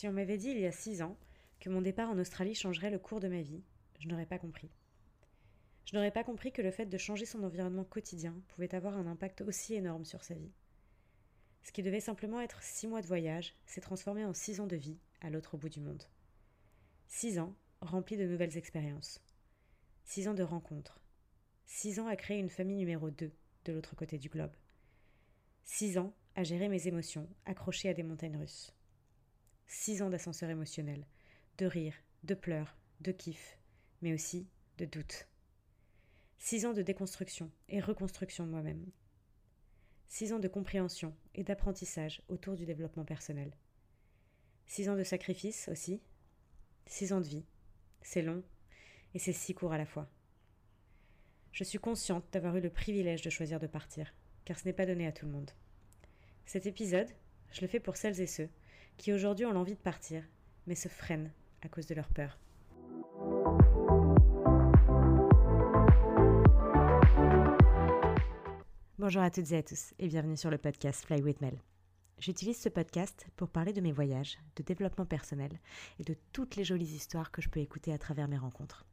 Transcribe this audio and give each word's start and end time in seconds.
Si 0.00 0.08
on 0.08 0.12
m'avait 0.12 0.38
dit 0.38 0.48
il 0.48 0.58
y 0.58 0.64
a 0.64 0.72
six 0.72 1.02
ans 1.02 1.18
que 1.58 1.68
mon 1.68 1.82
départ 1.82 2.08
en 2.08 2.18
Australie 2.18 2.54
changerait 2.54 2.88
le 2.88 2.98
cours 2.98 3.20
de 3.20 3.28
ma 3.28 3.42
vie, 3.42 3.62
je 3.98 4.08
n'aurais 4.08 4.24
pas 4.24 4.38
compris. 4.38 4.70
Je 5.84 5.94
n'aurais 5.94 6.10
pas 6.10 6.24
compris 6.24 6.52
que 6.52 6.62
le 6.62 6.70
fait 6.70 6.86
de 6.86 6.96
changer 6.96 7.26
son 7.26 7.44
environnement 7.44 7.84
quotidien 7.84 8.34
pouvait 8.48 8.74
avoir 8.74 8.96
un 8.96 9.06
impact 9.06 9.42
aussi 9.42 9.74
énorme 9.74 10.06
sur 10.06 10.24
sa 10.24 10.32
vie. 10.32 10.54
Ce 11.62 11.70
qui 11.70 11.82
devait 11.82 12.00
simplement 12.00 12.40
être 12.40 12.62
six 12.62 12.86
mois 12.86 13.02
de 13.02 13.06
voyage 13.06 13.54
s'est 13.66 13.82
transformé 13.82 14.24
en 14.24 14.32
six 14.32 14.58
ans 14.60 14.66
de 14.66 14.74
vie 14.74 14.96
à 15.20 15.28
l'autre 15.28 15.58
bout 15.58 15.68
du 15.68 15.80
monde. 15.80 16.04
Six 17.06 17.38
ans 17.38 17.54
remplis 17.82 18.16
de 18.16 18.24
nouvelles 18.24 18.56
expériences. 18.56 19.20
Six 20.06 20.28
ans 20.28 20.34
de 20.34 20.42
rencontres. 20.42 20.98
Six 21.66 22.00
ans 22.00 22.06
à 22.06 22.16
créer 22.16 22.38
une 22.38 22.48
famille 22.48 22.78
numéro 22.78 23.10
2 23.10 23.30
de 23.66 23.72
l'autre 23.74 23.94
côté 23.96 24.16
du 24.16 24.30
globe. 24.30 24.56
Six 25.62 25.98
ans 25.98 26.14
à 26.36 26.42
gérer 26.42 26.70
mes 26.70 26.88
émotions 26.88 27.28
accrochées 27.44 27.90
à 27.90 27.92
des 27.92 28.02
montagnes 28.02 28.38
russes. 28.38 28.72
Six 29.72 30.02
ans 30.02 30.10
d'ascenseur 30.10 30.50
émotionnel, 30.50 31.06
de 31.58 31.64
rire, 31.64 31.94
de 32.24 32.34
pleurs, 32.34 32.76
de 33.00 33.12
kiff, 33.12 33.56
mais 34.02 34.12
aussi 34.12 34.48
de 34.78 34.84
doute. 34.84 35.28
Six 36.40 36.66
ans 36.66 36.72
de 36.72 36.82
déconstruction 36.82 37.52
et 37.68 37.78
reconstruction 37.78 38.44
de 38.44 38.50
moi-même. 38.50 38.84
Six 40.08 40.32
ans 40.32 40.40
de 40.40 40.48
compréhension 40.48 41.14
et 41.36 41.44
d'apprentissage 41.44 42.20
autour 42.28 42.56
du 42.56 42.66
développement 42.66 43.04
personnel. 43.04 43.52
Six 44.66 44.88
ans 44.88 44.96
de 44.96 45.04
sacrifice 45.04 45.68
aussi. 45.68 46.02
Six 46.86 47.12
ans 47.12 47.20
de 47.20 47.28
vie. 47.28 47.44
C'est 48.02 48.22
long 48.22 48.42
et 49.14 49.20
c'est 49.20 49.32
si 49.32 49.54
court 49.54 49.72
à 49.72 49.78
la 49.78 49.86
fois. 49.86 50.10
Je 51.52 51.62
suis 51.62 51.78
consciente 51.78 52.24
d'avoir 52.32 52.56
eu 52.56 52.60
le 52.60 52.70
privilège 52.70 53.22
de 53.22 53.30
choisir 53.30 53.60
de 53.60 53.68
partir, 53.68 54.12
car 54.44 54.58
ce 54.58 54.64
n'est 54.64 54.72
pas 54.72 54.86
donné 54.86 55.06
à 55.06 55.12
tout 55.12 55.26
le 55.26 55.32
monde. 55.32 55.52
Cet 56.44 56.66
épisode, 56.66 57.10
je 57.52 57.60
le 57.60 57.68
fais 57.68 57.78
pour 57.78 57.96
celles 57.96 58.20
et 58.20 58.26
ceux 58.26 58.48
qui 59.00 59.14
aujourd'hui 59.14 59.46
ont 59.46 59.52
l'envie 59.52 59.76
de 59.76 59.80
partir, 59.80 60.22
mais 60.66 60.74
se 60.74 60.88
freinent 60.88 61.32
à 61.62 61.70
cause 61.70 61.86
de 61.86 61.94
leur 61.94 62.08
peur. 62.08 62.38
Bonjour 68.98 69.22
à 69.22 69.30
toutes 69.30 69.50
et 69.52 69.56
à 69.56 69.62
tous 69.62 69.94
et 69.98 70.06
bienvenue 70.06 70.36
sur 70.36 70.50
le 70.50 70.58
podcast 70.58 71.06
Fly 71.06 71.22
with 71.22 71.40
Mel. 71.40 71.58
J'utilise 72.18 72.60
ce 72.60 72.68
podcast 72.68 73.26
pour 73.36 73.48
parler 73.48 73.72
de 73.72 73.80
mes 73.80 73.90
voyages, 73.90 74.38
de 74.56 74.62
développement 74.62 75.06
personnel 75.06 75.58
et 75.98 76.04
de 76.04 76.14
toutes 76.34 76.56
les 76.56 76.64
jolies 76.64 76.94
histoires 76.94 77.30
que 77.30 77.40
je 77.40 77.48
peux 77.48 77.60
écouter 77.60 77.94
à 77.94 77.98
travers 77.98 78.28
mes 78.28 78.36
rencontres. 78.36 78.84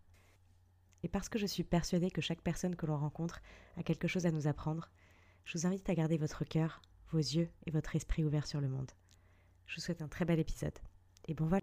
Et 1.03 1.09
parce 1.09 1.27
que 1.27 1.37
je 1.37 1.45
suis 1.45 1.65
persuadée 1.65 2.11
que 2.11 2.21
chaque 2.21 2.41
personne 2.41 2.77
que 2.77 2.85
l'on 2.85 2.97
rencontre 2.97 3.41
a 3.75 3.83
quelque 3.83 4.07
chose 4.07 4.25
à 4.25 4.31
nous 4.31 4.47
apprendre, 4.47 4.89
je 5.43 5.57
vous 5.57 5.67
invite 5.67 5.89
à 5.89 5.95
garder 5.95 6.17
votre 6.17 6.45
cœur, 6.45 6.81
vos 7.11 7.17
yeux 7.17 7.49
et 7.65 7.71
votre 7.71 7.97
esprit 7.97 8.23
ouverts 8.23 8.47
sur 8.47 8.61
le 8.61 8.69
monde. 8.69 8.91
Je 9.67 9.75
vous 9.75 9.81
souhaite 9.81 10.01
un 10.01 10.07
très 10.07 10.25
bel 10.25 10.39
épisode. 10.39 10.73
Et 11.27 11.33
bon 11.33 11.45
vol 11.45 11.59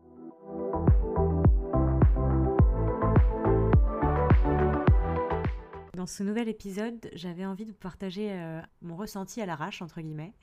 Dans 5.95 6.07
ce 6.07 6.23
nouvel 6.23 6.49
épisode, 6.49 7.11
j'avais 7.15 7.47
envie 7.47 7.65
de 7.65 7.71
vous 7.71 7.79
partager 7.79 8.31
euh, 8.31 8.61
mon 8.83 8.95
ressenti 8.95 9.41
à 9.41 9.47
l'arrache, 9.47 9.81
entre 9.81 10.03
guillemets. 10.03 10.35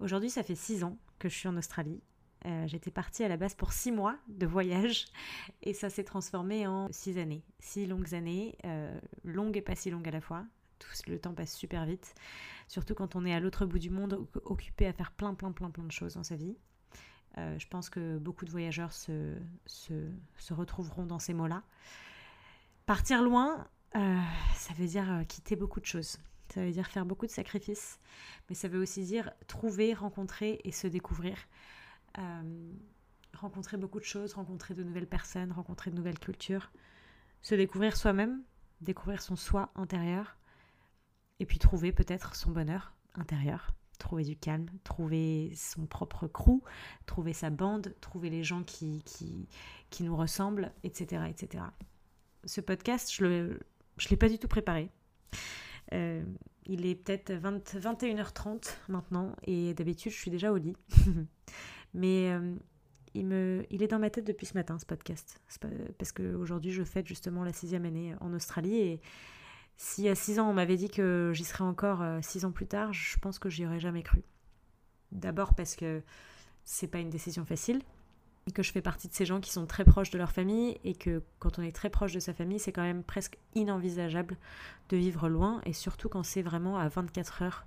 Aujourd'hui, 0.00 0.28
ça 0.28 0.42
fait 0.42 0.56
six 0.56 0.82
ans 0.82 0.98
que 1.20 1.28
je 1.28 1.34
suis 1.36 1.48
en 1.48 1.56
Australie. 1.56 2.02
Euh, 2.46 2.66
j'étais 2.66 2.90
partie 2.90 3.22
à 3.22 3.28
la 3.28 3.36
base 3.36 3.54
pour 3.54 3.72
six 3.72 3.92
mois 3.92 4.16
de 4.28 4.46
voyage 4.46 5.06
et 5.62 5.74
ça 5.74 5.90
s'est 5.90 6.04
transformé 6.04 6.66
en 6.66 6.88
six 6.90 7.18
années. 7.18 7.44
Six 7.60 7.86
longues 7.86 8.14
années, 8.14 8.56
euh, 8.64 8.98
longues 9.22 9.56
et 9.56 9.62
pas 9.62 9.76
si 9.76 9.90
longues 9.90 10.08
à 10.08 10.12
la 10.12 10.20
fois. 10.20 10.44
Tout, 10.80 10.88
le 11.08 11.18
temps 11.18 11.34
passe 11.34 11.54
super 11.56 11.84
vite, 11.86 12.14
surtout 12.68 12.94
quand 12.94 13.16
on 13.16 13.24
est 13.24 13.34
à 13.34 13.40
l'autre 13.40 13.66
bout 13.66 13.80
du 13.80 13.90
monde, 13.90 14.26
occupé 14.44 14.86
à 14.86 14.92
faire 14.92 15.10
plein, 15.10 15.34
plein, 15.34 15.50
plein, 15.50 15.70
plein 15.70 15.82
de 15.84 15.90
choses 15.90 16.14
dans 16.14 16.22
sa 16.22 16.36
vie. 16.36 16.56
Je 17.58 17.66
pense 17.68 17.90
que 17.90 18.18
beaucoup 18.18 18.44
de 18.44 18.50
voyageurs 18.50 18.92
se, 18.92 19.34
se, 19.66 19.94
se 20.38 20.54
retrouveront 20.54 21.06
dans 21.06 21.18
ces 21.18 21.34
mots-là. 21.34 21.62
Partir 22.86 23.22
loin, 23.22 23.66
euh, 23.96 24.18
ça 24.54 24.72
veut 24.74 24.86
dire 24.86 25.10
euh, 25.10 25.24
quitter 25.24 25.56
beaucoup 25.56 25.80
de 25.80 25.86
choses. 25.86 26.18
Ça 26.52 26.64
veut 26.64 26.70
dire 26.70 26.86
faire 26.86 27.04
beaucoup 27.04 27.26
de 27.26 27.30
sacrifices, 27.30 27.98
mais 28.48 28.54
ça 28.54 28.68
veut 28.68 28.80
aussi 28.80 29.04
dire 29.04 29.30
trouver, 29.46 29.92
rencontrer 29.92 30.60
et 30.64 30.72
se 30.72 30.86
découvrir. 30.86 31.36
Euh, 32.16 32.72
rencontrer 33.34 33.76
beaucoup 33.76 33.98
de 33.98 34.04
choses, 34.04 34.32
rencontrer 34.32 34.74
de 34.74 34.82
nouvelles 34.82 35.06
personnes, 35.06 35.52
rencontrer 35.52 35.90
de 35.90 35.96
nouvelles 35.96 36.18
cultures, 36.18 36.70
se 37.42 37.54
découvrir 37.54 37.96
soi-même, 37.96 38.42
découvrir 38.80 39.20
son 39.20 39.36
soi 39.36 39.70
intérieur, 39.74 40.38
et 41.38 41.46
puis 41.46 41.58
trouver 41.58 41.92
peut-être 41.92 42.34
son 42.34 42.50
bonheur 42.50 42.94
intérieur, 43.14 43.74
trouver 43.98 44.24
du 44.24 44.36
calme, 44.36 44.66
trouver 44.84 45.52
son 45.54 45.86
propre 45.86 46.26
crew, 46.26 46.62
trouver 47.06 47.32
sa 47.32 47.50
bande, 47.50 47.94
trouver 48.00 48.30
les 48.30 48.44
gens 48.44 48.62
qui, 48.62 49.02
qui, 49.04 49.48
qui 49.90 50.04
nous 50.04 50.16
ressemblent, 50.16 50.72
etc., 50.84 51.22
etc. 51.28 51.64
Ce 52.44 52.60
podcast, 52.60 53.12
je 53.12 53.24
le, 53.24 53.60
je 53.98 54.06
ne 54.06 54.10
l'ai 54.10 54.16
pas 54.16 54.28
du 54.28 54.38
tout 54.38 54.48
préparé. 54.48 54.90
Euh, 55.92 56.24
il 56.66 56.86
est 56.86 56.94
peut-être 56.94 57.32
21h30 57.32 58.76
maintenant 58.88 59.34
et 59.44 59.72
d'habitude 59.74 60.12
je 60.12 60.18
suis 60.18 60.30
déjà 60.30 60.52
au 60.52 60.56
lit. 60.56 60.76
Mais 61.94 62.30
euh, 62.30 62.54
il, 63.14 63.26
me, 63.26 63.64
il 63.70 63.82
est 63.82 63.88
dans 63.88 63.98
ma 63.98 64.10
tête 64.10 64.26
depuis 64.26 64.46
ce 64.46 64.54
matin 64.54 64.78
ce 64.78 64.86
podcast. 64.86 65.40
Parce 65.98 66.12
qu'aujourd'hui 66.12 66.72
je 66.72 66.84
fête 66.84 67.06
justement 67.06 67.42
la 67.42 67.52
sixième 67.52 67.86
année 67.86 68.14
en 68.20 68.32
Australie 68.34 68.76
et 68.76 69.00
si 69.78 70.08
à 70.08 70.14
six 70.14 70.38
ans 70.38 70.50
on 70.50 70.52
m'avait 70.52 70.76
dit 70.76 70.90
que 70.90 71.32
j'y 71.34 71.44
serais 71.44 71.64
encore 71.64 72.02
euh, 72.02 72.18
six 72.20 72.44
ans 72.44 72.52
plus 72.52 72.66
tard, 72.66 72.92
je 72.92 73.18
pense 73.18 73.38
que 73.38 73.48
j'y 73.48 73.64
aurais 73.64 73.80
jamais 73.80 74.02
cru. 74.02 74.22
D'abord 75.12 75.54
parce 75.54 75.74
que 75.74 76.02
c'est 76.64 76.88
pas 76.88 76.98
une 76.98 77.08
décision 77.08 77.46
facile 77.46 77.80
que 78.52 78.62
je 78.62 78.72
fais 78.72 78.80
partie 78.80 79.08
de 79.08 79.14
ces 79.14 79.24
gens 79.24 79.40
qui 79.40 79.50
sont 79.50 79.66
très 79.66 79.84
proches 79.84 80.10
de 80.10 80.18
leur 80.18 80.32
famille 80.32 80.78
et 80.84 80.94
que 80.94 81.22
quand 81.38 81.58
on 81.58 81.62
est 81.62 81.74
très 81.74 81.90
proche 81.90 82.12
de 82.12 82.20
sa 82.20 82.32
famille, 82.32 82.58
c'est 82.58 82.72
quand 82.72 82.82
même 82.82 83.02
presque 83.02 83.38
inenvisageable 83.54 84.36
de 84.88 84.96
vivre 84.96 85.28
loin 85.28 85.60
et 85.64 85.72
surtout 85.72 86.08
quand 86.08 86.22
c'est 86.22 86.42
vraiment 86.42 86.78
à 86.78 86.88
24 86.88 87.42
heures 87.42 87.66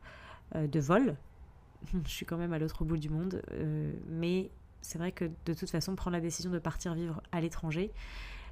euh, 0.56 0.68
de 0.68 0.80
vol. 0.80 1.16
Je 2.06 2.10
suis 2.10 2.26
quand 2.26 2.38
même 2.38 2.54
à 2.54 2.60
l'autre 2.60 2.84
bout 2.84 2.98
du 2.98 3.10
monde, 3.10 3.42
euh, 3.54 3.94
mais 4.08 4.52
c'est 4.82 4.98
vrai 4.98 5.12
que 5.12 5.26
de 5.46 5.54
toute 5.54 5.70
façon, 5.70 5.96
prendre 5.96 6.16
la 6.16 6.22
décision 6.22 6.52
de 6.52 6.60
partir 6.60 6.94
vivre 6.94 7.22
à 7.32 7.42
l'étranger, 7.42 7.92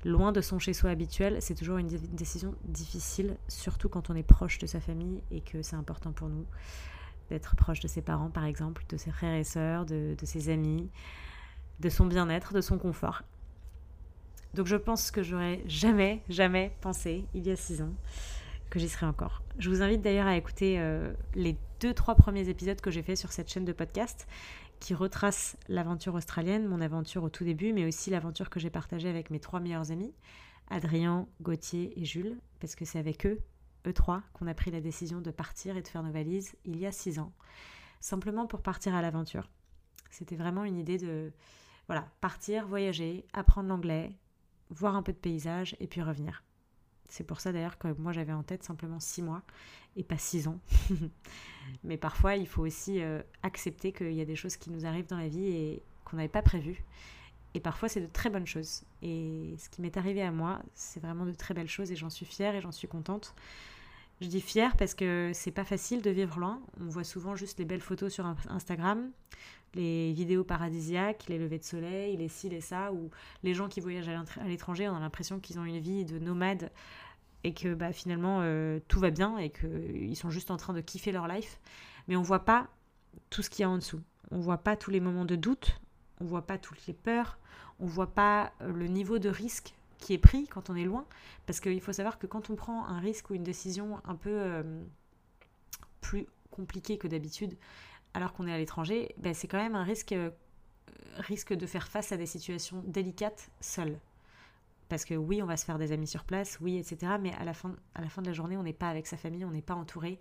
loin 0.05 0.31
de 0.31 0.41
son 0.41 0.59
chez-soi 0.59 0.89
habituel, 0.89 1.37
c'est 1.41 1.55
toujours 1.55 1.77
une 1.77 1.87
décision 1.87 2.55
difficile, 2.65 3.37
surtout 3.47 3.89
quand 3.89 4.09
on 4.09 4.15
est 4.15 4.23
proche 4.23 4.57
de 4.59 4.67
sa 4.67 4.79
famille 4.79 5.21
et 5.31 5.41
que 5.41 5.61
c'est 5.61 5.75
important 5.75 6.11
pour 6.11 6.29
nous 6.29 6.45
d'être 7.29 7.55
proche 7.55 7.79
de 7.79 7.87
ses 7.87 8.01
parents, 8.01 8.29
par 8.29 8.45
exemple, 8.45 8.83
de 8.89 8.97
ses 8.97 9.11
frères 9.11 9.35
et 9.35 9.43
sœurs, 9.43 9.85
de, 9.85 10.15
ses 10.23 10.49
amis 10.49 10.89
de 11.79 11.89
son 11.89 12.05
bien-être, 12.05 12.53
de 12.53 12.61
son 12.61 12.77
confort. 12.77 13.21
Donc 14.53 14.65
je 14.65 14.75
pense 14.75 15.11
que 15.11 15.21
j'aurais 15.21 15.61
jamais, 15.67 16.23
jamais 16.27 16.75
pensé, 16.81 17.25
il 17.33 17.45
y 17.45 17.51
a 17.51 17.55
six 17.55 17.81
ans, 17.81 17.93
que 18.69 18.79
j'y 18.79 18.89
serais 18.89 19.05
encore. 19.05 19.43
Je 19.59 19.69
vous 19.69 19.81
invite 19.81 20.01
d'ailleurs 20.01 20.27
à 20.27 20.35
écouter 20.35 20.79
euh, 20.79 21.13
les 21.35 21.55
deux, 21.79 21.93
trois 21.93 22.15
premiers 22.15 22.49
épisodes 22.49 22.81
que 22.81 22.91
j'ai 22.91 23.03
fait 23.03 23.15
sur 23.15 23.31
cette 23.31 23.49
chaîne 23.49 23.65
de 23.65 23.73
podcast 23.73 24.27
qui 24.79 24.93
retracent 24.93 25.57
l'aventure 25.67 26.15
australienne, 26.15 26.67
mon 26.67 26.81
aventure 26.81 27.23
au 27.23 27.29
tout 27.29 27.43
début, 27.43 27.73
mais 27.73 27.85
aussi 27.85 28.09
l'aventure 28.09 28.49
que 28.49 28.59
j'ai 28.59 28.69
partagée 28.69 29.09
avec 29.09 29.29
mes 29.29 29.39
trois 29.39 29.59
meilleurs 29.59 29.91
amis, 29.91 30.13
Adrien, 30.69 31.27
Gauthier 31.41 31.99
et 31.99 32.05
Jules, 32.05 32.37
parce 32.59 32.75
que 32.75 32.85
c'est 32.85 32.99
avec 32.99 33.25
eux, 33.25 33.39
eux 33.87 33.93
trois, 33.93 34.23
qu'on 34.33 34.47
a 34.47 34.53
pris 34.53 34.71
la 34.71 34.81
décision 34.81 35.21
de 35.21 35.31
partir 35.31 35.77
et 35.77 35.81
de 35.81 35.87
faire 35.87 36.03
nos 36.03 36.11
valises 36.11 36.55
il 36.65 36.77
y 36.77 36.85
a 36.85 36.91
six 36.91 37.19
ans, 37.19 37.33
simplement 37.99 38.47
pour 38.47 38.61
partir 38.61 38.95
à 38.95 39.01
l'aventure. 39.01 39.49
C'était 40.11 40.35
vraiment 40.35 40.63
une 40.63 40.77
idée 40.77 40.97
de 40.97 41.31
voilà, 41.87 42.07
partir, 42.21 42.67
voyager, 42.67 43.25
apprendre 43.33 43.69
l'anglais, 43.69 44.15
voir 44.69 44.95
un 44.95 45.03
peu 45.03 45.11
de 45.11 45.17
paysage 45.17 45.75
et 45.79 45.87
puis 45.87 46.01
revenir. 46.01 46.43
C'est 47.09 47.23
pour 47.23 47.39
ça 47.39 47.51
d'ailleurs 47.51 47.77
que 47.77 47.87
moi 47.97 48.13
j'avais 48.13 48.33
en 48.33 48.43
tête 48.43 48.63
simplement 48.63 48.99
six 48.99 49.21
mois 49.21 49.41
et 49.95 50.03
pas 50.03 50.17
six 50.17 50.47
ans. 50.47 50.59
Mais 51.83 51.97
parfois 51.97 52.35
il 52.35 52.47
faut 52.47 52.61
aussi 52.61 53.01
euh, 53.01 53.21
accepter 53.43 53.91
qu'il 53.91 54.13
y 54.13 54.21
a 54.21 54.25
des 54.25 54.35
choses 54.35 54.55
qui 54.55 54.69
nous 54.69 54.85
arrivent 54.85 55.07
dans 55.07 55.17
la 55.17 55.27
vie 55.27 55.47
et 55.47 55.83
qu'on 56.05 56.17
n'avait 56.17 56.29
pas 56.29 56.41
prévues. 56.41 56.83
Et 57.55 57.59
parfois 57.59 57.89
c'est 57.89 58.01
de 58.01 58.07
très 58.07 58.29
bonnes 58.29 58.45
choses. 58.45 58.83
Et 59.01 59.55
ce 59.57 59.69
qui 59.69 59.81
m'est 59.81 59.97
arrivé 59.97 60.21
à 60.21 60.31
moi, 60.31 60.61
c'est 60.75 60.99
vraiment 60.99 61.25
de 61.25 61.33
très 61.33 61.53
belles 61.53 61.67
choses 61.67 61.91
et 61.91 61.95
j'en 61.95 62.09
suis 62.09 62.25
fière 62.25 62.55
et 62.55 62.61
j'en 62.61 62.71
suis 62.71 62.87
contente. 62.87 63.33
Je 64.21 64.27
dis 64.27 64.41
fière 64.41 64.75
parce 64.75 64.95
que 64.95 65.31
c'est 65.33 65.51
pas 65.51 65.63
facile 65.63 66.01
de 66.01 66.09
vivre 66.09 66.39
loin. 66.39 66.61
On 66.81 66.89
voit 66.89 67.05
souvent 67.05 67.35
juste 67.37 67.57
les 67.57 67.65
belles 67.65 67.81
photos 67.81 68.11
sur 68.11 68.25
Instagram, 68.49 69.11
les 69.75 70.11
vidéos 70.11 70.43
paradisiaques, 70.43 71.25
les 71.29 71.37
levées 71.37 71.59
de 71.59 71.63
soleil, 71.63 72.17
les 72.17 72.27
ci, 72.27 72.49
les 72.49 72.59
ça, 72.59 72.91
où 72.91 73.11
les 73.43 73.53
gens 73.53 73.69
qui 73.69 73.79
voyagent 73.79 74.09
à 74.09 74.47
l'étranger, 74.47 74.89
on 74.89 74.95
a 74.95 74.99
l'impression 74.99 75.39
qu'ils 75.39 75.57
ont 75.57 75.63
une 75.63 75.79
vie 75.79 76.03
de 76.03 76.19
nomade 76.19 76.69
et 77.45 77.53
que 77.53 77.73
bah, 77.73 77.93
finalement 77.93 78.39
euh, 78.41 78.79
tout 78.89 78.99
va 78.99 79.09
bien 79.09 79.37
et 79.37 79.51
qu'ils 79.51 80.17
sont 80.17 80.29
juste 80.29 80.51
en 80.51 80.57
train 80.57 80.73
de 80.73 80.81
kiffer 80.81 81.13
leur 81.13 81.29
life. 81.29 81.61
Mais 82.09 82.17
on 82.17 82.21
voit 82.21 82.43
pas 82.43 82.67
tout 83.29 83.41
ce 83.41 83.49
qu'il 83.49 83.61
y 83.61 83.65
a 83.65 83.69
en 83.69 83.77
dessous. 83.77 84.01
On 84.31 84.39
voit 84.39 84.57
pas 84.57 84.75
tous 84.75 84.91
les 84.91 84.99
moments 84.99 85.25
de 85.25 85.37
doute, 85.37 85.79
on 86.19 86.25
voit 86.25 86.45
pas 86.45 86.57
toutes 86.57 86.85
les 86.87 86.93
peurs, 86.93 87.39
on 87.79 87.85
voit 87.85 88.13
pas 88.13 88.51
le 88.59 88.87
niveau 88.87 89.17
de 89.17 89.29
risque 89.29 89.75
qui 89.99 90.13
est 90.13 90.17
pris 90.17 90.47
quand 90.47 90.69
on 90.69 90.75
est 90.75 90.85
loin. 90.85 91.05
Parce 91.45 91.59
qu'il 91.59 91.81
faut 91.81 91.93
savoir 91.93 92.17
que 92.17 92.27
quand 92.27 92.49
on 92.49 92.55
prend 92.55 92.85
un 92.85 92.99
risque 92.99 93.29
ou 93.29 93.35
une 93.35 93.43
décision 93.43 93.99
un 94.05 94.15
peu 94.15 94.31
euh, 94.31 94.63
plus 96.01 96.25
compliquée 96.49 96.97
que 96.97 97.07
d'habitude, 97.07 97.57
alors 98.13 98.33
qu'on 98.33 98.47
est 98.47 98.53
à 98.53 98.57
l'étranger, 98.57 99.13
ben 99.17 99.33
c'est 99.33 99.47
quand 99.47 99.59
même 99.59 99.75
un 99.75 99.83
risque 99.83 100.13
euh, 100.13 100.31
risque 101.17 101.53
de 101.53 101.65
faire 101.65 101.87
face 101.87 102.11
à 102.11 102.17
des 102.17 102.25
situations 102.25 102.83
délicates 102.87 103.51
seul. 103.61 103.99
Parce 104.87 105.05
que 105.05 105.13
oui, 105.13 105.43
on 105.43 105.45
va 105.45 105.55
se 105.55 105.65
faire 105.65 105.77
des 105.77 105.91
amis 105.91 106.07
sur 106.07 106.23
place, 106.23 106.57
oui, 106.61 106.77
etc. 106.77 107.13
Mais 107.21 107.31
à 107.33 107.43
la 107.43 107.53
fin, 107.53 107.75
à 107.93 108.01
la 108.01 108.09
fin 108.09 108.23
de 108.23 108.27
la 108.27 108.33
journée, 108.33 108.57
on 108.57 108.63
n'est 108.63 108.73
pas 108.73 108.89
avec 108.89 109.05
sa 109.05 109.17
famille, 109.17 109.45
on 109.45 109.51
n'est 109.51 109.61
pas 109.61 109.75
entouré. 109.75 110.17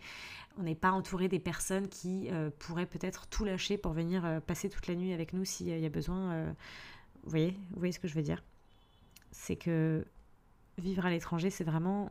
On 0.58 0.62
n'est 0.62 0.74
pas 0.74 0.90
entouré 0.90 1.28
des 1.28 1.38
personnes 1.38 1.88
qui 1.88 2.28
euh, 2.30 2.50
pourraient 2.58 2.84
peut-être 2.84 3.28
tout 3.28 3.46
lâcher 3.46 3.78
pour 3.78 3.92
venir 3.92 4.42
passer 4.46 4.68
toute 4.68 4.86
la 4.86 4.94
nuit 4.94 5.14
avec 5.14 5.32
nous 5.32 5.46
s'il 5.46 5.68
y 5.68 5.86
a 5.86 5.88
besoin. 5.88 6.52
Vous, 7.22 7.30
voyez, 7.30 7.52
vous 7.70 7.78
voyez 7.78 7.92
ce 7.92 7.98
que 7.98 8.08
je 8.08 8.14
veux 8.14 8.22
dire? 8.22 8.42
C'est 9.30 9.56
que 9.56 10.06
vivre 10.78 11.06
à 11.06 11.10
l'étranger, 11.10 11.50
c'est 11.50 11.64
vraiment 11.64 12.10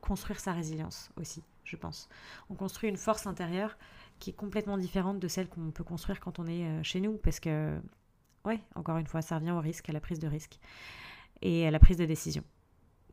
construire 0.00 0.38
sa 0.38 0.52
résilience 0.52 1.10
aussi, 1.16 1.42
je 1.64 1.76
pense. 1.76 2.08
On 2.48 2.54
construit 2.54 2.88
une 2.88 2.96
force 2.96 3.26
intérieure 3.26 3.76
qui 4.18 4.30
est 4.30 4.34
complètement 4.34 4.78
différente 4.78 5.18
de 5.18 5.28
celle 5.28 5.48
qu'on 5.48 5.70
peut 5.70 5.84
construire 5.84 6.20
quand 6.20 6.38
on 6.38 6.46
est 6.46 6.82
chez 6.84 7.00
nous, 7.00 7.16
parce 7.16 7.40
que, 7.40 7.80
ouais, 8.44 8.60
encore 8.74 8.98
une 8.98 9.06
fois, 9.06 9.22
ça 9.22 9.36
revient 9.36 9.50
au 9.50 9.60
risque, 9.60 9.88
à 9.88 9.92
la 9.92 10.00
prise 10.00 10.18
de 10.18 10.28
risque 10.28 10.60
et 11.42 11.66
à 11.66 11.70
la 11.70 11.78
prise 11.78 11.96
de 11.96 12.04
décision, 12.04 12.44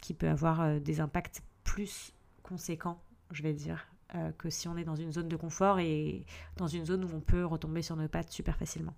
qui 0.02 0.14
peut 0.14 0.30
avoir 0.30 0.62
euh, 0.62 0.80
des 0.80 1.00
impacts 1.00 1.42
plus 1.64 2.14
conséquents, 2.44 3.02
je 3.32 3.44
vais 3.44 3.54
dire, 3.54 3.88
euh, 4.16 4.32
que 4.38 4.50
si 4.50 4.68
on 4.68 4.78
est 4.78 4.84
dans 4.84 4.96
une 4.96 5.12
zone 5.12 5.28
de 5.28 5.36
confort 5.36 5.80
et 5.80 6.26
dans 6.58 6.68
une 6.68 6.86
zone 6.86 7.04
où 7.04 7.10
on 7.14 7.20
peut 7.20 7.46
retomber 7.46 7.82
sur 7.82 7.96
nos 7.96 8.08
pattes 8.08 8.32
super 8.32 8.58
facilement. 8.58 8.94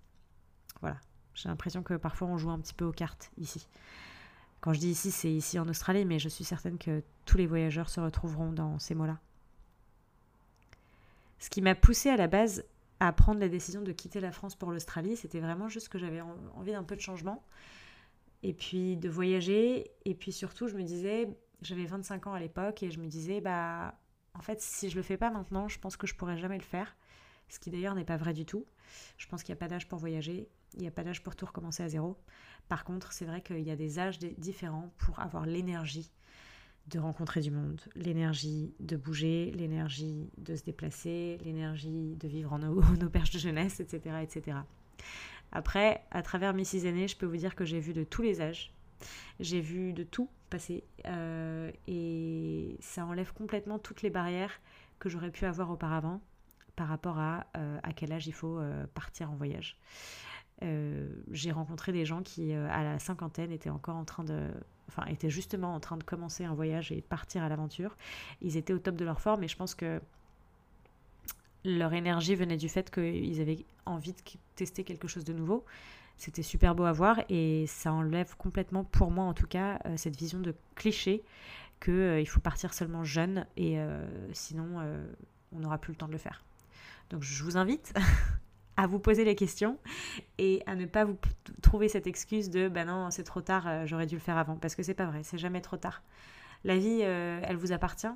Voilà, 0.81 0.97
j'ai 1.41 1.49
l'impression 1.49 1.83
que 1.83 1.93
parfois 1.93 2.27
on 2.27 2.37
joue 2.37 2.49
un 2.49 2.59
petit 2.59 2.73
peu 2.73 2.85
aux 2.85 2.91
cartes 2.91 3.31
ici. 3.37 3.67
Quand 4.61 4.73
je 4.73 4.79
dis 4.79 4.89
ici, 4.89 5.09
c'est 5.11 5.31
ici 5.31 5.57
en 5.57 5.67
Australie, 5.69 6.03
mais 6.03 6.19
je 6.19 6.27
suis 6.27 6.43
certaine 6.43 6.77
que 6.77 7.01
tous 7.25 7.37
les 7.37 7.47
voyageurs 7.47 7.89
se 7.89 8.01
retrouveront 8.01 8.51
dans 8.51 8.77
ces 8.77 8.93
mots-là. 8.93 9.19
Ce 11.39 11.49
qui 11.49 11.61
m'a 11.61 11.75
poussé 11.75 12.09
à 12.09 12.17
la 12.17 12.27
base 12.27 12.65
à 12.99 13.13
prendre 13.13 13.39
la 13.39 13.47
décision 13.47 13.81
de 13.81 13.93
quitter 13.93 14.19
la 14.19 14.33
France 14.33 14.55
pour 14.55 14.71
l'Australie, 14.71 15.15
c'était 15.15 15.39
vraiment 15.39 15.69
juste 15.69 15.87
que 15.87 15.97
j'avais 15.97 16.19
envie 16.21 16.73
d'un 16.73 16.83
peu 16.83 16.97
de 16.97 17.01
changement 17.01 17.41
et 18.43 18.53
puis 18.53 18.97
de 18.97 19.07
voyager. 19.07 19.89
Et 20.03 20.13
puis 20.13 20.33
surtout, 20.33 20.67
je 20.67 20.75
me 20.75 20.83
disais, 20.83 21.29
j'avais 21.61 21.85
25 21.85 22.27
ans 22.27 22.33
à 22.33 22.39
l'époque 22.39 22.83
et 22.83 22.91
je 22.91 22.99
me 22.99 23.07
disais, 23.07 23.39
bah, 23.39 23.97
en 24.33 24.41
fait, 24.41 24.61
si 24.61 24.89
je 24.89 24.97
le 24.97 25.01
fais 25.01 25.15
pas 25.15 25.29
maintenant, 25.29 25.69
je 25.69 25.79
pense 25.79 25.95
que 25.95 26.07
je 26.07 26.15
pourrais 26.15 26.37
jamais 26.37 26.57
le 26.57 26.63
faire. 26.63 26.97
Ce 27.49 27.59
qui 27.59 27.69
d'ailleurs 27.69 27.95
n'est 27.95 28.05
pas 28.05 28.17
vrai 28.17 28.33
du 28.33 28.45
tout. 28.45 28.65
Je 29.17 29.27
pense 29.27 29.43
qu'il 29.43 29.53
n'y 29.53 29.57
a 29.57 29.61
pas 29.61 29.67
d'âge 29.67 29.87
pour 29.87 29.99
voyager, 29.99 30.47
il 30.75 30.81
n'y 30.81 30.87
a 30.87 30.91
pas 30.91 31.03
d'âge 31.03 31.23
pour 31.23 31.35
tout 31.35 31.45
recommencer 31.45 31.83
à 31.83 31.89
zéro. 31.89 32.17
Par 32.67 32.83
contre, 32.83 33.11
c'est 33.11 33.25
vrai 33.25 33.41
qu'il 33.41 33.61
y 33.61 33.71
a 33.71 33.75
des 33.75 33.99
âges 33.99 34.19
différents 34.19 34.93
pour 34.97 35.19
avoir 35.19 35.45
l'énergie 35.45 36.11
de 36.87 36.99
rencontrer 36.99 37.41
du 37.41 37.51
monde, 37.51 37.81
l'énergie 37.95 38.73
de 38.79 38.95
bouger, 38.95 39.51
l'énergie 39.51 40.31
de 40.37 40.55
se 40.55 40.63
déplacer, 40.63 41.37
l'énergie 41.43 42.15
de 42.15 42.27
vivre 42.27 42.53
en, 42.53 42.61
en 42.63 43.01
auberge 43.01 43.31
de 43.31 43.39
jeunesse, 43.39 43.79
etc., 43.79 44.17
etc. 44.23 44.57
Après, 45.51 46.03
à 46.11 46.21
travers 46.21 46.53
mes 46.53 46.63
six 46.63 46.85
années, 46.85 47.07
je 47.07 47.17
peux 47.17 47.25
vous 47.25 47.37
dire 47.37 47.55
que 47.55 47.65
j'ai 47.65 47.79
vu 47.79 47.93
de 47.93 48.03
tous 48.03 48.21
les 48.21 48.41
âges. 48.41 48.73
J'ai 49.39 49.61
vu 49.61 49.93
de 49.93 50.03
tout 50.03 50.29
passer. 50.49 50.83
Euh, 51.05 51.71
et 51.87 52.77
ça 52.81 53.05
enlève 53.05 53.33
complètement 53.33 53.79
toutes 53.79 54.01
les 54.01 54.09
barrières 54.09 54.59
que 54.99 55.09
j'aurais 55.09 55.31
pu 55.31 55.45
avoir 55.45 55.71
auparavant 55.71 56.21
par 56.79 56.87
rapport 56.87 57.19
à 57.19 57.45
euh, 57.57 57.77
à 57.83 57.91
quel 57.91 58.13
âge 58.13 58.27
il 58.27 58.33
faut 58.33 58.57
euh, 58.57 58.85
partir 58.93 59.29
en 59.29 59.35
voyage. 59.35 59.77
j'ai 61.31 61.51
rencontré 61.51 61.91
des 61.91 62.05
gens 62.05 62.21
qui, 62.21 62.53
à 62.53 62.83
la 62.83 62.99
cinquantaine, 62.99 63.51
étaient 63.51 63.69
encore 63.69 63.95
en 63.95 64.05
train 64.05 64.23
de, 64.23 64.49
enfin, 64.87 65.05
étaient 65.05 65.29
justement 65.29 65.73
en 65.73 65.79
train 65.79 65.97
de 65.97 66.03
commencer 66.03 66.43
un 66.45 66.53
voyage 66.53 66.91
et 66.91 67.01
partir 67.01 67.43
à 67.43 67.49
l'aventure. 67.49 67.95
Ils 68.41 68.57
étaient 68.57 68.73
au 68.73 68.79
top 68.79 68.95
de 68.95 69.05
leur 69.05 69.19
forme, 69.19 69.43
et 69.43 69.47
je 69.47 69.55
pense 69.55 69.75
que 69.75 70.01
leur 71.65 71.93
énergie 71.93 72.35
venait 72.35 72.57
du 72.57 72.69
fait 72.69 72.89
qu'ils 72.91 73.41
avaient 73.41 73.65
envie 73.85 74.13
de 74.13 74.21
tester 74.55 74.83
quelque 74.83 75.07
chose 75.07 75.25
de 75.25 75.33
nouveau. 75.33 75.65
C'était 76.17 76.43
super 76.43 76.75
beau 76.75 76.83
à 76.83 76.91
voir 76.91 77.21
et 77.29 77.65
ça 77.67 77.93
enlève 77.93 78.35
complètement, 78.37 78.83
pour 78.83 79.09
moi 79.11 79.23
en 79.23 79.33
tout 79.33 79.47
cas, 79.47 79.79
euh, 79.85 79.95
cette 79.95 80.17
vision 80.17 80.39
de 80.39 80.53
cliché 80.75 81.23
qu'il 81.81 81.93
euh, 81.93 82.25
faut 82.25 82.41
partir 82.41 82.73
seulement 82.73 83.05
jeune 83.05 83.45
et 83.55 83.79
euh, 83.79 84.05
sinon 84.33 84.81
on 85.53 85.59
n'aura 85.59 85.77
plus 85.77 85.93
le 85.93 85.97
temps 85.97 86.07
de 86.07 86.11
le 86.11 86.17
faire. 86.17 86.43
Donc 87.09 87.23
je 87.23 87.43
vous 87.43 87.57
invite 87.57 87.93
à 88.77 88.87
vous 88.87 88.99
poser 88.99 89.25
les 89.25 89.35
questions 89.35 89.77
et 90.37 90.63
à 90.65 90.75
ne 90.75 90.85
pas 90.85 91.05
vous 91.05 91.17
trouver 91.61 91.89
cette 91.89 92.07
excuse 92.07 92.49
de 92.49 92.69
ben 92.69 92.85
non 92.85 93.11
c'est 93.11 93.23
trop 93.23 93.41
tard 93.41 93.85
j'aurais 93.85 94.05
dû 94.05 94.15
le 94.15 94.21
faire 94.21 94.37
avant 94.37 94.55
parce 94.55 94.75
que 94.75 94.83
c'est 94.83 94.93
pas 94.93 95.05
vrai 95.05 95.21
c'est 95.23 95.37
jamais 95.37 95.59
trop 95.59 95.75
tard 95.75 96.01
la 96.63 96.77
vie 96.77 97.01
elle 97.01 97.57
vous 97.57 97.73
appartient 97.73 98.07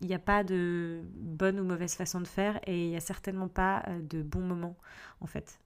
il 0.00 0.06
n'y 0.06 0.14
a 0.14 0.18
pas 0.18 0.44
de 0.44 1.02
bonne 1.14 1.60
ou 1.60 1.64
mauvaise 1.64 1.94
façon 1.94 2.20
de 2.20 2.26
faire 2.26 2.58
et 2.66 2.84
il 2.84 2.90
n'y 2.90 2.96
a 2.96 3.00
certainement 3.00 3.48
pas 3.48 3.82
euh, 3.88 4.00
de 4.02 4.22
bon 4.22 4.40
moment 4.40 4.76
en 5.20 5.26
fait. 5.26 5.60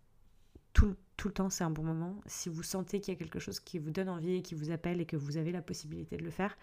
Tout, 0.73 0.97
tout 1.17 1.29
le 1.29 1.35
temps 1.35 1.51
c'est 1.51 1.65
un 1.65 1.71
bon 1.71 1.85
moment. 1.85 2.21
Si 2.27 2.49
vous 2.49 2.65
sentez 2.65 3.01
qu'il 3.01 3.15
y 3.15 3.17
a 3.17 3.19
quelque 3.19 3.39
chose 3.39 3.61
qui 3.61 3.79
vous 3.79 3.91
donne 3.91 4.09
envie 4.09 4.37
et 4.37 4.43
qui 4.43 4.55
vous 4.55 4.71
appelle 4.71 5.01
et 5.01 5.07
que 5.07 5.17
vous 5.17 5.37
avez 5.37 5.53
la 5.53 5.63
possibilité 5.63 6.17
de 6.17 6.25
le 6.25 6.31
faire, 6.31 6.57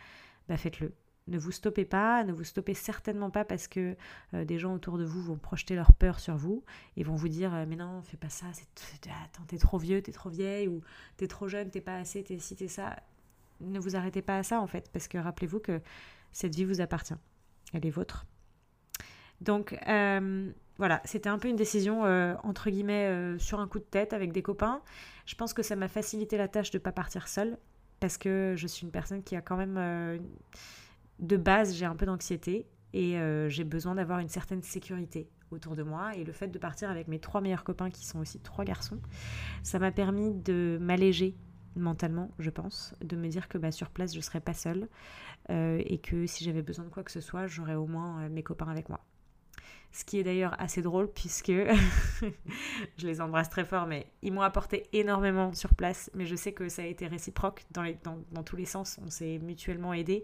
bah 0.50 0.58
faites-le. 0.58 0.94
Ne 1.28 1.38
vous 1.38 1.52
stoppez 1.52 1.86
pas, 1.86 2.24
ne 2.24 2.34
vous 2.34 2.44
stoppez 2.44 2.74
certainement 2.74 3.30
pas 3.30 3.46
parce 3.46 3.68
que 3.68 3.96
euh, 4.34 4.44
des 4.44 4.58
gens 4.58 4.74
autour 4.74 4.98
de 4.98 5.06
vous 5.06 5.22
vont 5.22 5.38
projeter 5.38 5.76
leur 5.76 5.94
peur 5.94 6.20
sur 6.20 6.36
vous 6.36 6.64
et 6.98 7.04
vont 7.04 7.16
vous 7.16 7.28
dire 7.28 7.54
euh, 7.54 7.66
mais 7.68 7.76
non 7.76 8.02
fais 8.02 8.18
pas 8.18 8.30
ça, 8.30 8.48
c'est 8.54 9.08
attends 9.08 9.44
t'es 9.48 9.60
trop 9.60 9.78
vieux, 9.78 10.02
t'es 10.02 10.12
trop 10.12 10.30
vieille 10.30 10.68
ou 10.68 10.82
t'es 11.18 11.28
trop 11.28 11.48
jeune, 11.48 11.70
t'es 11.70 11.80
pas 11.80 11.96
assez, 11.96 12.24
t'es 12.24 12.40
ci, 12.40 12.56
t'es 12.56 12.68
ça. 12.68 12.96
Ne 13.60 13.80
vous 13.80 13.96
arrêtez 13.96 14.24
pas 14.24 14.40
à 14.40 14.44
ça 14.44 14.60
en 14.60 14.68
fait 14.68 14.90
parce 14.92 15.08
que 15.08 15.20
rappelez-vous 15.20 15.60
que 15.60 15.80
cette 16.32 16.56
vie 16.56 16.66
vous 16.66 16.82
appartient 16.82 17.14
elle 17.74 17.86
est 17.86 17.92
vôtre. 17.92 18.26
Donc 19.42 19.78
euh, 19.88 20.52
voilà, 20.80 21.02
c'était 21.06 21.30
un 21.30 21.38
peu 21.38 21.50
une 21.50 21.56
décision 21.56 22.02
entre 22.44 22.72
guillemets 22.72 23.38
sur 23.38 23.60
un 23.60 23.68
coup 23.68 23.78
de 23.78 23.84
tête 23.84 24.14
avec 24.14 24.32
des 24.32 24.42
copains. 24.42 24.82
Je 25.28 25.36
pense 25.36 25.54
que 25.54 25.62
ça 25.62 25.76
m'a 25.76 25.88
facilité 25.88 26.36
la 26.38 26.48
tâche 26.48 26.72
de 26.72 26.80
ne 26.80 26.84
pas 26.84 26.92
partir 26.92 27.28
seule 27.28 27.60
parce 28.00 28.18
que 28.18 28.56
je 28.58 28.66
suis 28.66 28.86
une 28.86 28.92
personne 28.92 29.22
qui 29.22 29.36
a 29.36 29.42
quand 29.42 29.58
même 29.58 30.20
de 31.22 31.38
base 31.38 31.76
j'ai 31.76 31.86
un 31.86 31.96
peu 31.96 32.06
d'anxiété 32.06 32.68
et 32.94 33.16
j'ai 33.48 33.64
besoin 33.64 33.96
d'avoir 33.96 34.20
une 34.20 34.28
certaine 34.28 34.62
sécurité 34.62 35.30
autour 35.50 35.78
de 35.78 35.84
moi 35.84 36.14
et 36.16 36.26
le 36.26 36.34
fait 36.34 36.50
de 36.50 36.60
partir 36.60 36.90
avec 36.90 37.08
mes 37.08 37.20
trois 37.20 37.40
meilleurs 37.40 37.64
copains 37.64 37.90
qui 37.90 38.06
sont 38.06 38.20
aussi 38.20 38.40
trois 38.40 38.66
garçons, 38.66 39.00
ça 39.64 39.80
m'a 39.80 39.92
permis 39.92 40.34
de 40.34 40.78
m'alléger 40.82 41.38
mentalement, 41.76 42.32
je 42.40 42.50
pense, 42.50 42.94
de 43.02 43.16
me 43.16 43.28
dire 43.28 43.48
que 43.48 43.58
bah, 43.58 43.72
sur 43.72 43.90
place, 43.90 44.12
je 44.12 44.18
ne 44.18 44.24
serais 44.24 44.42
pas 44.42 44.54
seule 44.54 44.88
euh, 45.50 45.82
et 45.86 46.00
que 46.00 46.26
si 46.26 46.44
j'avais 46.44 46.62
besoin 46.62 46.86
de 46.86 46.90
quoi 46.90 47.04
que 47.04 47.12
ce 47.12 47.22
soit, 47.22 47.48
j'aurais 47.48 47.76
au 47.76 47.88
moins 47.88 48.24
euh, 48.24 48.30
mes 48.30 48.44
copains 48.44 48.68
avec 48.68 48.90
moi. 48.90 49.00
Ce 49.92 50.06
qui 50.06 50.20
est 50.20 50.24
d'ailleurs 50.24 50.56
assez 50.60 50.82
drôle 50.82 51.12
puisque 51.12 51.52
je 52.98 53.08
les 53.08 53.20
embrasse 53.20 53.50
très 53.50 53.66
fort, 53.66 53.88
mais 53.88 54.08
ils 54.22 54.32
m'ont 54.32 54.42
apporté 54.42 54.88
énormément 54.94 55.54
sur 55.54 55.76
place. 55.76 56.10
Mais 56.14 56.26
je 56.26 56.36
sais 56.36 56.54
que 56.54 56.70
ça 56.70 56.84
a 56.84 56.86
été 56.86 57.08
réciproque 57.08 57.66
dans, 57.72 57.84
les, 57.84 57.98
dans, 58.04 58.44
tous 58.44 58.56
les 58.56 58.66
sens. 58.66 59.00
On 59.06 59.10
s'est 59.10 59.40
mutuellement 59.40 59.94
aidés. 59.94 60.24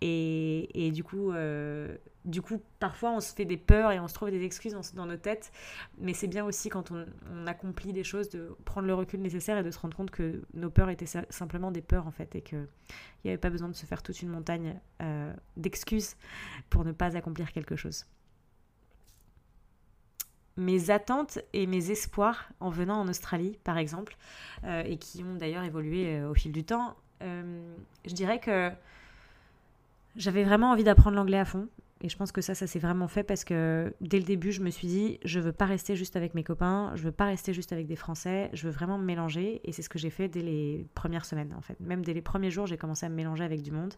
Et, 0.00 0.86
et 0.86 0.90
du 0.92 1.04
coup, 1.04 1.32
euh, 1.32 1.96
du 2.24 2.40
coup, 2.40 2.62
parfois 2.78 3.12
on 3.12 3.20
se 3.20 3.34
fait 3.34 3.44
des 3.44 3.56
peurs 3.56 3.90
et 3.90 3.98
on 3.98 4.06
se 4.06 4.14
trouve 4.14 4.30
des 4.30 4.44
excuses 4.44 4.76
dans, 4.94 5.06
nos 5.06 5.16
têtes. 5.16 5.52
Mais 5.98 6.14
c'est 6.14 6.28
bien 6.28 6.44
aussi 6.44 6.68
quand 6.68 6.90
on, 6.90 7.06
accomplit 7.46 7.92
des 7.92 8.04
choses 8.04 8.28
de 8.30 8.56
prendre 8.64 8.86
le 8.86 8.94
recul 8.94 9.20
nécessaire 9.20 9.58
et 9.58 9.62
de 9.62 9.70
se 9.70 9.78
rendre 9.78 9.96
compte 9.96 10.10
que 10.10 10.42
nos 10.54 10.70
peurs 10.70 10.90
étaient 10.90 11.24
simplement 11.30 11.70
des 11.70 11.82
peurs 11.82 12.06
en 12.06 12.12
fait 12.12 12.34
et 12.36 12.40
qu'il 12.40 12.68
n'y 13.24 13.30
avait 13.30 13.38
pas 13.38 13.50
besoin 13.50 13.68
de 13.68 13.74
se 13.74 13.84
faire 13.84 14.02
toute 14.02 14.22
une 14.22 14.28
montagne 14.28 14.80
euh, 15.02 15.32
d'excuses 15.56 16.16
pour 16.70 16.84
ne 16.84 16.92
pas 16.92 17.16
accomplir 17.16 17.52
quelque 17.52 17.76
chose 17.76 18.06
mes 20.56 20.90
attentes 20.90 21.38
et 21.52 21.66
mes 21.66 21.90
espoirs 21.90 22.48
en 22.60 22.70
venant 22.70 23.00
en 23.00 23.08
Australie, 23.08 23.58
par 23.64 23.78
exemple, 23.78 24.16
euh, 24.64 24.82
et 24.84 24.98
qui 24.98 25.22
ont 25.22 25.34
d'ailleurs 25.34 25.64
évolué 25.64 26.06
euh, 26.08 26.30
au 26.30 26.34
fil 26.34 26.52
du 26.52 26.64
temps, 26.64 26.94
euh, 27.22 27.74
je 28.04 28.12
dirais 28.12 28.38
que 28.38 28.70
j'avais 30.16 30.44
vraiment 30.44 30.70
envie 30.70 30.84
d'apprendre 30.84 31.16
l'anglais 31.16 31.38
à 31.38 31.44
fond. 31.44 31.68
Et 32.04 32.08
je 32.08 32.16
pense 32.16 32.32
que 32.32 32.40
ça, 32.40 32.56
ça 32.56 32.66
s'est 32.66 32.80
vraiment 32.80 33.06
fait 33.06 33.22
parce 33.22 33.44
que 33.44 33.94
dès 34.00 34.18
le 34.18 34.24
début, 34.24 34.50
je 34.50 34.60
me 34.60 34.70
suis 34.70 34.88
dit, 34.88 35.20
je 35.24 35.38
veux 35.38 35.52
pas 35.52 35.66
rester 35.66 35.94
juste 35.94 36.16
avec 36.16 36.34
mes 36.34 36.42
copains, 36.42 36.90
je 36.96 37.04
veux 37.04 37.12
pas 37.12 37.26
rester 37.26 37.54
juste 37.54 37.72
avec 37.72 37.86
des 37.86 37.94
Français, 37.94 38.50
je 38.54 38.64
veux 38.64 38.72
vraiment 38.72 38.98
me 38.98 39.04
mélanger. 39.04 39.60
Et 39.62 39.70
c'est 39.70 39.82
ce 39.82 39.88
que 39.88 40.00
j'ai 40.00 40.10
fait 40.10 40.26
dès 40.28 40.42
les 40.42 40.84
premières 40.94 41.24
semaines, 41.24 41.54
en 41.56 41.60
fait. 41.60 41.78
Même 41.78 42.04
dès 42.04 42.12
les 42.12 42.20
premiers 42.20 42.50
jours, 42.50 42.66
j'ai 42.66 42.76
commencé 42.76 43.06
à 43.06 43.08
me 43.08 43.14
mélanger 43.14 43.44
avec 43.44 43.62
du 43.62 43.70
monde. 43.70 43.94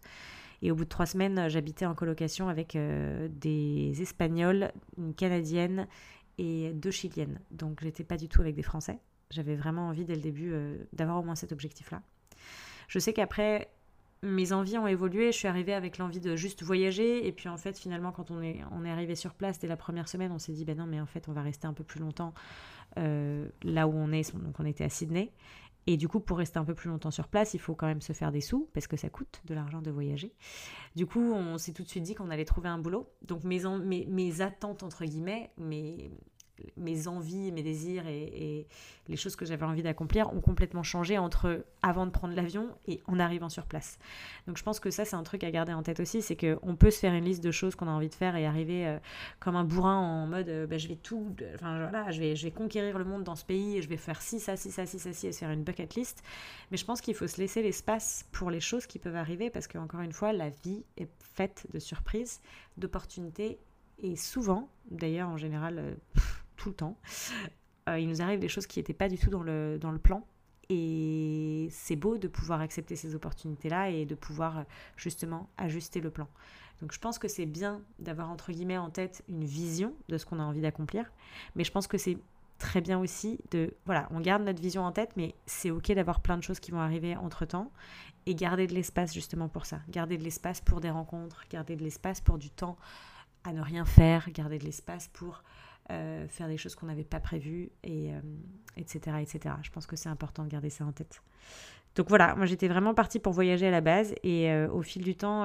Et 0.60 0.70
au 0.70 0.74
bout 0.74 0.84
de 0.84 0.90
trois 0.90 1.06
semaines, 1.06 1.48
j'habitais 1.48 1.86
en 1.86 1.94
colocation 1.94 2.50
avec 2.50 2.76
des 2.76 4.02
Espagnols, 4.02 4.70
une 4.98 5.14
Canadienne 5.14 5.86
et 6.38 6.72
deux 6.72 6.90
chiliennes. 6.90 7.40
Donc 7.50 7.80
j'étais 7.82 8.04
pas 8.04 8.16
du 8.16 8.28
tout 8.28 8.40
avec 8.40 8.54
des 8.54 8.62
Français. 8.62 8.98
J'avais 9.30 9.56
vraiment 9.56 9.88
envie 9.88 10.04
dès 10.04 10.14
le 10.14 10.20
début 10.20 10.52
euh, 10.52 10.76
d'avoir 10.92 11.18
au 11.18 11.22
moins 11.22 11.34
cet 11.34 11.52
objectif-là. 11.52 12.02
Je 12.88 12.98
sais 12.98 13.12
qu'après, 13.12 13.68
mes 14.22 14.52
envies 14.52 14.78
ont 14.78 14.86
évolué. 14.86 15.32
Je 15.32 15.38
suis 15.38 15.48
arrivée 15.48 15.74
avec 15.74 15.98
l'envie 15.98 16.20
de 16.20 16.36
juste 16.36 16.62
voyager. 16.62 17.26
Et 17.26 17.32
puis 17.32 17.48
en 17.48 17.56
fait, 17.56 17.78
finalement, 17.78 18.12
quand 18.12 18.30
on 18.30 18.42
est, 18.42 18.62
arrivé 18.86 19.14
sur 19.14 19.34
place 19.34 19.58
dès 19.58 19.68
la 19.68 19.76
première 19.76 20.08
semaine, 20.08 20.32
on 20.32 20.38
s'est 20.38 20.52
dit, 20.52 20.64
ben 20.64 20.76
non, 20.76 20.86
mais 20.86 21.00
en 21.00 21.06
fait, 21.06 21.28
on 21.28 21.32
va 21.32 21.42
rester 21.42 21.66
un 21.66 21.72
peu 21.72 21.84
plus 21.84 22.00
longtemps 22.00 22.34
euh, 22.98 23.48
là 23.62 23.86
où 23.86 23.92
on 23.94 24.12
est. 24.12 24.34
Donc 24.34 24.58
on 24.58 24.64
était 24.64 24.84
à 24.84 24.88
Sydney. 24.88 25.30
Et 25.86 25.96
du 25.96 26.08
coup, 26.08 26.20
pour 26.20 26.38
rester 26.38 26.58
un 26.58 26.64
peu 26.64 26.74
plus 26.74 26.88
longtemps 26.88 27.10
sur 27.10 27.28
place, 27.28 27.54
il 27.54 27.60
faut 27.60 27.74
quand 27.74 27.86
même 27.86 28.00
se 28.00 28.12
faire 28.12 28.32
des 28.32 28.40
sous, 28.40 28.68
parce 28.72 28.86
que 28.86 28.96
ça 28.96 29.10
coûte 29.10 29.42
de 29.44 29.54
l'argent 29.54 29.82
de 29.82 29.90
voyager. 29.90 30.34
Du 30.96 31.06
coup, 31.06 31.20
on 31.20 31.58
s'est 31.58 31.72
tout 31.72 31.82
de 31.82 31.88
suite 31.88 32.04
dit 32.04 32.14
qu'on 32.14 32.30
allait 32.30 32.44
trouver 32.44 32.68
un 32.68 32.78
boulot. 32.78 33.10
Donc 33.22 33.44
mes, 33.44 33.60
mes, 33.82 34.06
mes 34.06 34.40
attentes, 34.40 34.82
entre 34.82 35.04
guillemets, 35.04 35.50
mes, 35.58 36.10
mes 36.76 37.08
envies, 37.08 37.52
mes 37.52 37.62
désirs 37.62 38.06
et, 38.06 38.66
les 39.06 39.16
choses 39.16 39.36
que 39.36 39.44
j'avais 39.44 39.66
envie 39.66 39.82
d'accomplir 39.82 40.32
ont 40.32 40.40
complètement 40.40 40.82
changé 40.82 41.18
entre 41.18 41.66
avant 41.82 42.06
de 42.06 42.10
prendre 42.10 42.34
l'avion 42.34 42.70
et 42.86 43.02
en 43.06 43.18
arrivant 43.18 43.50
sur 43.50 43.66
place. 43.66 43.98
Donc 44.46 44.56
je 44.56 44.62
pense 44.62 44.80
que 44.80 44.90
ça 44.90 45.04
c'est 45.04 45.16
un 45.16 45.22
truc 45.22 45.44
à 45.44 45.50
garder 45.50 45.74
en 45.74 45.82
tête 45.82 46.00
aussi, 46.00 46.22
c'est 46.22 46.36
qu'on 46.36 46.74
peut 46.74 46.90
se 46.90 47.00
faire 47.00 47.12
une 47.12 47.24
liste 47.24 47.44
de 47.44 47.50
choses 47.50 47.74
qu'on 47.74 47.86
a 47.86 47.90
envie 47.90 48.08
de 48.08 48.14
faire 48.14 48.34
et 48.34 48.46
arriver 48.46 48.86
euh, 48.86 48.98
comme 49.40 49.56
un 49.56 49.64
bourrin 49.64 49.98
en 49.98 50.26
mode 50.26 50.48
euh, 50.48 50.66
bah, 50.66 50.78
je 50.78 50.88
vais 50.88 50.96
tout, 50.96 51.36
enfin 51.54 51.82
voilà, 51.82 52.10
je 52.12 52.20
vais, 52.20 52.50
conquérir 52.50 52.96
le 52.96 53.04
monde 53.04 53.24
dans 53.24 53.36
ce 53.36 53.44
pays, 53.44 53.82
je 53.82 53.88
vais 53.90 53.98
faire 53.98 54.22
ci, 54.22 54.40
ça, 54.40 54.56
ci, 54.56 54.70
ça, 54.70 54.86
ci, 54.86 54.98
ça, 54.98 55.12
ci 55.12 55.26
et 55.26 55.32
se 55.32 55.40
faire 55.40 55.50
une 55.50 55.64
bucket 55.64 55.94
list. 55.96 56.22
Mais 56.70 56.78
je 56.78 56.86
pense 56.86 57.02
qu'il 57.02 57.14
faut 57.14 57.26
se 57.26 57.36
laisser 57.36 57.62
l'espace 57.62 58.24
pour 58.32 58.50
les 58.50 58.60
choses 58.60 58.86
qui 58.86 58.98
peuvent 58.98 59.16
arriver 59.16 59.50
parce 59.50 59.68
qu'encore 59.68 60.00
une 60.00 60.12
fois, 60.12 60.32
la 60.32 60.48
vie 60.48 60.82
est 60.96 61.10
faite 61.18 61.66
de 61.74 61.78
surprises, 61.78 62.40
d'opportunités 62.78 63.58
et 63.98 64.16
souvent, 64.16 64.68
d'ailleurs 64.90 65.28
en 65.28 65.36
général, 65.36 65.78
euh, 65.78 65.94
tout 66.64 66.70
le 66.70 66.76
temps, 66.76 66.96
euh, 67.90 67.98
il 67.98 68.08
nous 68.08 68.22
arrive 68.22 68.40
des 68.40 68.48
choses 68.48 68.66
qui 68.66 68.78
n'étaient 68.78 68.94
pas 68.94 69.10
du 69.10 69.18
tout 69.18 69.28
dans 69.28 69.42
le, 69.42 69.78
dans 69.78 69.90
le 69.90 69.98
plan. 69.98 70.26
Et 70.70 71.68
c'est 71.70 71.96
beau 71.96 72.16
de 72.16 72.26
pouvoir 72.26 72.62
accepter 72.62 72.96
ces 72.96 73.14
opportunités-là 73.14 73.90
et 73.90 74.06
de 74.06 74.14
pouvoir 74.14 74.58
euh, 74.58 74.62
justement 74.96 75.50
ajuster 75.58 76.00
le 76.00 76.10
plan. 76.10 76.26
Donc 76.80 76.92
je 76.92 76.98
pense 76.98 77.18
que 77.18 77.28
c'est 77.28 77.44
bien 77.44 77.82
d'avoir 77.98 78.30
entre 78.30 78.50
guillemets 78.50 78.78
en 78.78 78.88
tête 78.88 79.22
une 79.28 79.44
vision 79.44 79.92
de 80.08 80.16
ce 80.16 80.24
qu'on 80.24 80.40
a 80.40 80.42
envie 80.42 80.62
d'accomplir, 80.62 81.12
mais 81.54 81.64
je 81.64 81.70
pense 81.70 81.86
que 81.86 81.98
c'est 81.98 82.16
très 82.58 82.80
bien 82.80 82.98
aussi 82.98 83.38
de 83.50 83.74
voilà, 83.84 84.08
on 84.10 84.20
garde 84.20 84.42
notre 84.42 84.62
vision 84.62 84.82
en 84.82 84.90
tête, 84.90 85.12
mais 85.16 85.34
c'est 85.44 85.70
ok 85.70 85.92
d'avoir 85.92 86.20
plein 86.20 86.38
de 86.38 86.42
choses 86.42 86.60
qui 86.60 86.70
vont 86.70 86.80
arriver 86.80 87.14
entre 87.14 87.44
temps 87.44 87.70
et 88.26 88.34
garder 88.34 88.66
de 88.66 88.74
l'espace 88.74 89.12
justement 89.12 89.48
pour 89.48 89.66
ça, 89.66 89.80
garder 89.90 90.16
de 90.16 90.24
l'espace 90.24 90.62
pour 90.62 90.80
des 90.80 90.90
rencontres, 90.90 91.44
garder 91.50 91.76
de 91.76 91.84
l'espace 91.84 92.22
pour 92.22 92.38
du 92.38 92.50
temps 92.50 92.78
à 93.44 93.52
ne 93.52 93.60
rien 93.60 93.84
faire, 93.84 94.30
garder 94.30 94.58
de 94.58 94.64
l'espace 94.64 95.08
pour 95.08 95.44
euh, 95.90 96.26
faire 96.28 96.48
des 96.48 96.56
choses 96.56 96.74
qu'on 96.74 96.86
n'avait 96.86 97.04
pas 97.04 97.20
prévues, 97.20 97.70
et, 97.82 98.10
etc., 98.76 99.00
euh, 99.08 99.18
etc. 99.18 99.54
Je 99.62 99.70
pense 99.70 99.86
que 99.86 99.96
c'est 99.96 100.08
important 100.08 100.42
de 100.44 100.48
garder 100.48 100.70
ça 100.70 100.84
en 100.84 100.92
tête. 100.92 101.22
Donc 101.94 102.08
voilà, 102.08 102.34
moi 102.34 102.46
j'étais 102.46 102.68
vraiment 102.68 102.94
partie 102.94 103.18
pour 103.18 103.32
voyager 103.32 103.66
à 103.66 103.70
la 103.70 103.80
base, 103.80 104.14
et 104.22 104.50
euh, 104.50 104.68
au 104.70 104.82
fil 104.82 105.02
du 105.02 105.14
temps, 105.14 105.44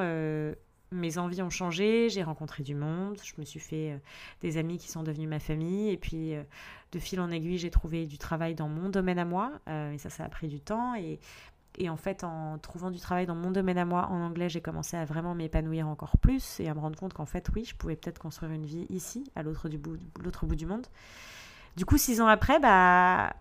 mes 0.91 1.17
envies 1.19 1.43
ont 1.43 1.49
changé, 1.51 2.09
j'ai 2.09 2.23
rencontré 2.23 2.63
du 2.63 2.73
monde, 2.73 3.19
je 3.23 3.33
me 3.37 3.45
suis 3.45 3.59
fait 3.59 3.99
des 4.41 4.57
amis 4.57 4.77
qui 4.77 4.89
sont 4.89 5.03
devenus 5.03 5.29
ma 5.29 5.39
famille, 5.39 5.89
et 5.91 5.97
puis 5.97 6.33
de 6.91 6.99
fil 6.99 7.19
en 7.19 7.29
aiguille, 7.29 7.59
j'ai 7.59 7.69
trouvé 7.69 8.07
du 8.07 8.17
travail 8.17 8.55
dans 8.55 8.69
mon 8.69 8.89
domaine 8.89 9.19
à 9.19 9.25
moi, 9.25 9.51
et 9.67 9.97
ça, 9.99 10.09
ça 10.09 10.23
a 10.23 10.29
pris 10.29 10.47
du 10.47 10.59
temps, 10.61 10.95
et 10.95 11.19
et 11.79 11.89
en 11.89 11.95
fait, 11.95 12.23
en 12.25 12.57
trouvant 12.57 12.91
du 12.91 12.99
travail 12.99 13.25
dans 13.25 13.35
mon 13.35 13.51
domaine 13.51 13.77
à 13.77 13.85
moi 13.85 14.07
en 14.07 14.21
anglais, 14.21 14.49
j'ai 14.49 14.61
commencé 14.61 14.97
à 14.97 15.05
vraiment 15.05 15.33
m'épanouir 15.33 15.87
encore 15.87 16.17
plus 16.17 16.59
et 16.59 16.67
à 16.67 16.73
me 16.73 16.79
rendre 16.79 16.99
compte 16.99 17.13
qu'en 17.13 17.25
fait, 17.25 17.49
oui, 17.55 17.63
je 17.63 17.73
pouvais 17.73 17.95
peut-être 17.95 18.19
construire 18.19 18.51
une 18.51 18.65
vie 18.65 18.85
ici, 18.89 19.23
à 19.35 19.43
l'autre 19.43 19.69
bout, 19.69 20.55
du 20.55 20.65
monde. 20.65 20.85
Du 21.77 21.85
coup, 21.85 21.97
six 21.97 22.19
ans 22.19 22.27
après, 22.27 22.59
bah, 22.59 23.33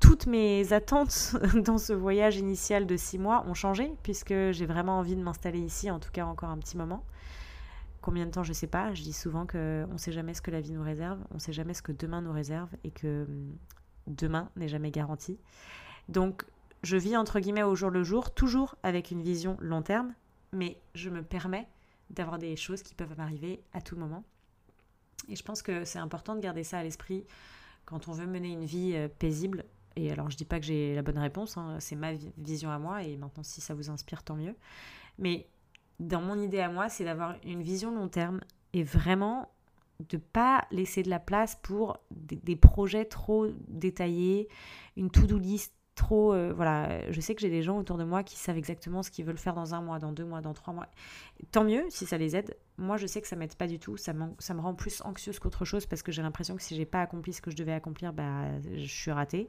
toutes 0.00 0.26
mes 0.26 0.72
attentes 0.72 1.36
dans 1.64 1.78
ce 1.78 1.92
voyage 1.92 2.36
initial 2.36 2.86
de 2.86 2.96
six 2.96 3.18
mois 3.18 3.44
ont 3.46 3.54
changé, 3.54 3.92
puisque 4.02 4.34
j'ai 4.50 4.66
vraiment 4.66 4.98
envie 4.98 5.14
de 5.14 5.22
m'installer 5.22 5.60
ici, 5.60 5.88
en 5.88 6.00
tout 6.00 6.10
cas 6.10 6.26
encore 6.26 6.50
un 6.50 6.58
petit 6.58 6.76
moment. 6.76 7.04
Combien 8.02 8.26
de 8.26 8.32
temps, 8.32 8.42
je 8.42 8.50
ne 8.50 8.54
sais 8.54 8.66
pas. 8.66 8.94
Je 8.94 9.02
dis 9.02 9.12
souvent 9.12 9.46
qu'on 9.46 9.86
ne 9.92 9.98
sait 9.98 10.12
jamais 10.12 10.34
ce 10.34 10.42
que 10.42 10.50
la 10.50 10.60
vie 10.60 10.72
nous 10.72 10.82
réserve, 10.82 11.20
on 11.30 11.34
ne 11.34 11.40
sait 11.40 11.52
jamais 11.52 11.74
ce 11.74 11.82
que 11.82 11.92
demain 11.92 12.20
nous 12.20 12.32
réserve, 12.32 12.70
et 12.82 12.90
que 12.90 13.22
hum, 13.22 13.56
demain 14.08 14.50
n'est 14.56 14.68
jamais 14.68 14.90
garanti. 14.90 15.38
Donc, 16.08 16.44
je 16.82 16.96
vis 16.96 17.16
entre 17.16 17.40
guillemets 17.40 17.62
au 17.62 17.74
jour 17.74 17.90
le 17.90 18.02
jour, 18.02 18.32
toujours 18.32 18.76
avec 18.82 19.10
une 19.10 19.22
vision 19.22 19.56
long 19.60 19.82
terme, 19.82 20.14
mais 20.52 20.80
je 20.94 21.10
me 21.10 21.22
permets 21.22 21.68
d'avoir 22.10 22.38
des 22.38 22.56
choses 22.56 22.82
qui 22.82 22.94
peuvent 22.94 23.16
m'arriver 23.16 23.60
à 23.72 23.80
tout 23.80 23.96
moment. 23.96 24.24
Et 25.28 25.36
je 25.36 25.42
pense 25.42 25.62
que 25.62 25.84
c'est 25.84 25.98
important 25.98 26.34
de 26.34 26.40
garder 26.40 26.64
ça 26.64 26.78
à 26.78 26.82
l'esprit 26.82 27.24
quand 27.84 28.08
on 28.08 28.12
veut 28.12 28.26
mener 28.26 28.52
une 28.52 28.64
vie 28.64 28.92
euh, 28.94 29.08
paisible. 29.08 29.64
Et 29.96 30.12
alors, 30.12 30.30
je 30.30 30.36
dis 30.36 30.44
pas 30.44 30.60
que 30.60 30.66
j'ai 30.66 30.94
la 30.94 31.02
bonne 31.02 31.18
réponse, 31.18 31.56
hein, 31.56 31.78
c'est 31.80 31.96
ma 31.96 32.12
vision 32.36 32.70
à 32.70 32.78
moi, 32.78 33.02
et 33.02 33.16
maintenant, 33.16 33.42
si 33.42 33.60
ça 33.60 33.74
vous 33.74 33.88
inspire, 33.88 34.22
tant 34.22 34.36
mieux. 34.36 34.54
Mais 35.18 35.48
dans 36.00 36.20
mon 36.20 36.38
idée 36.38 36.60
à 36.60 36.68
moi, 36.68 36.88
c'est 36.88 37.04
d'avoir 37.04 37.36
une 37.44 37.62
vision 37.62 37.94
long 37.94 38.08
terme 38.08 38.40
et 38.74 38.82
vraiment 38.82 39.48
de 40.10 40.18
pas 40.18 40.66
laisser 40.70 41.02
de 41.02 41.08
la 41.08 41.18
place 41.18 41.56
pour 41.62 41.98
des, 42.10 42.36
des 42.36 42.56
projets 42.56 43.06
trop 43.06 43.46
détaillés, 43.68 44.48
une 44.98 45.10
to-do 45.10 45.38
list 45.38 45.72
trop. 45.96 46.32
Euh, 46.32 46.52
voilà, 46.54 47.10
je 47.10 47.20
sais 47.20 47.34
que 47.34 47.40
j'ai 47.40 47.50
des 47.50 47.62
gens 47.62 47.76
autour 47.78 47.98
de 47.98 48.04
moi 48.04 48.22
qui 48.22 48.36
savent 48.36 48.56
exactement 48.56 49.02
ce 49.02 49.10
qu'ils 49.10 49.24
veulent 49.24 49.38
faire 49.38 49.54
dans 49.54 49.74
un 49.74 49.80
mois, 49.80 49.98
dans 49.98 50.12
deux 50.12 50.24
mois, 50.24 50.40
dans 50.40 50.54
trois 50.54 50.72
mois. 50.72 50.86
Tant 51.50 51.64
mieux 51.64 51.84
si 51.88 52.06
ça 52.06 52.18
les 52.18 52.36
aide. 52.36 52.56
Moi, 52.78 52.98
je 52.98 53.06
sais 53.06 53.22
que 53.22 53.28
ça 53.28 53.36
m'aide 53.36 53.54
pas 53.54 53.66
du 53.66 53.78
tout. 53.78 53.96
Ça, 53.96 54.12
me 54.12 54.60
rend 54.60 54.74
plus 54.74 55.00
anxieuse 55.02 55.38
qu'autre 55.38 55.64
chose 55.64 55.86
parce 55.86 56.02
que 56.02 56.12
j'ai 56.12 56.22
l'impression 56.22 56.56
que 56.56 56.62
si 56.62 56.76
j'ai 56.76 56.84
pas 56.84 57.00
accompli 57.00 57.32
ce 57.32 57.40
que 57.40 57.50
je 57.50 57.56
devais 57.56 57.72
accomplir, 57.72 58.12
bah, 58.12 58.60
je 58.60 58.86
suis 58.86 59.10
ratée. 59.10 59.48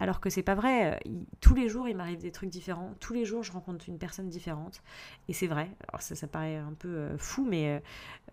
Alors 0.00 0.20
que 0.20 0.28
c'est 0.28 0.42
pas 0.42 0.54
vrai. 0.54 1.00
Tous 1.40 1.54
les 1.54 1.68
jours, 1.68 1.88
il 1.88 1.96
m'arrive 1.96 2.18
des 2.18 2.30
trucs 2.30 2.50
différents. 2.50 2.94
Tous 3.00 3.14
les 3.14 3.24
jours, 3.24 3.42
je 3.42 3.52
rencontre 3.52 3.88
une 3.88 3.98
personne 3.98 4.28
différente. 4.28 4.82
Et 5.28 5.32
c'est 5.32 5.46
vrai. 5.46 5.70
Alors 5.88 6.02
ça, 6.02 6.14
ça 6.14 6.26
paraît 6.26 6.56
un 6.56 6.74
peu 6.74 6.88
euh, 6.88 7.18
fou, 7.18 7.46
mais 7.48 7.82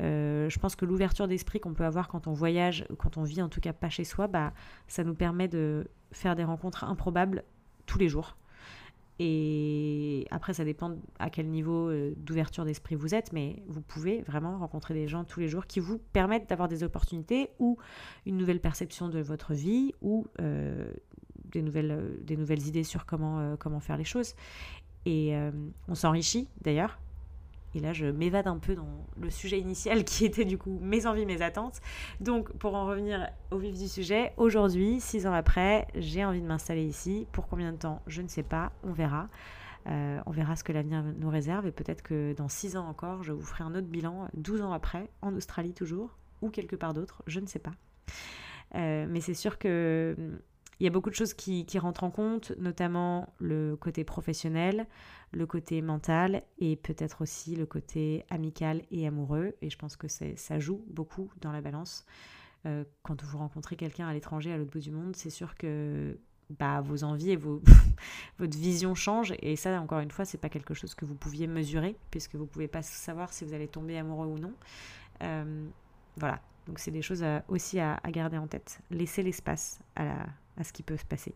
euh, 0.02 0.50
je 0.50 0.60
pense 0.60 0.76
que 0.76 0.86
l'ouverture 0.86 1.28
d'esprit 1.28 1.60
qu'on 1.60 1.74
peut 1.74 1.86
avoir 1.86 2.10
quand 2.10 2.28
on 2.28 2.34
voyage, 2.34 2.86
quand 2.98 3.18
on 3.18 3.24
vit 3.24 3.42
en 3.42 3.50
tout 3.50 3.62
cas 3.62 3.74
pas 3.74 3.90
chez 3.90 4.04
soi, 4.04 4.28
bah, 4.28 4.54
ça 4.88 5.04
nous 5.04 5.16
permet 5.16 5.48
de 5.48 5.88
faire 6.12 6.36
des 6.36 6.44
rencontres 6.44 6.84
improbables 6.84 7.44
tous 7.86 8.00
les 8.00 8.10
jours. 8.10 8.36
Et 9.22 10.26
après, 10.32 10.54
ça 10.54 10.64
dépend 10.64 10.96
à 11.20 11.30
quel 11.30 11.50
niveau 11.50 11.90
euh, 11.90 12.14
d'ouverture 12.16 12.64
d'esprit 12.64 12.96
vous 12.96 13.14
êtes, 13.14 13.34
mais 13.34 13.62
vous 13.68 13.82
pouvez 13.82 14.22
vraiment 14.22 14.58
rencontrer 14.58 14.94
des 14.94 15.10
gens 15.10 15.26
tous 15.26 15.42
les 15.42 15.50
jours 15.50 15.68
qui 15.68 15.82
vous 15.82 15.98
permettent 15.98 16.48
d'avoir 16.50 16.70
des 16.70 16.84
opportunités 16.84 17.50
ou 17.60 17.78
une 18.26 18.38
nouvelle 18.38 18.62
perception 18.62 19.10
de 19.10 19.20
votre 19.20 19.54
vie 19.54 19.94
ou 20.02 20.26
euh, 20.40 20.90
des, 21.52 21.62
nouvelles, 21.62 21.92
euh, 21.92 22.18
des 22.22 22.38
nouvelles 22.38 22.66
idées 22.66 22.86
sur 22.86 23.06
comment, 23.06 23.58
comment 23.58 23.82
faire 23.82 23.98
les 23.98 24.06
choses. 24.06 24.36
Et 25.06 25.34
on 25.88 25.96
s'enrichit 25.96 26.50
d'ailleurs 26.62 27.00
et 27.76 27.80
là, 27.80 27.94
je 27.94 28.06
m'évade 28.06 28.48
un 28.48 28.58
peu 28.58 28.76
dans 28.76 29.06
le 29.20 29.30
sujet 29.30 29.60
initial 29.60 30.04
qui 30.04 30.26
était 30.26 30.46
du 30.46 30.58
coup 30.58 30.80
mes 30.82 31.06
envies, 31.06 31.26
mes 31.26 31.42
attentes. 31.42 31.82
Donc, 32.20 32.52
pour 32.54 32.76
en 32.76 32.86
revenir 32.86 33.30
au 33.52 33.58
vif 33.58 33.78
du 33.78 33.88
sujet, 33.88 34.34
aujourd'hui, 34.38 35.00
six 35.00 35.28
ans 35.28 35.34
après, 35.34 35.88
j'ai 35.96 36.26
envie 36.26 36.42
de 36.42 36.48
m'installer 36.48 36.84
ici. 36.84 37.28
Pour 37.32 37.48
combien 37.48 37.72
de 37.72 37.78
temps? 37.78 38.02
Je 38.08 38.22
ne 38.22 38.28
sais 38.28 38.44
pas, 38.44 38.72
on 38.84 38.92
verra. 38.92 39.30
Euh, 39.88 40.20
on 40.26 40.32
verra 40.32 40.56
ce 40.56 40.64
que 40.64 40.72
l'avenir 40.72 41.04
nous 41.04 41.30
réserve 41.30 41.66
et 41.66 41.72
peut-être 41.72 42.02
que 42.02 42.34
dans 42.34 42.50
six 42.50 42.76
ans 42.76 42.88
encore, 42.88 43.24
je 43.24 43.32
vous 43.32 43.46
ferai 43.46 43.64
un 43.64 43.74
autre 43.76 43.88
bilan, 43.88 44.28
12 44.34 44.62
ans 44.62 44.74
après, 44.74 45.10
en 45.22 45.34
Australie 45.36 45.74
toujours, 45.74 46.18
ou 46.42 46.50
quelque 46.50 46.76
part 46.76 46.94
d'autre, 46.94 47.24
je 47.28 47.40
ne 47.40 47.46
sais 47.46 47.60
pas. 47.60 47.74
Euh, 48.76 49.08
mais 49.10 49.22
c'est 49.22 49.34
sûr 49.34 49.58
que 49.58 50.16
il 50.80 50.86
y 50.86 50.88
a 50.88 50.90
beaucoup 50.90 51.10
de 51.10 51.16
choses 51.16 51.34
qui, 51.34 51.66
rentrent 51.78 52.04
en 52.04 52.12
compte, 52.12 52.54
notamment 52.58 53.34
le 53.40 53.76
côté 53.76 54.06
professionnel, 54.06 54.88
le 55.32 55.46
côté 55.46 55.82
mental 55.82 56.44
et 56.58 56.78
peut-être 56.78 57.22
aussi 57.22 57.56
le 57.56 57.66
côté 57.66 58.26
amical 58.30 58.82
et 58.90 59.06
amoureux. 59.06 59.56
Et 59.62 59.70
je 59.70 59.78
pense 59.78 59.98
que 59.98 60.08
ça 60.08 60.60
joue 60.60 60.86
beaucoup 60.90 61.30
dans 61.42 61.52
la 61.52 61.60
balance. 61.60 62.06
Euh, 62.66 62.86
quand 63.04 63.22
vous 63.24 63.38
rencontrez 63.38 63.76
quelqu'un 63.76 64.08
à 64.08 64.14
l'étranger, 64.14 64.54
à 64.54 64.58
l'autre 64.58 64.72
bout 64.72 64.80
du 64.80 64.92
monde, 64.92 65.16
c'est 65.18 65.30
sûr 65.30 65.56
que 65.56 66.18
bah, 66.50 66.80
vos 66.80 67.04
envies 67.04 67.32
et 67.32 67.36
votre 68.40 68.58
vision 68.58 68.96
changent. 68.96 69.34
Et 69.42 69.58
ça, 69.58 69.82
encore 69.82 70.00
une 70.00 70.12
fois, 70.12 70.24
c'est 70.24 70.38
pas 70.38 70.50
quelque 70.50 70.74
chose 70.74 70.96
que 70.96 71.04
vous 71.04 71.16
pouviez 71.16 71.48
mesurer, 71.48 71.98
puisque 72.10 72.36
vous 72.36 72.46
pouvez 72.46 72.70
pas 72.70 72.82
savoir 72.82 73.34
si 73.34 73.44
vous 73.44 73.54
allez 73.54 73.68
tomber 73.68 73.98
amoureux 73.98 74.28
ou 74.28 74.40
non. 74.40 74.54
Euh, 75.24 75.68
voilà. 76.16 76.42
Donc 76.68 76.80
c'est 76.80 76.92
des 76.92 77.02
choses 77.02 77.26
aussi 77.48 77.80
à, 77.80 78.00
à, 78.04 78.12
garder 78.12 78.38
en 78.38 78.46
tête. 78.46 78.80
Laissez 78.92 79.24
l'espace 79.24 79.80
à 79.96 80.06
la, 80.06 80.26
à 80.60 80.64
ce 80.64 80.74
qui 80.74 80.84
peut 80.84 80.98
se 80.98 81.06
passer. 81.06 81.34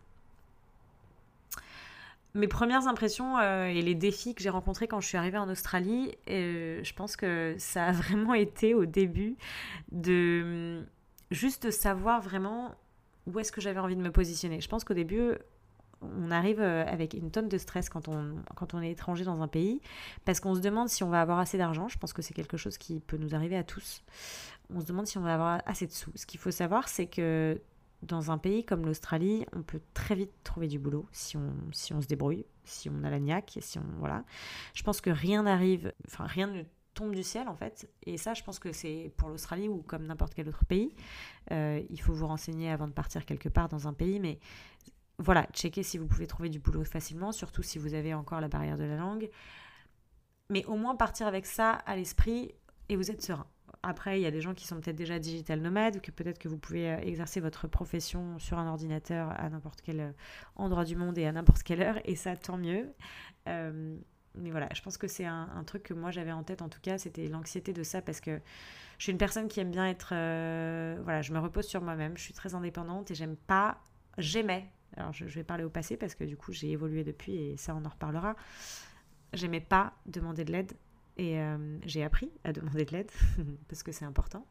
Mes 2.35 2.47
premières 2.47 2.87
impressions 2.87 3.37
euh, 3.37 3.65
et 3.65 3.81
les 3.83 3.93
défis 3.93 4.33
que 4.33 4.41
j'ai 4.41 4.49
rencontrés 4.49 4.87
quand 4.87 4.99
je 4.99 5.07
suis 5.07 5.17
arrivée 5.17 5.37
en 5.37 5.49
Australie, 5.49 6.15
euh, 6.29 6.83
je 6.83 6.93
pense 6.93 7.15
que 7.15 7.55
ça 7.59 7.85
a 7.85 7.91
vraiment 7.93 8.33
été 8.33 8.73
au 8.73 8.85
début 8.85 9.35
de 9.91 10.79
hum, 10.79 10.85
juste 11.29 11.69
savoir 11.69 12.21
vraiment 12.21 12.73
où 13.27 13.39
est-ce 13.39 13.51
que 13.51 13.61
j'avais 13.61 13.79
envie 13.79 13.95
de 13.95 14.01
me 14.01 14.11
positionner. 14.11 14.61
Je 14.61 14.67
pense 14.67 14.83
qu'au 14.83 14.95
début, 14.95 15.33
on 16.01 16.31
arrive 16.31 16.59
euh, 16.59 16.83
avec 16.87 17.13
une 17.13 17.29
tonne 17.29 17.49
de 17.49 17.57
stress 17.57 17.87
quand 17.87 18.07
on, 18.07 18.35
quand 18.55 18.73
on 18.73 18.81
est 18.81 18.91
étranger 18.91 19.23
dans 19.23 19.41
un 19.41 19.47
pays, 19.47 19.79
parce 20.25 20.39
qu'on 20.39 20.55
se 20.55 20.59
demande 20.59 20.89
si 20.89 21.03
on 21.03 21.09
va 21.09 21.21
avoir 21.21 21.39
assez 21.39 21.59
d'argent. 21.59 21.87
Je 21.87 21.99
pense 21.99 22.13
que 22.13 22.23
c'est 22.23 22.33
quelque 22.33 22.57
chose 22.57 22.77
qui 22.79 22.99
peut 22.99 23.17
nous 23.17 23.35
arriver 23.35 23.55
à 23.55 23.63
tous. 23.63 24.03
On 24.73 24.81
se 24.81 24.85
demande 24.85 25.05
si 25.05 25.19
on 25.19 25.21
va 25.21 25.35
avoir 25.35 25.61
assez 25.65 25.85
de 25.85 25.91
sous. 25.91 26.11
Ce 26.15 26.25
qu'il 26.25 26.39
faut 26.39 26.51
savoir, 26.51 26.89
c'est 26.89 27.05
que 27.05 27.61
dans 28.03 28.31
un 28.31 28.38
pays 28.38 28.63
comme 28.65 28.86
l'Australie, 28.86 29.45
on 29.53 29.63
peut 29.63 29.81
très 29.93 30.15
vite 30.15 30.31
trouver 30.43 30.67
du 30.67 30.79
boulot 30.79 31.07
si 31.12 31.38
on, 31.38 31.53
si 31.72 31.93
on 31.93 32.01
se 32.01 32.07
débrouille, 32.07 32.45
si 32.63 32.89
on 32.89 33.03
a 33.03 33.10
la 33.10 33.19
niaque, 33.19 33.57
si 33.62 33.79
on 33.79 33.86
voilà. 34.00 34.24
Je 34.74 34.83
pense 34.83 35.01
que 35.01 35.10
rien 35.10 35.43
n'arrive, 35.43 35.93
enfin 36.07 36.25
rien 36.25 36.48
ne 36.48 36.63
tombe 36.93 37.15
du 37.15 37.24
ciel 37.24 37.48
en 37.48 37.55
fait. 37.55 37.89
Et 38.05 38.17
ça, 38.17 38.33
je 38.33 38.43
pense 38.43 38.60
que 38.60 38.72
c'est 38.72 39.12
pour 39.17 39.29
l'Australie 39.29 39.67
ou 39.67 39.81
comme 39.81 40.05
n'importe 40.05 40.33
quel 40.33 40.48
autre 40.50 40.65
pays. 40.65 40.93
Euh, 41.51 41.81
il 41.89 42.01
faut 42.01 42.13
vous 42.13 42.27
renseigner 42.27 42.72
avant 42.72 42.88
de 42.88 42.93
partir 42.93 43.25
quelque 43.25 43.50
part 43.50 43.69
dans 43.69 43.88
un 43.88 43.93
pays, 43.93 44.19
mais 44.19 44.39
voilà, 45.19 45.48
checkez 45.53 45.83
si 45.83 45.98
vous 45.98 46.07
pouvez 46.07 46.27
trouver 46.27 46.50
du 46.50 46.60
boulot 46.60 46.83
facilement, 46.83 47.31
surtout 47.31 47.63
si 47.63 47.77
vous 47.77 47.93
avez 47.93 48.13
encore 48.13 48.41
la 48.41 48.48
barrière 48.48 48.77
de 48.77 48.83
la 48.83 48.98
langue. 48.98 49.29
Mais 50.50 50.65
au 50.65 50.75
moins 50.75 50.95
partir 50.95 51.27
avec 51.27 51.45
ça 51.45 51.72
à 51.72 51.95
l'esprit 51.95 52.53
et 52.89 52.95
vous 52.95 53.10
êtes 53.12 53.22
serein. 53.22 53.48
Après, 53.83 54.17
il 54.17 54.23
y 54.23 54.25
a 54.25 54.31
des 54.31 54.39
gens 54.39 54.53
qui 54.53 54.65
sont 54.65 54.79
peut-être 54.79 54.95
déjà 54.95 55.19
digital 55.19 55.59
nomades, 55.59 55.99
que 55.99 56.09
peut-être 56.09 56.39
que 56.39 56.47
vous 56.47 56.57
pouvez 56.57 56.89
euh, 56.89 56.97
exercer 56.99 57.41
votre 57.41 57.67
profession 57.67 58.39
sur 58.39 58.57
un 58.57 58.67
ordinateur 58.67 59.29
à 59.37 59.49
n'importe 59.49 59.81
quel 59.81 59.99
euh, 59.99 60.11
endroit 60.55 60.85
du 60.85 60.95
monde 60.95 61.17
et 61.17 61.25
à 61.25 61.33
n'importe 61.33 61.63
quelle 61.63 61.81
heure, 61.81 61.99
et 62.05 62.15
ça, 62.15 62.37
tant 62.37 62.55
mieux. 62.55 62.93
Euh, 63.49 63.97
mais 64.35 64.51
voilà, 64.51 64.69
je 64.73 64.81
pense 64.81 64.97
que 64.97 65.07
c'est 65.07 65.25
un, 65.25 65.63
truc 65.67 65.83
que 65.83 65.93
moi 65.93 66.11
j'avais 66.11 66.31
en 66.31 66.43
tête, 66.43 66.61
en 66.61 66.69
tout 66.69 66.79
cas, 66.81 66.97
c'était 66.97 67.27
l'anxiété 67.27 67.73
de 67.73 67.83
ça, 67.83 68.01
parce 68.01 68.21
que 68.21 68.39
je 68.97 69.03
suis 69.03 69.11
une 69.11 69.17
personne 69.17 69.49
qui 69.49 69.59
aime 69.59 69.69
bien 69.69 69.85
être... 69.85 70.09
voilà, 71.03 71.21
je 71.21 71.33
me 71.33 71.39
repose 71.39 71.67
sur 71.67 71.81
moi-même, 71.81 72.17
je 72.17 72.23
suis 72.23 72.33
très 72.33 72.55
indépendante, 72.55 73.11
et 73.11 73.15
j'aime 73.15 73.35
pas... 73.35 73.79
J'aimais, 74.17 74.71
alors 74.95 75.11
je 75.11 75.25
vais 75.25 75.43
parler 75.43 75.63
au 75.63 75.69
passé, 75.69 75.97
parce 75.97 76.15
que 76.15 76.23
du 76.23 76.35
coup 76.35 76.51
j'ai 76.51 76.71
évolué 76.71 77.03
depuis, 77.03 77.35
et 77.35 77.57
ça 77.57 77.75
on 77.75 77.85
en 77.85 77.89
reparlera. 77.89 78.35
J'aimais 79.33 79.61
pas 79.61 79.93
demander 80.07 80.45
de 80.45 80.51
l'aide 80.51 80.73
et 81.17 81.39
euh, 81.39 81.77
j'ai 81.86 82.03
appris 82.03 82.32
à 82.43 82.53
demander 82.53 82.86
de 82.86 82.91
l'aide, 82.91 83.12
parce 83.67 83.84
que 83.84 83.91
c'est 83.91 84.05
important. 84.05 84.48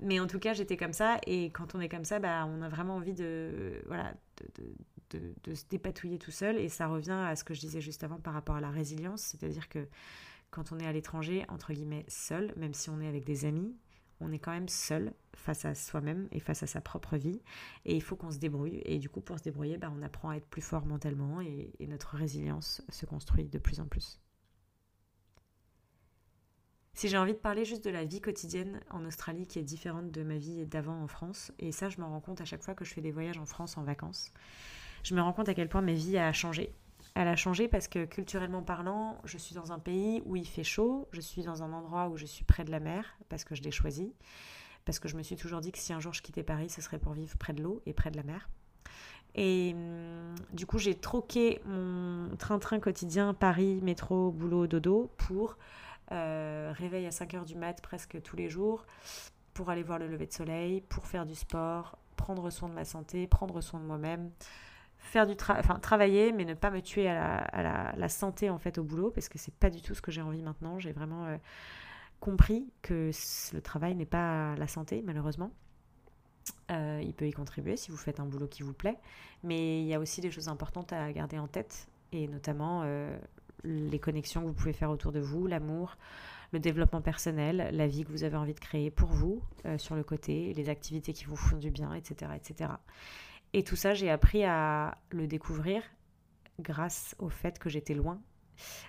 Mais 0.00 0.20
en 0.20 0.26
tout 0.28 0.38
cas, 0.38 0.52
j'étais 0.54 0.76
comme 0.76 0.92
ça. 0.92 1.18
Et 1.26 1.46
quand 1.50 1.74
on 1.74 1.80
est 1.80 1.88
comme 1.88 2.04
ça, 2.04 2.20
bah, 2.20 2.46
on 2.46 2.62
a 2.62 2.68
vraiment 2.68 2.96
envie 2.96 3.14
de, 3.14 3.82
se 5.10 5.64
dépatouiller 5.68 6.18
tout 6.18 6.30
seul. 6.30 6.56
Et 6.56 6.68
ça 6.68 6.86
revient 6.86 7.10
à 7.26 7.34
ce 7.34 7.42
que 7.42 7.54
je 7.54 7.60
disais 7.60 7.80
juste 7.80 8.04
avant 8.04 8.18
par 8.18 8.34
rapport 8.34 8.56
à 8.56 8.60
la 8.60 8.70
résilience. 8.70 9.22
C'est-à-dire 9.22 9.68
que 9.68 9.88
quand 10.50 10.70
on 10.72 10.78
est 10.78 10.86
à 10.86 10.92
l'étranger, 10.92 11.44
entre 11.48 11.72
guillemets, 11.72 12.04
seul, 12.08 12.52
même 12.56 12.74
si 12.74 12.90
on 12.90 13.00
est 13.00 13.08
avec 13.08 13.24
des 13.24 13.44
amis, 13.44 13.74
on 14.20 14.32
est 14.32 14.38
quand 14.38 14.52
même 14.52 14.68
seul 14.68 15.12
face 15.34 15.64
à 15.64 15.74
soi-même 15.74 16.28
et 16.30 16.40
face 16.40 16.62
à 16.62 16.68
sa 16.68 16.80
propre 16.80 17.16
vie. 17.16 17.40
Et 17.84 17.96
il 17.96 18.02
faut 18.02 18.14
qu'on 18.14 18.30
se 18.30 18.38
débrouille. 18.38 18.80
Et 18.84 18.98
du 18.98 19.08
coup, 19.08 19.20
pour 19.20 19.38
se 19.38 19.42
débrouiller, 19.42 19.78
bah, 19.78 19.92
on 19.96 20.02
apprend 20.02 20.30
à 20.30 20.36
être 20.36 20.46
plus 20.46 20.62
fort 20.62 20.86
mentalement 20.86 21.40
et 21.40 21.72
notre 21.88 22.16
résilience 22.16 22.82
se 22.88 23.04
construit 23.04 23.48
de 23.48 23.58
plus 23.58 23.80
en 23.80 23.86
plus. 23.86 24.20
Si 26.98 27.06
j'ai 27.06 27.16
envie 27.16 27.32
de 27.32 27.38
parler 27.38 27.64
juste 27.64 27.84
de 27.84 27.90
la 27.90 28.02
vie 28.02 28.20
quotidienne 28.20 28.80
en 28.90 29.04
Australie 29.04 29.46
qui 29.46 29.60
est 29.60 29.62
différente 29.62 30.10
de 30.10 30.24
ma 30.24 30.36
vie 30.36 30.66
d'avant 30.66 31.00
en 31.00 31.06
France, 31.06 31.52
et 31.60 31.70
ça 31.70 31.88
je 31.88 32.00
me 32.00 32.04
rends 32.04 32.18
compte 32.18 32.40
à 32.40 32.44
chaque 32.44 32.64
fois 32.64 32.74
que 32.74 32.84
je 32.84 32.92
fais 32.92 33.00
des 33.00 33.12
voyages 33.12 33.38
en 33.38 33.46
France 33.46 33.78
en 33.78 33.84
vacances, 33.84 34.32
je 35.04 35.14
me 35.14 35.22
rends 35.22 35.32
compte 35.32 35.48
à 35.48 35.54
quel 35.54 35.68
point 35.68 35.80
ma 35.80 35.92
vie 35.92 36.18
a 36.18 36.32
changé. 36.32 36.74
Elle 37.14 37.28
a 37.28 37.36
changé 37.36 37.68
parce 37.68 37.86
que 37.86 38.04
culturellement 38.04 38.64
parlant, 38.64 39.16
je 39.22 39.38
suis 39.38 39.54
dans 39.54 39.70
un 39.70 39.78
pays 39.78 40.24
où 40.26 40.34
il 40.34 40.44
fait 40.44 40.64
chaud, 40.64 41.06
je 41.12 41.20
suis 41.20 41.42
dans 41.42 41.62
un 41.62 41.72
endroit 41.72 42.08
où 42.08 42.16
je 42.16 42.26
suis 42.26 42.44
près 42.44 42.64
de 42.64 42.72
la 42.72 42.80
mer 42.80 43.16
parce 43.28 43.44
que 43.44 43.54
je 43.54 43.62
l'ai 43.62 43.70
choisi, 43.70 44.12
parce 44.84 44.98
que 44.98 45.06
je 45.06 45.16
me 45.16 45.22
suis 45.22 45.36
toujours 45.36 45.60
dit 45.60 45.70
que 45.70 45.78
si 45.78 45.92
un 45.92 46.00
jour 46.00 46.12
je 46.12 46.20
quittais 46.20 46.42
Paris, 46.42 46.68
ce 46.68 46.82
serait 46.82 46.98
pour 46.98 47.12
vivre 47.12 47.38
près 47.38 47.52
de 47.52 47.62
l'eau 47.62 47.80
et 47.86 47.92
près 47.92 48.10
de 48.10 48.16
la 48.16 48.24
mer. 48.24 48.48
Et 49.36 49.70
hum, 49.72 50.34
du 50.52 50.66
coup, 50.66 50.78
j'ai 50.78 50.96
troqué 50.96 51.60
mon 51.64 52.34
train-train 52.38 52.80
quotidien 52.80 53.34
Paris, 53.34 53.78
métro, 53.84 54.32
boulot, 54.32 54.66
dodo 54.66 55.12
pour 55.16 55.58
euh, 56.12 56.72
réveil 56.76 57.06
à 57.06 57.10
5 57.10 57.34
heures 57.34 57.44
du 57.44 57.54
mat 57.54 57.80
presque 57.82 58.20
tous 58.22 58.36
les 58.36 58.48
jours 58.48 58.86
pour 59.52 59.70
aller 59.70 59.82
voir 59.82 59.98
le 59.98 60.06
lever 60.06 60.26
de 60.26 60.32
soleil, 60.32 60.80
pour 60.82 61.06
faire 61.06 61.26
du 61.26 61.34
sport, 61.34 61.98
prendre 62.16 62.48
soin 62.50 62.68
de 62.68 62.74
ma 62.74 62.84
santé, 62.84 63.26
prendre 63.26 63.60
soin 63.60 63.80
de 63.80 63.84
moi-même, 63.84 64.30
faire 64.98 65.26
du 65.26 65.34
enfin 65.50 65.78
travailler 65.78 66.32
mais 66.32 66.44
ne 66.44 66.54
pas 66.54 66.70
me 66.70 66.80
tuer 66.80 67.08
à 67.08 67.94
la, 67.96 68.08
santé 68.08 68.50
en 68.50 68.58
fait 68.58 68.78
au 68.78 68.84
boulot 68.84 69.10
parce 69.10 69.28
que 69.28 69.38
c'est 69.38 69.54
pas 69.54 69.70
du 69.70 69.82
tout 69.82 69.94
ce 69.94 70.02
que 70.02 70.10
j'ai 70.10 70.22
envie 70.22 70.42
maintenant. 70.42 70.78
J'ai 70.78 70.92
vraiment 70.92 71.26
euh, 71.26 71.36
compris 72.20 72.70
que 72.82 73.10
le 73.52 73.60
travail 73.60 73.94
n'est 73.94 74.06
pas 74.06 74.54
la 74.56 74.68
santé 74.68 75.02
malheureusement. 75.04 75.50
Euh, 76.70 77.02
il 77.02 77.12
peut 77.12 77.26
y 77.26 77.32
contribuer 77.32 77.76
si 77.76 77.90
vous 77.90 77.96
faites 77.96 78.20
un 78.20 78.24
boulot 78.24 78.46
qui 78.46 78.62
vous 78.62 78.72
plaît, 78.72 78.98
mais 79.42 79.82
il 79.82 79.86
y 79.86 79.94
a 79.94 80.00
aussi 80.00 80.20
des 80.22 80.30
choses 80.30 80.48
importantes 80.48 80.92
à 80.92 81.12
garder 81.12 81.38
en 81.38 81.46
tête 81.46 81.88
et 82.12 82.26
notamment 82.26 82.84
les 83.64 83.98
connexions 83.98 84.42
que 84.42 84.46
vous 84.46 84.52
pouvez 84.52 84.72
faire 84.72 84.90
autour 84.90 85.12
de 85.12 85.20
vous, 85.20 85.46
l'amour, 85.46 85.96
le 86.52 86.60
développement 86.60 87.02
personnel, 87.02 87.70
la 87.72 87.86
vie 87.86 88.04
que 88.04 88.10
vous 88.10 88.24
avez 88.24 88.36
envie 88.36 88.54
de 88.54 88.60
créer 88.60 88.90
pour 88.90 89.10
vous 89.10 89.42
euh, 89.66 89.78
sur 89.78 89.94
le 89.94 90.02
côté, 90.02 90.54
les 90.54 90.68
activités 90.68 91.12
qui 91.12 91.24
vous 91.24 91.36
font 91.36 91.56
du 91.56 91.70
bien, 91.70 91.92
etc. 91.94 92.30
etc. 92.36 92.70
Et 93.52 93.62
tout 93.62 93.76
ça, 93.76 93.94
j'ai 93.94 94.10
appris 94.10 94.44
à 94.44 94.96
le 95.10 95.26
découvrir 95.26 95.82
grâce 96.60 97.14
au 97.18 97.28
fait 97.28 97.58
que 97.58 97.68
j'étais 97.68 97.94
loin. 97.94 98.20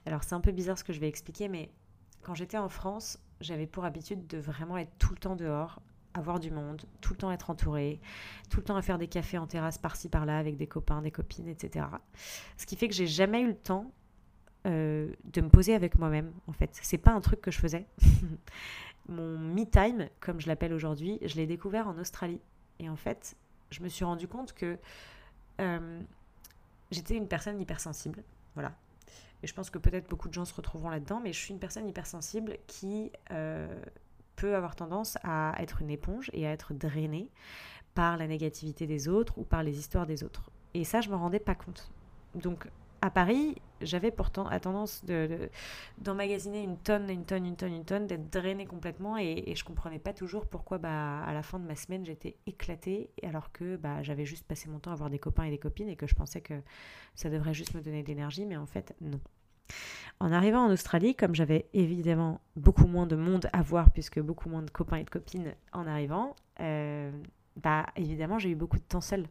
Alors 0.05 0.23
c'est 0.23 0.35
un 0.35 0.41
peu 0.41 0.51
bizarre 0.51 0.77
ce 0.77 0.83
que 0.83 0.93
je 0.93 0.99
vais 0.99 1.07
expliquer, 1.07 1.47
mais 1.47 1.71
quand 2.21 2.33
j'étais 2.33 2.57
en 2.57 2.69
France, 2.69 3.19
j'avais 3.39 3.67
pour 3.67 3.85
habitude 3.85 4.27
de 4.27 4.37
vraiment 4.37 4.77
être 4.77 4.91
tout 4.97 5.11
le 5.11 5.19
temps 5.19 5.35
dehors, 5.35 5.81
avoir 6.13 6.39
du 6.39 6.51
monde, 6.51 6.83
tout 7.01 7.13
le 7.13 7.17
temps 7.17 7.31
être 7.31 7.49
entouré, 7.49 8.01
tout 8.49 8.57
le 8.57 8.63
temps 8.63 8.75
à 8.75 8.81
faire 8.81 8.97
des 8.97 9.07
cafés 9.07 9.37
en 9.37 9.47
terrasse 9.47 9.77
par-ci 9.77 10.09
par-là 10.09 10.37
avec 10.39 10.57
des 10.57 10.67
copains, 10.67 11.01
des 11.01 11.11
copines, 11.11 11.47
etc. 11.47 11.85
Ce 12.57 12.65
qui 12.65 12.75
fait 12.75 12.87
que 12.87 12.95
j'ai 12.95 13.07
jamais 13.07 13.41
eu 13.41 13.47
le 13.47 13.57
temps 13.57 13.91
euh, 14.65 15.11
de 15.23 15.41
me 15.41 15.49
poser 15.49 15.73
avec 15.73 15.97
moi-même, 15.97 16.31
en 16.47 16.53
fait. 16.53 16.71
C'est 16.81 16.97
pas 16.97 17.11
un 17.11 17.21
truc 17.21 17.41
que 17.41 17.51
je 17.51 17.59
faisais. 17.59 17.85
Mon 19.07 19.37
me 19.37 19.63
time, 19.63 20.09
comme 20.19 20.39
je 20.39 20.47
l'appelle 20.47 20.73
aujourd'hui, 20.73 21.17
je 21.23 21.35
l'ai 21.35 21.47
découvert 21.47 21.87
en 21.87 21.97
Australie. 21.97 22.41
Et 22.79 22.89
en 22.89 22.95
fait, 22.95 23.35
je 23.71 23.81
me 23.81 23.89
suis 23.89 24.05
rendu 24.05 24.27
compte 24.27 24.53
que 24.53 24.77
euh, 25.61 26.01
j'étais 26.91 27.15
une 27.15 27.27
personne 27.27 27.59
hypersensible. 27.59 28.23
Voilà. 28.53 28.73
Et 29.41 29.47
je 29.47 29.53
pense 29.53 29.69
que 29.69 29.77
peut-être 29.77 30.09
beaucoup 30.09 30.27
de 30.27 30.33
gens 30.33 30.45
se 30.45 30.53
retrouveront 30.53 30.89
là-dedans, 30.89 31.21
mais 31.23 31.31
je 31.31 31.39
suis 31.39 31.53
une 31.53 31.59
personne 31.59 31.87
hypersensible 31.87 32.57
qui 32.67 33.11
euh, 33.31 33.81
peut 34.35 34.55
avoir 34.55 34.75
tendance 34.75 35.17
à 35.23 35.55
être 35.59 35.81
une 35.81 35.89
éponge 35.89 36.29
et 36.33 36.45
à 36.45 36.51
être 36.51 36.73
drainée 36.73 37.29
par 37.93 38.17
la 38.17 38.27
négativité 38.27 38.87
des 38.87 39.07
autres 39.07 39.37
ou 39.37 39.43
par 39.43 39.63
les 39.63 39.79
histoires 39.79 40.05
des 40.05 40.23
autres. 40.23 40.51
Et 40.73 40.83
ça, 40.83 41.01
je 41.01 41.09
me 41.09 41.15
rendais 41.15 41.39
pas 41.39 41.55
compte. 41.55 41.91
Donc, 42.35 42.67
à 43.01 43.09
Paris, 43.09 43.55
j'avais 43.81 44.11
pourtant 44.11 44.49
la 44.49 44.59
tendance 44.59 45.05
d'emmagasiner 45.97 46.63
une 46.63 46.77
tonne, 46.77 47.09
une 47.09 47.25
tonne, 47.25 47.45
une 47.45 47.55
tonne, 47.55 47.73
une 47.73 47.85
tonne, 47.85 48.07
d'être 48.07 48.29
drainée 48.29 48.65
complètement 48.65 49.17
et, 49.17 49.43
et 49.47 49.55
je 49.55 49.63
comprenais 49.63 49.99
pas 49.99 50.13
toujours 50.13 50.47
pourquoi 50.47 50.77
bah, 50.77 51.21
à 51.21 51.33
la 51.33 51.43
fin 51.43 51.59
de 51.59 51.65
ma 51.65 51.75
semaine 51.75 52.05
j'étais 52.05 52.35
éclatée 52.45 53.09
alors 53.23 53.51
que 53.51 53.77
bah, 53.77 54.03
j'avais 54.03 54.25
juste 54.25 54.45
passé 54.45 54.69
mon 54.69 54.79
temps 54.79 54.91
à 54.91 54.95
voir 54.95 55.09
des 55.09 55.19
copains 55.19 55.43
et 55.43 55.49
des 55.49 55.57
copines 55.57 55.89
et 55.89 55.95
que 55.95 56.07
je 56.07 56.15
pensais 56.15 56.41
que 56.41 56.55
ça 57.15 57.29
devrait 57.29 57.53
juste 57.53 57.73
me 57.73 57.81
donner 57.81 58.03
de 58.03 58.07
l'énergie, 58.07 58.45
mais 58.45 58.57
en 58.57 58.65
fait 58.65 58.95
non. 59.01 59.19
En 60.19 60.31
arrivant 60.31 60.65
en 60.65 60.71
Australie, 60.71 61.15
comme 61.15 61.35
j'avais 61.35 61.69
évidemment 61.73 62.41
beaucoup 62.55 62.87
moins 62.87 63.05
de 63.05 63.15
monde 63.15 63.49
à 63.53 63.61
voir 63.61 63.91
puisque 63.91 64.19
beaucoup 64.19 64.49
moins 64.49 64.63
de 64.63 64.69
copains 64.69 64.97
et 64.97 65.03
de 65.03 65.09
copines 65.09 65.53
en 65.71 65.87
arrivant, 65.87 66.35
euh, 66.59 67.11
bah 67.55 67.85
évidemment 67.95 68.39
j'ai 68.39 68.49
eu 68.49 68.55
beaucoup 68.55 68.77
de 68.77 68.83
temps 68.83 69.01
seul. 69.01 69.27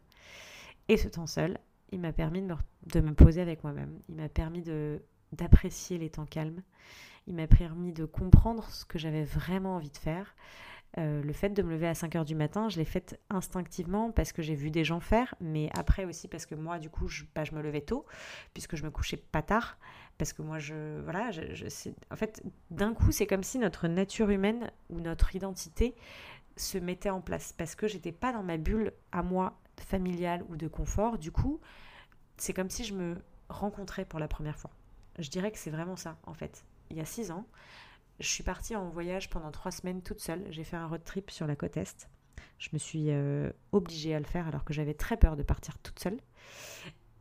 Et 0.89 0.97
ce 0.97 1.09
temps 1.09 1.27
seul, 1.27 1.59
il 1.93 2.01
m'a 2.01 2.13
permis 2.13 2.43
de 2.43 3.01
me, 3.01 3.15
poser 3.15 3.41
avec 3.41 3.63
moi-même. 3.65 3.99
Il 4.09 4.17
m'a 4.17 4.29
permis 4.29 4.63
d'apprécier 5.33 5.99
les 5.99 6.11
temps 6.11 6.27
calmes. 6.27 6.63
Il 7.27 7.35
m'a 7.35 7.47
permis 7.47 7.93
de 7.93 8.05
comprendre 8.05 8.65
ce 8.71 8.85
que 8.85 8.99
j'avais 8.99 9.25
vraiment 9.25 9.77
envie 9.77 9.91
de 9.91 9.97
faire. 9.97 10.35
Euh, 10.97 11.23
le 11.23 11.33
fait 11.35 11.51
de 11.51 11.63
me 11.63 11.71
lever 11.71 11.87
à 11.87 11.95
5 11.95 12.17
heures 12.17 12.25
du 12.25 12.35
matin, 12.35 12.71
je 12.71 12.79
l'ai 12.79 12.87
fait 12.87 13.21
instinctivement 13.29 14.11
parce 14.11 14.33
que 14.33 14.41
j'ai 14.41 14.55
vu 14.55 14.71
des 14.71 14.85
gens 14.85 15.01
faire, 15.01 15.35
mais 15.39 15.69
après 15.75 16.07
aussi 16.07 16.29
parce 16.29 16.47
que 16.47 16.55
moi, 16.55 16.79
du 16.79 16.89
coup, 16.89 17.09
je, 17.09 17.25
bah, 17.35 17.45
je 17.45 17.55
me 17.55 17.61
levais 17.61 17.83
tôt, 17.83 18.07
puisque 18.55 18.75
je 18.75 18.85
me 18.85 18.91
couchais 18.91 19.19
pas 19.19 19.43
tard, 19.43 19.79
parce 20.17 20.33
que 20.33 20.41
moi, 20.41 20.59
je. 20.59 21.01
Voilà, 21.03 21.31
je, 21.31 21.91
en 22.11 22.17
fait, 22.17 22.43
d'un 22.71 22.95
coup, 22.95 23.13
c'est 23.13 23.27
comme 23.27 23.43
si 23.43 23.59
notre 23.59 23.87
nature 23.87 24.31
humaine 24.31 24.71
ou 24.89 25.01
notre 25.01 25.37
identité 25.37 25.95
se 26.57 26.79
mettait 26.79 27.11
en 27.11 27.21
place, 27.21 27.53
parce 27.53 27.75
que 27.75 27.87
j'étais 27.87 28.13
pas 28.13 28.33
dans 28.33 28.43
ma 28.43 28.57
bulle 28.57 28.93
à 29.13 29.23
moi 29.23 29.61
familiale 29.81 30.45
ou 30.49 30.57
de 30.57 30.69
confort. 30.69 31.19
Du 31.19 31.33
coup, 31.33 31.61
c'est 32.37 32.53
comme 32.53 32.71
si 32.71 32.85
je 32.85 32.95
me 32.95 33.17
rencontrais 33.49 34.05
pour 34.05 34.19
la 34.19 34.29
première 34.29 34.59
fois. 34.59 34.71
Je 35.19 35.31
dirais 35.31 35.51
que 35.51 35.59
c'est 35.59 35.71
vraiment 35.71 35.97
ça, 35.97 36.17
en 36.25 36.35
fait. 36.35 36.65
Il 36.91 36.97
y 36.97 37.01
a 37.01 37.05
six 37.05 37.31
ans, 37.31 37.47
je 38.21 38.29
suis 38.29 38.43
partie 38.43 38.77
en 38.77 38.89
voyage 38.89 39.31
pendant 39.31 39.51
trois 39.51 39.71
semaines 39.71 40.03
toute 40.03 40.21
seule. 40.21 40.45
J'ai 40.51 40.65
fait 40.65 40.77
un 40.77 40.87
road 40.87 41.03
trip 41.05 41.31
sur 41.31 41.47
la 41.47 41.57
côte 41.57 41.77
Est. 41.77 42.09
Je 42.59 42.71
me 42.73 42.79
suis 42.79 43.11
euh, 43.11 43.51
obligée 43.73 44.15
à 44.15 44.19
le 44.19 44.25
faire 44.25 44.49
alors 44.49 44.65
que 44.65 44.73
j'avais 44.73 44.95
très 44.95 45.17
peur 45.17 45.37
de 45.37 45.43
partir 45.43 45.79
toute 45.79 45.99
seule. 45.99 46.19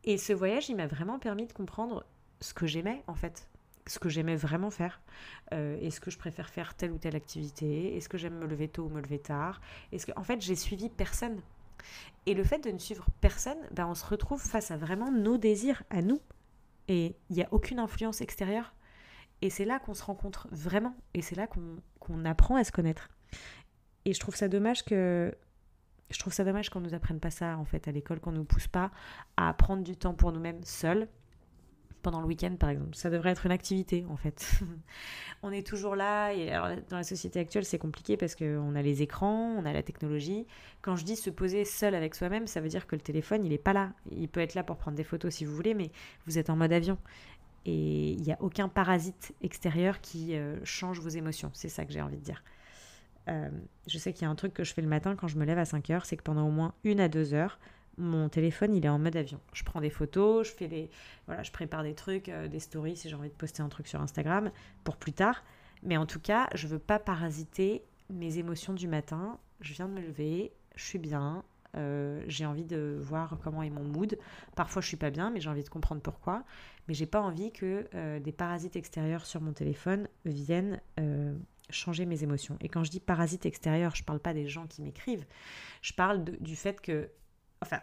Et 0.04 0.18
ce 0.18 0.32
voyage, 0.32 0.68
il 0.68 0.76
m'a 0.76 0.86
vraiment 0.86 1.18
permis 1.18 1.46
de 1.46 1.52
comprendre 1.52 2.04
ce 2.40 2.54
que 2.54 2.66
j'aimais, 2.66 3.02
en 3.06 3.14
fait. 3.14 3.48
Ce 3.86 3.98
que 3.98 4.08
j'aimais 4.08 4.36
vraiment 4.36 4.70
faire. 4.70 5.00
Euh, 5.52 5.78
est-ce 5.80 6.00
que 6.00 6.10
je 6.10 6.18
préfère 6.18 6.50
faire 6.50 6.74
telle 6.74 6.92
ou 6.92 6.98
telle 6.98 7.16
activité? 7.16 7.96
Est-ce 7.96 8.08
que 8.08 8.18
j'aime 8.18 8.38
me 8.38 8.46
lever 8.46 8.68
tôt 8.68 8.84
ou 8.84 8.88
me 8.88 9.00
lever 9.00 9.18
tard? 9.18 9.60
Est-ce 9.92 10.06
que, 10.06 10.12
en 10.16 10.24
fait, 10.24 10.40
j'ai 10.40 10.56
suivi 10.56 10.88
personne. 10.88 11.40
Et 12.26 12.34
le 12.34 12.44
fait 12.44 12.58
de 12.58 12.70
ne 12.70 12.78
suivre 12.78 13.06
personne, 13.20 13.58
ben 13.72 13.86
on 13.86 13.94
se 13.94 14.04
retrouve 14.04 14.42
face 14.42 14.70
à 14.70 14.76
vraiment 14.76 15.10
nos 15.10 15.38
désirs 15.38 15.82
à 15.90 16.02
nous. 16.02 16.20
Et 16.88 17.16
il 17.30 17.36
n'y 17.36 17.42
a 17.42 17.48
aucune 17.52 17.78
influence 17.78 18.20
extérieure. 18.20 18.74
Et 19.40 19.50
c'est 19.50 19.64
là 19.64 19.78
qu'on 19.78 19.94
se 19.94 20.02
rencontre 20.02 20.48
vraiment. 20.50 20.94
Et 21.14 21.22
c'est 21.22 21.36
là 21.36 21.46
qu'on 21.46 22.24
apprend 22.24 22.56
à 22.56 22.64
se 22.64 22.72
connaître. 22.72 23.08
Et 24.04 24.12
je 24.12 24.20
trouve 24.20 24.36
ça 24.36 24.48
dommage 24.48 24.84
que. 24.84 25.34
Je 26.10 26.18
trouve 26.18 26.32
ça 26.32 26.42
dommage 26.42 26.70
qu'on 26.70 26.80
nous 26.80 26.94
apprenne 26.94 27.20
pas 27.20 27.30
ça 27.30 27.58
en 27.58 27.66
fait 27.66 27.86
à 27.86 27.92
l'école, 27.92 28.18
qu'on 28.18 28.32
nous 28.32 28.44
pousse 28.44 28.66
pas 28.66 28.90
à 29.36 29.52
prendre 29.52 29.82
du 29.82 29.94
temps 29.94 30.14
pour 30.14 30.32
nous-mêmes 30.32 30.64
seuls, 30.64 31.06
pendant 32.02 32.20
le 32.20 32.26
week-end 32.26 32.54
par 32.58 32.70
exemple. 32.70 32.94
Ça 32.94 33.10
devrait 33.10 33.30
être 33.30 33.46
une 33.46 33.52
activité 33.52 34.04
en 34.08 34.16
fait. 34.16 34.60
on 35.42 35.50
est 35.50 35.66
toujours 35.66 35.96
là 35.96 36.32
et 36.32 36.50
alors, 36.50 36.76
dans 36.88 36.96
la 36.96 37.02
société 37.04 37.40
actuelle 37.40 37.64
c'est 37.64 37.78
compliqué 37.78 38.16
parce 38.16 38.34
qu'on 38.34 38.74
a 38.74 38.82
les 38.82 39.02
écrans, 39.02 39.54
on 39.58 39.64
a 39.64 39.72
la 39.72 39.82
technologie. 39.82 40.46
Quand 40.82 40.96
je 40.96 41.04
dis 41.04 41.16
se 41.16 41.30
poser 41.30 41.64
seul 41.64 41.94
avec 41.94 42.14
soi-même, 42.14 42.46
ça 42.46 42.60
veut 42.60 42.68
dire 42.68 42.86
que 42.86 42.96
le 42.96 43.02
téléphone 43.02 43.44
il 43.44 43.52
est 43.52 43.58
pas 43.58 43.72
là. 43.72 43.92
Il 44.10 44.28
peut 44.28 44.40
être 44.40 44.54
là 44.54 44.62
pour 44.62 44.76
prendre 44.76 44.96
des 44.96 45.04
photos 45.04 45.34
si 45.34 45.44
vous 45.44 45.54
voulez, 45.54 45.74
mais 45.74 45.90
vous 46.26 46.38
êtes 46.38 46.50
en 46.50 46.56
mode 46.56 46.72
avion. 46.72 46.98
Et 47.66 48.12
il 48.12 48.22
n'y 48.22 48.32
a 48.32 48.38
aucun 48.40 48.68
parasite 48.68 49.34
extérieur 49.42 50.00
qui 50.00 50.36
euh, 50.36 50.56
change 50.64 51.00
vos 51.00 51.08
émotions. 51.10 51.50
C'est 51.52 51.68
ça 51.68 51.84
que 51.84 51.92
j'ai 51.92 52.00
envie 52.00 52.16
de 52.16 52.22
dire. 52.24 52.42
euh, 53.28 53.50
je 53.86 53.98
sais 53.98 54.12
qu'il 54.12 54.22
y 54.22 54.26
a 54.26 54.30
un 54.30 54.34
truc 54.34 54.54
que 54.54 54.64
je 54.64 54.72
fais 54.72 54.82
le 54.82 54.88
matin 54.88 55.16
quand 55.16 55.28
je 55.28 55.36
me 55.38 55.44
lève 55.44 55.58
à 55.58 55.64
5 55.64 55.90
heures, 55.90 56.06
c'est 56.06 56.16
que 56.16 56.22
pendant 56.22 56.46
au 56.46 56.50
moins 56.50 56.74
une 56.84 57.00
à 57.00 57.08
deux 57.08 57.34
heures, 57.34 57.58
mon 57.98 58.28
téléphone 58.28 58.74
il 58.74 58.84
est 58.84 58.88
en 58.88 58.98
mode 58.98 59.16
avion. 59.16 59.40
Je 59.52 59.64
prends 59.64 59.80
des 59.80 59.90
photos, 59.90 60.48
je 60.48 60.52
fais 60.52 60.68
des 60.68 60.90
voilà, 61.26 61.42
je 61.42 61.50
prépare 61.50 61.82
des 61.82 61.94
trucs, 61.94 62.28
euh, 62.28 62.48
des 62.48 62.60
stories 62.60 62.96
si 62.96 63.08
j'ai 63.08 63.14
envie 63.14 63.28
de 63.28 63.34
poster 63.34 63.62
un 63.62 63.68
truc 63.68 63.86
sur 63.88 64.00
Instagram 64.00 64.50
pour 64.84 64.96
plus 64.96 65.12
tard. 65.12 65.44
Mais 65.82 65.96
en 65.96 66.06
tout 66.06 66.20
cas, 66.20 66.48
je 66.54 66.66
veux 66.66 66.78
pas 66.78 66.98
parasiter 66.98 67.82
mes 68.10 68.38
émotions 68.38 68.72
du 68.72 68.88
matin. 68.88 69.38
Je 69.60 69.74
viens 69.74 69.88
de 69.88 69.92
me 69.92 70.00
lever, 70.00 70.52
je 70.74 70.84
suis 70.84 70.98
bien, 70.98 71.44
euh, 71.76 72.22
j'ai 72.26 72.46
envie 72.46 72.64
de 72.64 72.98
voir 73.00 73.38
comment 73.42 73.62
est 73.62 73.70
mon 73.70 73.84
mood. 73.84 74.18
Parfois, 74.56 74.82
je 74.82 74.88
suis 74.88 74.96
pas 74.96 75.10
bien, 75.10 75.30
mais 75.30 75.40
j'ai 75.40 75.50
envie 75.50 75.62
de 75.62 75.68
comprendre 75.68 76.00
pourquoi. 76.00 76.44
Mais 76.88 76.94
j'ai 76.94 77.06
pas 77.06 77.20
envie 77.20 77.52
que 77.52 77.86
euh, 77.94 78.18
des 78.18 78.32
parasites 78.32 78.76
extérieurs 78.76 79.26
sur 79.26 79.40
mon 79.40 79.52
téléphone 79.52 80.08
viennent 80.24 80.80
changer 81.70 82.06
mes 82.06 82.22
émotions. 82.22 82.56
Et 82.60 82.68
quand 82.68 82.84
je 82.84 82.90
dis 82.90 83.00
parasites 83.00 83.46
extérieurs, 83.46 83.94
je 83.94 84.02
parle 84.02 84.20
pas 84.20 84.32
des 84.32 84.46
gens 84.46 84.66
qui 84.66 84.82
m'écrivent. 84.82 85.26
Je 85.82 85.92
parle 85.92 86.24
du 86.24 86.56
fait 86.56 86.80
que 86.80 87.10
enfin, 87.62 87.80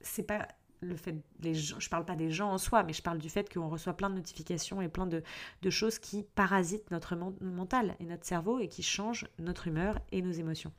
c'est 0.00 0.22
pas 0.22 0.48
le 0.80 0.96
fait 0.96 1.16
les 1.42 1.54
gens, 1.54 1.80
je 1.80 1.88
parle 1.88 2.04
pas 2.04 2.16
des 2.16 2.30
gens 2.30 2.50
en 2.50 2.58
soi, 2.58 2.82
mais 2.82 2.92
je 2.92 3.02
parle 3.02 3.18
du 3.18 3.28
fait 3.28 3.52
qu'on 3.52 3.68
reçoit 3.68 3.96
plein 3.96 4.10
de 4.10 4.14
notifications 4.14 4.82
et 4.82 4.88
plein 4.88 5.06
de, 5.06 5.22
choses 5.70 5.98
qui 5.98 6.22
parasitent 6.34 6.90
notre 6.90 7.16
mental 7.40 7.96
et 8.00 8.04
notre 8.04 8.24
cerveau 8.24 8.58
et 8.60 8.68
qui 8.68 8.82
changent 8.82 9.26
notre 9.38 9.68
humeur 9.68 9.98
et 10.12 10.22
nos 10.22 10.32
émotions. 10.32 10.72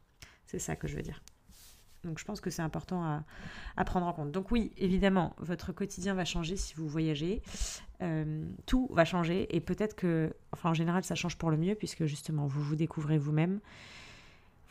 C'est 0.45 0.59
ça 0.59 0.75
que 0.75 0.87
je 0.87 0.95
veux 0.95 1.01
dire. 1.01 1.21
Donc 2.03 2.19
je 2.19 2.25
pense 2.25 2.39
que 2.39 2.49
c'est 2.49 2.61
important 2.61 3.03
à, 3.75 3.85
prendre 3.85 4.05
en 4.05 4.13
compte. 4.13 4.31
Donc 4.31 4.51
oui, 4.51 4.71
évidemment, 4.77 5.35
votre 5.39 5.73
quotidien 5.73 6.13
va 6.13 6.25
changer 6.25 6.55
si 6.55 6.73
vous 6.75 6.87
voyagez. 6.87 7.41
Euh, 8.01 8.45
tout 8.65 8.87
va 8.91 9.03
changer 9.03 9.53
et 9.55 9.59
peut-être 9.59 9.95
que, 9.95 10.33
enfin 10.53 10.69
en 10.69 10.73
général, 10.73 11.03
ça 11.03 11.15
change 11.15 11.37
pour 11.37 11.51
le 11.51 11.57
mieux 11.57 11.75
puisque 11.75 12.05
justement, 12.05 12.45
vous 12.45 12.61
vous 12.61 12.75
découvrez 12.75 13.17
vous-même 13.17 13.59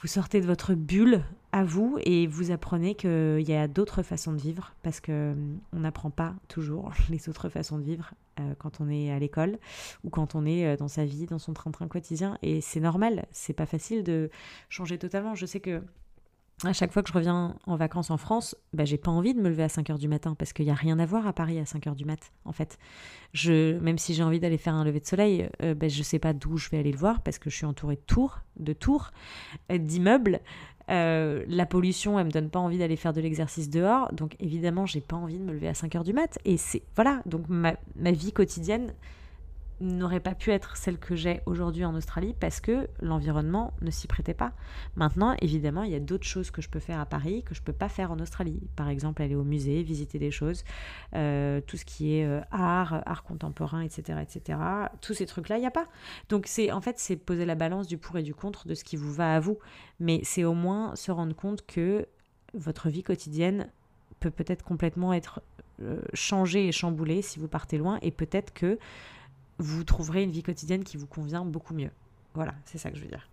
vous 0.01 0.09
sortez 0.09 0.41
de 0.41 0.47
votre 0.47 0.75
bulle 0.75 1.23
à 1.53 1.65
vous 1.65 1.99
et 2.05 2.27
vous 2.27 2.51
apprenez 2.51 2.95
qu'il 2.95 3.49
y 3.49 3.55
a 3.55 3.67
d'autres 3.67 4.03
façons 4.03 4.33
de 4.33 4.39
vivre 4.39 4.75
parce 4.83 5.01
que 5.01 5.33
hum, 5.33 5.59
on 5.73 5.81
n'apprend 5.81 6.11
pas 6.11 6.35
toujours 6.49 6.93
les 7.11 7.29
autres 7.29 7.49
façons 7.49 7.79
de 7.79 7.85
vivre 7.85 8.13
euh, 8.41 8.55
quand 8.59 8.81
on 8.81 8.91
est 8.91 9.11
à 9.11 9.19
l'école 9.19 9.59
ou 10.05 10.11
quand 10.11 10.35
on 10.35 10.45
est 10.45 10.67
euh, 10.67 10.77
dans 10.77 10.89
sa 10.89 11.05
vie, 11.05 11.27
dans 11.27 11.39
son 11.39 11.55
train-train 11.55 11.89
quotidien 11.89 12.37
et 12.43 12.61
c'est 12.61 12.81
normal, 12.81 13.27
c'est 13.31 13.55
pas 13.55 13.67
facile 13.67 14.05
de 14.05 14.31
changer 14.69 14.99
totalement. 14.99 15.35
Je 15.35 15.47
sais 15.47 15.61
que 15.61 15.83
à 16.65 16.73
chaque 16.73 16.91
fois 16.91 17.03
que 17.03 17.09
je 17.09 17.13
reviens 17.13 17.55
en 17.67 17.77
vacances 17.77 18.11
en 18.11 18.17
France, 18.17 18.57
bah, 18.73 18.87
j'ai 18.87 18.97
pas 18.97 19.11
envie 19.11 19.35
de 19.35 19.41
me 19.41 19.51
lever 19.51 19.65
à 19.65 19.69
5 19.69 19.91
h 19.91 19.99
du 19.99 20.09
matin 20.09 20.35
parce 20.35 20.55
qu'il 20.55 20.65
n'y 20.65 20.71
a 20.71 20.75
rien 20.75 20.99
à 20.99 21.05
voir 21.05 21.27
à 21.27 21.35
Paris 21.35 21.59
à 21.59 21.67
5 21.67 21.87
h 21.87 21.95
du 21.95 22.07
mat. 22.07 22.33
En 22.47 22.53
fait, 22.53 22.79
je, 23.35 23.79
même 23.79 23.99
si 23.99 24.15
j'ai 24.15 24.23
envie 24.23 24.41
d'aller 24.41 24.57
faire 24.57 24.75
un 24.75 24.85
lever 24.85 25.01
de 25.01 25.07
soleil, 25.07 25.51
euh, 25.63 25.75
bah, 25.75 25.89
je 25.89 26.03
sais 26.03 26.19
pas 26.19 26.33
d'où 26.33 26.57
je 26.57 26.71
vais 26.71 26.79
aller 26.79 26.93
le 26.93 26.99
voir 26.99 27.21
parce 27.21 27.39
que 27.39 27.51
je 27.51 27.57
suis 27.57 27.67
entourée 27.67 27.97
de 27.97 28.01
tours, 28.07 28.41
de 28.59 28.73
tours, 28.73 29.11
euh, 29.71 29.77
d'immeubles. 29.77 30.41
Euh, 30.89 31.45
la 31.49 31.67
pollution, 31.67 32.19
elle 32.19 32.27
me 32.27 32.31
donne 32.31 32.49
pas 32.49 32.61
envie 32.61 32.79
d'aller 32.79 32.97
faire 32.97 33.13
de 33.13 33.21
l'exercice 33.21 33.69
dehors, 33.69 34.11
donc 34.13 34.37
évidemment, 34.41 34.87
j'ai 34.87 35.01
pas 35.01 35.17
envie 35.17 35.39
de 35.39 35.45
me 35.45 35.53
lever 35.53 35.69
à 35.69 35.75
5 35.75 35.93
h 35.93 36.05
du 36.05 36.15
mat. 36.15 36.39
Et 36.47 36.57
c'est 36.57 36.85
voilà, 36.95 37.21
donc 37.27 37.45
ma 37.49 38.13
vie 38.13 38.33
quotidienne, 38.33 38.95
n'aurait 39.81 40.21
pas 40.21 40.35
pu 40.35 40.51
être 40.51 40.77
celle 40.77 40.99
que 40.99 41.15
j'ai 41.17 41.43
aujourd'hui 41.47 41.85
en 41.85 41.95
Australie 41.95 42.35
parce 42.39 42.61
que 42.61 42.89
l'environnement 43.01 43.75
ne 43.83 43.91
s'y 43.91 44.07
prêtait 44.07 44.35
pas. 44.35 44.53
Maintenant, 44.95 45.37
évidemment, 45.41 45.83
il 45.83 45.93
y 45.93 45.95
a 45.95 46.01
d'autres 46.01 46.27
choses 46.27 46.51
que 46.51 46.63
je 46.63 46.69
peux 46.69 46.81
faire 46.81 46.99
à 46.99 47.07
Paris 47.07 47.43
que 47.43 47.55
je 47.55 47.61
ne 47.61 47.65
peux 47.65 47.73
pas 47.73 47.89
faire 47.89 48.11
en 48.11 48.19
Australie. 48.19 48.61
Par 48.75 48.89
exemple, 48.89 49.23
aller 49.23 49.35
au 49.35 49.45
musée, 49.45 49.83
visiter 49.83 50.19
des 50.19 50.31
choses, 50.31 50.65
euh, 51.15 51.61
tout 51.61 51.77
ce 51.77 51.85
qui 51.85 52.17
est 52.17 52.25
euh, 52.25 52.41
art, 52.51 53.03
art 53.07 53.23
contemporain, 53.23 53.83
etc., 53.83 54.19
etc. 54.23 54.59
Tous 55.01 55.15
ces 55.15 55.27
trucs-là, 55.27 55.59
il 55.59 55.61
n'y 55.61 55.67
a 55.67 55.71
pas. 55.71 55.87
Donc, 56.29 56.47
c'est 56.47 56.73
en 56.73 56.81
fait, 56.81 56.99
c'est 56.99 57.17
poser 57.17 57.45
la 57.45 57.55
balance 57.55 57.87
du 57.87 57.99
pour 57.99 58.17
et 58.17 58.23
du 58.23 58.35
contre 58.35 58.67
de 58.67 58.75
ce 58.75 58.85
qui 58.85 58.97
vous 58.97 59.13
va 59.13 59.35
à 59.35 59.41
vous. 59.41 59.59
Mais 60.01 60.21
c'est 60.25 60.45
au 60.45 60.55
moins 60.55 60.97
se 60.97 61.11
rendre 61.11 61.35
compte 61.35 61.67
que 61.67 62.07
votre 62.55 62.89
vie 62.89 63.03
quotidienne 63.03 63.69
peut 64.21 64.31
peut-être 64.31 64.63
complètement 64.63 65.13
être 65.13 65.43
euh, 65.83 66.01
changée 66.15 66.69
et 66.69 66.73
chamboulée 66.73 67.21
si 67.21 67.39
vous 67.39 67.49
partez 67.49 67.77
loin 67.77 67.99
et 68.01 68.11
peut-être 68.11 68.55
que 68.55 68.79
vous 69.59 69.85
trouverez 69.85 70.23
une 70.23 70.31
vie 70.31 70.43
quotidienne 70.43 70.85
qui 70.85 70.97
vous 70.97 71.07
convient 71.07 71.45
beaucoup 71.45 71.75
mieux. 71.75 71.91
Voilà, 72.35 72.55
c'est 72.65 72.79
ça 72.79 72.91
que 72.91 72.97
je 72.97 73.03
veux 73.03 73.09
dire. 73.09 73.29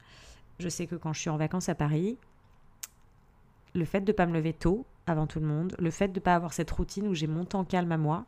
Je 0.59 0.69
sais 0.69 0.87
que 0.87 0.95
quand 0.95 1.13
je 1.13 1.19
suis 1.19 1.29
en 1.29 1.37
vacances 1.37 1.69
à 1.69 1.75
Paris, 1.75 2.17
le 3.73 3.85
fait 3.85 4.01
de 4.01 4.11
ne 4.11 4.15
pas 4.15 4.25
me 4.25 4.33
lever 4.33 4.53
tôt 4.53 4.85
avant 5.07 5.27
tout 5.27 5.39
le 5.39 5.45
monde, 5.45 5.75
le 5.79 5.91
fait 5.91 6.07
de 6.07 6.19
ne 6.19 6.23
pas 6.23 6.35
avoir 6.35 6.53
cette 6.53 6.71
routine 6.71 7.07
où 7.07 7.13
j'ai 7.13 7.27
mon 7.27 7.43
temps 7.43 7.65
calme 7.65 7.91
à 7.91 7.97
moi 7.97 8.25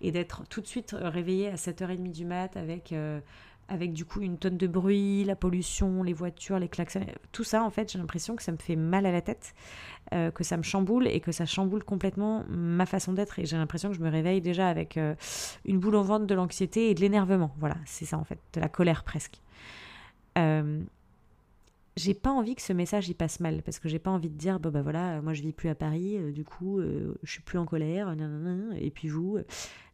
et 0.00 0.12
d'être 0.12 0.46
tout 0.48 0.60
de 0.60 0.66
suite 0.66 0.94
réveillée 0.98 1.48
à 1.48 1.56
7h30 1.56 2.12
du 2.12 2.24
mat 2.24 2.56
avec 2.56 2.92
euh, 2.92 3.20
avec 3.72 3.92
du 3.92 4.04
coup 4.04 4.20
une 4.20 4.38
tonne 4.38 4.58
de 4.58 4.66
bruit, 4.66 5.24
la 5.24 5.34
pollution, 5.34 6.02
les 6.02 6.12
voitures, 6.12 6.58
les 6.58 6.68
klaxons, 6.68 7.00
tout 7.32 7.44
ça 7.44 7.64
en 7.64 7.70
fait 7.70 7.90
j'ai 7.90 7.98
l'impression 7.98 8.36
que 8.36 8.42
ça 8.42 8.52
me 8.52 8.58
fait 8.58 8.76
mal 8.76 9.06
à 9.06 9.12
la 9.12 9.22
tête, 9.22 9.54
euh, 10.12 10.30
que 10.30 10.44
ça 10.44 10.56
me 10.56 10.62
chamboule 10.62 11.06
et 11.06 11.20
que 11.20 11.32
ça 11.32 11.46
chamboule 11.46 11.82
complètement 11.82 12.44
ma 12.48 12.86
façon 12.86 13.12
d'être. 13.14 13.38
Et 13.38 13.46
j'ai 13.46 13.56
l'impression 13.56 13.88
que 13.88 13.96
je 13.96 14.02
me 14.02 14.10
réveille 14.10 14.40
déjà 14.40 14.68
avec 14.68 14.96
euh, 14.96 15.14
une 15.64 15.78
boule 15.78 15.94
au 15.94 16.02
ventre 16.02 16.26
de 16.26 16.34
l'anxiété 16.34 16.90
et 16.90 16.94
de 16.94 17.00
l'énervement, 17.00 17.54
voilà 17.58 17.76
c'est 17.86 18.04
ça 18.04 18.18
en 18.18 18.24
fait, 18.24 18.38
de 18.52 18.60
la 18.60 18.68
colère 18.68 19.04
presque. 19.04 19.40
Euh, 20.38 20.82
j'ai 21.96 22.14
pas 22.14 22.30
envie 22.30 22.54
que 22.54 22.62
ce 22.62 22.72
message 22.72 23.08
y 23.08 23.14
passe 23.14 23.40
mal 23.40 23.62
parce 23.62 23.78
que 23.78 23.88
j'ai 23.88 23.98
pas 23.98 24.10
envie 24.10 24.30
de 24.30 24.36
dire 24.36 24.60
bah 24.60 24.80
voilà 24.80 25.20
moi 25.20 25.34
je 25.34 25.42
vis 25.42 25.52
plus 25.52 25.68
à 25.68 25.74
Paris 25.74 26.18
du 26.32 26.42
coup 26.42 26.80
je 26.80 27.30
suis 27.30 27.42
plus 27.42 27.58
en 27.58 27.66
colère 27.66 28.16
et 28.80 28.90
puis 28.90 29.08
vous 29.08 29.36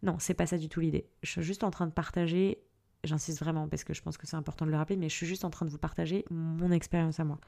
non 0.05 0.15
c'est 0.21 0.35
pas 0.35 0.47
ça 0.47 0.59
du 0.59 0.69
tout 0.69 0.79
l'idée. 0.79 1.07
Je 1.25 1.33
suis 1.33 1.43
juste 1.43 1.65
en 1.65 1.73
train 1.73 1.89
de 1.89 1.93
partager 1.93 2.59
j'insiste 3.05 3.41
vraiment 3.41 3.69
parce 3.69 3.85
que 3.85 3.95
je 3.95 4.03
pense 4.03 4.17
que 4.17 4.27
c'est 4.27 4.37
important 4.37 4.67
de 4.67 4.71
le 4.71 4.77
rappeler, 4.77 4.97
mais 4.97 5.09
je 5.09 5.15
suis 5.15 5.27
juste 5.27 5.45
en 5.45 5.51
train 5.51 5.67
de 5.67 5.71
vous 5.71 5.79
partager 5.79 6.25
mon 6.31 6.71
expérience 6.71 7.21
à 7.21 7.25
moi. 7.25 7.39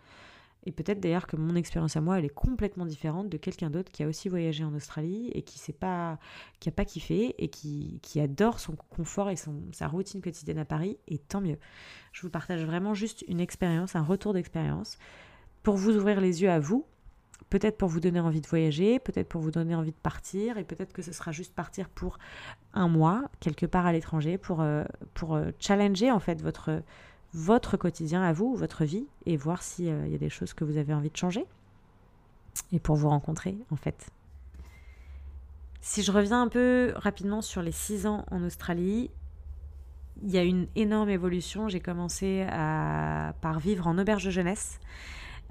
Et 0.67 0.73
peut-être 0.73 1.01
d'ailleurs 1.01 1.27
que 1.27 1.37
mon 1.37 1.55
expérience 1.55 1.97
à 1.97 2.03
moi, 2.03 2.19
elle 2.19 2.27
est 2.27 2.35
complètement 2.35 2.85
différente 2.85 3.31
de 3.31 3.39
quelqu'un 3.39 3.71
d'autre 3.71 3.91
qui 3.91 4.03
a 4.03 4.07
aussi 4.07 4.29
voyagé 4.29 4.63
en 4.63 4.75
Australie 4.75 5.31
et 5.35 5.43
qui 5.43 5.59
sait 5.59 5.73
pas, 5.73 6.19
qui 6.59 6.69
a 6.69 6.73
pas 6.73 6.85
kiffé 6.85 7.35
et 7.39 7.49
qui, 7.49 7.99
qui 8.03 8.21
adore 8.21 8.61
son 8.61 8.77
confort 8.77 9.31
et 9.31 9.37
son, 9.37 9.63
sa 9.73 9.89
routine 9.89 10.21
quotidienne 10.21 10.59
à 10.59 10.67
Paris. 10.67 10.99
Et 11.09 11.19
tant 11.19 11.41
mieux. 11.41 11.59
Je 12.13 12.23
vous 12.23 12.31
partage 12.31 12.63
vraiment 12.65 12.93
juste 12.93 13.25
une 13.27 13.41
expérience, 13.41 13.97
un 13.97 14.03
retour 14.03 14.35
d'expérience 14.35 14.99
pour 15.63 15.77
vous 15.77 15.97
ouvrir 15.97 16.21
les 16.21 16.43
yeux 16.43 16.51
à 16.51 16.59
vous 16.59 16.87
Peut-être 17.49 17.79
pour 17.79 17.89
vous 17.89 18.01
donner 18.01 18.21
envie 18.21 18.41
de 18.41 18.47
voyager, 18.47 18.99
peut-être 18.99 19.29
pour 19.29 19.41
vous 19.41 19.51
donner 19.51 19.75
envie 19.75 19.91
de 19.91 19.97
partir, 19.97 20.59
et 20.59 20.65
peut-être 20.65 20.93
que 20.93 21.03
ce 21.03 21.13
sera 21.13 21.33
juste 21.33 21.55
partir 21.55 21.89
pour 21.89 22.19
un 22.75 22.89
mois, 22.89 23.29
quelque 23.41 23.67
part 23.67 23.87
à 23.87 23.93
l'étranger, 23.93 24.39
pour, 24.39 24.61
euh, 24.61 24.85
pour 25.15 25.35
euh, 25.35 25.51
challenger 25.59 26.11
en 26.11 26.21
fait 26.21 26.41
votre, 26.43 26.83
votre 27.33 27.77
quotidien 27.77 28.23
à 28.23 28.33
vous, 28.33 28.55
votre 28.55 28.85
vie, 28.85 29.07
et 29.27 29.37
voir 29.37 29.63
s'il 29.63 29.89
euh, 29.89 30.07
y 30.07 30.15
a 30.15 30.19
des 30.19 30.31
choses 30.31 30.55
que 30.55 30.65
vous 30.65 30.77
avez 30.77 30.95
envie 30.95 31.11
de 31.11 31.17
changer. 31.17 31.47
Et 32.73 32.79
pour 32.79 32.97
vous 32.97 33.09
rencontrer, 33.09 33.57
en 33.71 33.77
fait. 33.77 34.11
Si 35.81 36.03
je 36.03 36.13
reviens 36.13 36.43
un 36.43 36.49
peu 36.49 36.93
rapidement 36.97 37.41
sur 37.41 37.63
les 37.63 37.73
six 37.73 38.07
ans 38.07 38.27
en 38.31 38.45
Australie, 38.45 39.11
il 40.23 40.31
y 40.31 40.39
a 40.39 40.43
une 40.43 40.67
énorme 40.77 41.09
évolution. 41.09 41.69
J'ai 41.69 41.81
commencé 41.81 42.47
à, 42.51 43.35
par 43.41 43.59
vivre 43.59 43.87
en 43.87 43.97
auberge 43.99 44.25
de 44.25 44.31
jeunesse. 44.31 44.79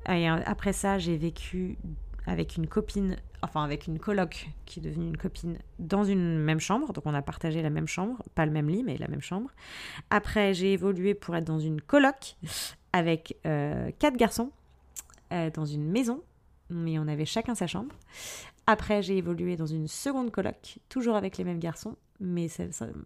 Et 0.07 0.27
après 0.27 0.73
ça, 0.73 0.97
j'ai 0.97 1.17
vécu 1.17 1.77
avec 2.25 2.57
une 2.57 2.67
copine, 2.67 3.17
enfin 3.41 3.63
avec 3.63 3.87
une 3.87 3.99
coloc 3.99 4.49
qui 4.65 4.79
est 4.79 4.83
devenue 4.83 5.07
une 5.07 5.17
copine 5.17 5.57
dans 5.79 6.03
une 6.03 6.37
même 6.37 6.59
chambre. 6.59 6.93
Donc 6.93 7.05
on 7.05 7.13
a 7.13 7.21
partagé 7.21 7.61
la 7.61 7.69
même 7.69 7.87
chambre, 7.87 8.21
pas 8.35 8.45
le 8.45 8.51
même 8.51 8.69
lit, 8.69 8.83
mais 8.83 8.97
la 8.97 9.07
même 9.07 9.21
chambre. 9.21 9.49
Après, 10.09 10.53
j'ai 10.53 10.73
évolué 10.73 11.13
pour 11.13 11.35
être 11.35 11.45
dans 11.45 11.59
une 11.59 11.81
coloc 11.81 12.35
avec 12.93 13.37
euh, 13.45 13.91
quatre 13.99 14.17
garçons 14.17 14.51
euh, 15.31 15.49
dans 15.51 15.65
une 15.65 15.89
maison, 15.89 16.21
mais 16.69 16.99
on 16.99 17.07
avait 17.07 17.25
chacun 17.25 17.55
sa 17.55 17.67
chambre. 17.67 17.95
Après, 18.67 19.01
j'ai 19.01 19.17
évolué 19.17 19.55
dans 19.55 19.65
une 19.65 19.87
seconde 19.87 20.31
coloc, 20.31 20.77
toujours 20.89 21.15
avec 21.15 21.37
les 21.37 21.43
mêmes 21.43 21.59
garçons, 21.59 21.95
mais 22.19 22.47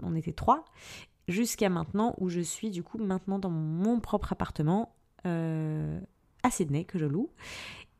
on 0.01 0.15
était 0.15 0.33
trois. 0.33 0.65
Jusqu'à 1.29 1.69
maintenant, 1.69 2.15
où 2.17 2.27
je 2.27 2.41
suis 2.41 2.69
du 2.69 2.83
coup 2.83 2.97
maintenant 2.97 3.39
dans 3.39 3.49
mon 3.49 4.01
propre 4.01 4.33
appartement. 4.33 4.93
Euh, 5.25 6.01
à 6.43 6.51
Sydney 6.51 6.85
que 6.85 6.99
je 6.99 7.05
loue. 7.05 7.29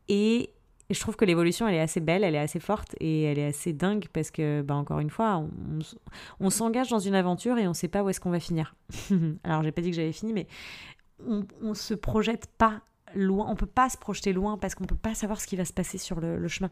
Et 0.08 0.52
je 0.90 1.00
trouve 1.00 1.16
que 1.16 1.26
l'évolution, 1.26 1.68
elle 1.68 1.76
est 1.76 1.82
assez 1.82 2.00
belle, 2.00 2.24
elle 2.24 2.36
est 2.36 2.40
assez 2.40 2.60
forte 2.60 2.96
et 3.00 3.24
elle 3.24 3.40
est 3.40 3.48
assez 3.48 3.74
dingue 3.74 4.06
parce 4.14 4.32
que, 4.32 4.62
bah, 4.62 4.76
encore 4.76 5.00
une 5.00 5.10
fois, 5.10 5.44
on, 6.40 6.50
s'engage 6.50 6.90
dans 6.90 7.00
une 7.00 7.16
aventure 7.16 7.58
et 7.58 7.66
on 7.66 7.70
ne 7.70 7.76
sait 7.76 7.88
pas 7.88 8.04
où 8.04 8.10
est-ce 8.10 8.20
qu'on 8.20 8.32
va 8.32 8.40
finir. 8.40 8.76
Alors, 9.44 9.64
j'ai 9.64 9.72
pas 9.72 9.82
dit 9.82 9.90
que 9.90 9.96
j'avais 9.96 10.12
fini, 10.12 10.34
mais 10.34 10.48
on, 11.26 11.46
ne 11.62 11.74
se 11.74 11.94
projette 11.94 12.48
pas 12.58 12.82
loin, 13.16 13.48
on 13.50 13.56
peut 13.56 13.66
pas 13.66 13.90
se 13.90 13.98
projeter 13.98 14.34
loin 14.34 14.58
parce 14.58 14.76
qu'on 14.76 14.86
peut 14.86 14.96
pas 14.96 15.14
savoir 15.16 15.40
ce 15.42 15.48
qui 15.48 15.56
va 15.56 15.66
se 15.66 15.74
passer 15.74 15.98
sur 15.98 16.20
le, 16.20 16.48
chemin. 16.48 16.70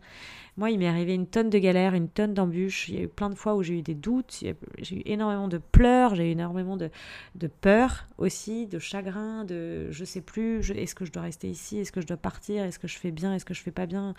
Moi, 0.57 0.71
il 0.71 0.79
m'est 0.79 0.87
arrivé 0.87 1.13
une 1.13 1.27
tonne 1.27 1.49
de 1.49 1.57
galères, 1.57 1.93
une 1.93 2.09
tonne 2.09 2.33
d'embûches. 2.33 2.89
Il 2.89 2.95
y 2.95 2.97
a 2.97 3.01
eu 3.01 3.07
plein 3.07 3.29
de 3.29 3.35
fois 3.35 3.55
où 3.55 3.63
j'ai 3.63 3.79
eu 3.79 3.81
des 3.81 3.95
doutes, 3.95 4.43
j'ai 4.79 4.95
eu 4.95 5.01
énormément 5.05 5.47
de 5.47 5.57
pleurs, 5.57 6.15
j'ai 6.15 6.27
eu 6.27 6.31
énormément 6.31 6.77
de, 6.77 6.89
de 7.35 7.47
peur 7.47 8.07
aussi, 8.17 8.67
de 8.67 8.79
chagrin, 8.79 9.45
de 9.45 9.89
je 9.91 10.05
sais 10.05 10.21
plus, 10.21 10.71
est-ce 10.71 10.95
que 10.95 11.05
je 11.05 11.11
dois 11.11 11.23
rester 11.23 11.49
ici, 11.49 11.79
est-ce 11.79 11.91
que 11.91 12.01
je 12.01 12.07
dois 12.07 12.17
partir, 12.17 12.63
est-ce 12.63 12.79
que 12.79 12.87
je 12.87 12.97
fais 12.97 13.11
bien, 13.11 13.33
est-ce 13.33 13.45
que 13.45 13.53
je 13.53 13.61
fais 13.61 13.71
pas 13.71 13.85
bien, 13.85 14.13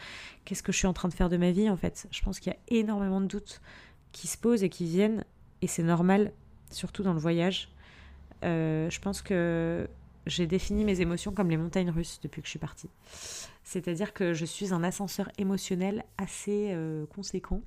qu'est-ce 0.45 0.63
que 0.63 0.73
je 0.73 0.79
suis 0.79 0.87
en 0.87 0.93
train 0.93 1.09
de 1.09 1.15
faire 1.15 1.29
de 1.29 1.37
ma 1.37 1.51
vie 1.51 1.71
en 1.71 1.77
fait. 1.77 2.07
Je 2.11 2.23
pense 2.23 2.41
qu'il 2.41 2.53
y 2.53 2.57
a 2.57 2.79
énormément 2.81 3.21
de 3.21 3.27
doutes 3.27 3.61
qui 4.13 4.27
se 4.27 4.37
posent 4.37 4.63
et 4.63 4.69
qui 4.69 4.85
viennent 4.85 5.25
et 5.63 5.67
c'est 5.69 5.83
normal, 5.83 6.33
surtout 6.71 7.03
dans 7.03 7.13
le 7.13 7.21
voyage. 7.21 7.69
Euh, 8.45 8.91
je 8.91 9.01
pense 9.01 9.23
que 9.23 9.89
j'ai 10.27 10.47
défini 10.47 10.85
mes 10.85 11.01
émotions 11.01 11.33
comme 11.33 11.51
les 11.51 11.57
montagnes 11.57 11.91
russes 11.91 12.21
depuis 12.23 12.41
que 12.43 12.47
je 12.47 12.51
suis 12.51 12.59
partie. 12.59 12.91
C'est-à-dire 13.65 14.13
que 14.13 14.33
je 14.33 14.45
suis 14.45 14.73
un 14.73 14.83
ascenseur 14.83 15.31
émotionnel 15.39 16.05
assez 16.19 16.71
euh, 16.73 17.07
conséquent. 17.07 17.63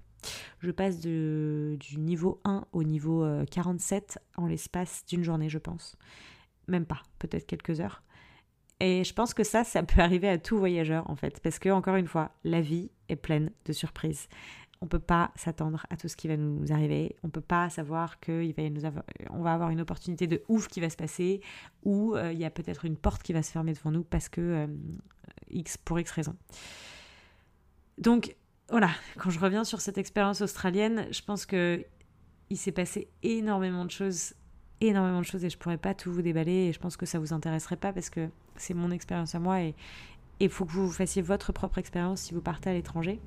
Je 0.59 0.71
passe 0.71 0.99
du 0.99 1.77
niveau 1.97 2.41
1 2.45 2.65
au 2.71 2.83
niveau 2.83 3.25
47 3.51 4.17
euh, 4.17 4.41
en 4.41 4.47
l'espace 4.47 5.05
d'une 5.07 5.23
journée, 5.23 5.49
je 5.49 5.59
pense. 5.59 5.95
Même 6.67 6.85
pas, 6.85 7.03
peut-être 7.19 7.45
quelques 7.45 7.79
heures. 7.79 8.01
Et 8.79 9.03
je 9.03 9.13
pense 9.13 9.33
que 9.33 9.43
ça, 9.43 9.63
ça 9.63 9.83
peut 9.83 10.01
arriver 10.01 10.29
à 10.29 10.37
tout 10.37 10.57
voyageur 10.57 11.09
en 11.09 11.15
fait, 11.15 11.39
parce 11.41 11.59
que 11.59 11.69
encore 11.69 11.95
une 11.95 12.07
fois, 12.07 12.31
la 12.43 12.61
vie 12.61 12.89
est 13.09 13.15
pleine 13.15 13.51
de 13.65 13.73
surprises. 13.73 14.27
On 14.85 14.87
peut 14.87 14.99
pas 14.99 15.31
s'attendre 15.35 15.87
à 15.89 15.97
tout 15.97 16.07
ce 16.07 16.15
qui 16.15 16.27
va 16.27 16.37
nous 16.37 16.71
arriver. 16.71 17.15
On 17.23 17.29
peut 17.29 17.41
pas 17.41 17.71
savoir 17.71 18.19
qu'il 18.19 18.53
va 18.53 18.69
nous 18.69 18.85
avoir, 18.85 19.03
on 19.31 19.41
va 19.41 19.51
avoir 19.51 19.71
une 19.71 19.81
opportunité 19.81 20.27
de 20.27 20.43
ouf 20.47 20.67
qui 20.67 20.79
va 20.79 20.91
se 20.91 20.95
passer, 20.95 21.41
ou 21.83 22.15
euh, 22.15 22.31
il 22.31 22.37
y 22.37 22.45
a 22.45 22.51
peut-être 22.51 22.85
une 22.85 22.95
porte 22.95 23.23
qui 23.23 23.33
va 23.33 23.41
se 23.41 23.51
fermer 23.51 23.73
devant 23.73 23.89
nous 23.89 24.03
parce 24.03 24.29
que 24.29 24.41
euh, 24.41 24.67
X 25.49 25.77
pour 25.77 25.99
X 25.99 26.11
raison. 26.11 26.35
Donc 27.97 28.35
voilà, 28.69 28.91
quand 29.17 29.31
je 29.31 29.39
reviens 29.39 29.63
sur 29.63 29.81
cette 29.81 29.97
expérience 29.97 30.41
australienne, 30.41 31.07
je 31.09 31.23
pense 31.23 31.47
que 31.47 31.83
il 32.51 32.57
s'est 32.57 32.71
passé 32.71 33.09
énormément 33.23 33.85
de 33.85 33.91
choses 33.91 34.35
énormément 34.81 35.21
de 35.21 35.25
choses 35.25 35.43
et 35.43 35.49
je 35.49 35.57
pourrais 35.57 35.79
pas 35.79 35.95
tout 35.95 36.11
vous 36.11 36.21
déballer 36.21 36.67
et 36.67 36.73
je 36.73 36.79
pense 36.79 36.95
que 36.95 37.07
ça 37.07 37.17
vous 37.17 37.33
intéresserait 37.33 37.77
pas 37.77 37.91
parce 37.91 38.11
que 38.11 38.29
c'est 38.55 38.75
mon 38.75 38.91
expérience 38.91 39.33
à 39.33 39.39
moi 39.39 39.61
et 39.61 39.73
il 40.39 40.49
faut 40.49 40.65
que 40.65 40.73
vous 40.73 40.91
fassiez 40.91 41.23
votre 41.23 41.53
propre 41.53 41.79
expérience 41.79 42.21
si 42.21 42.35
vous 42.35 42.41
partez 42.41 42.69
à 42.69 42.73
l'étranger. 42.73 43.19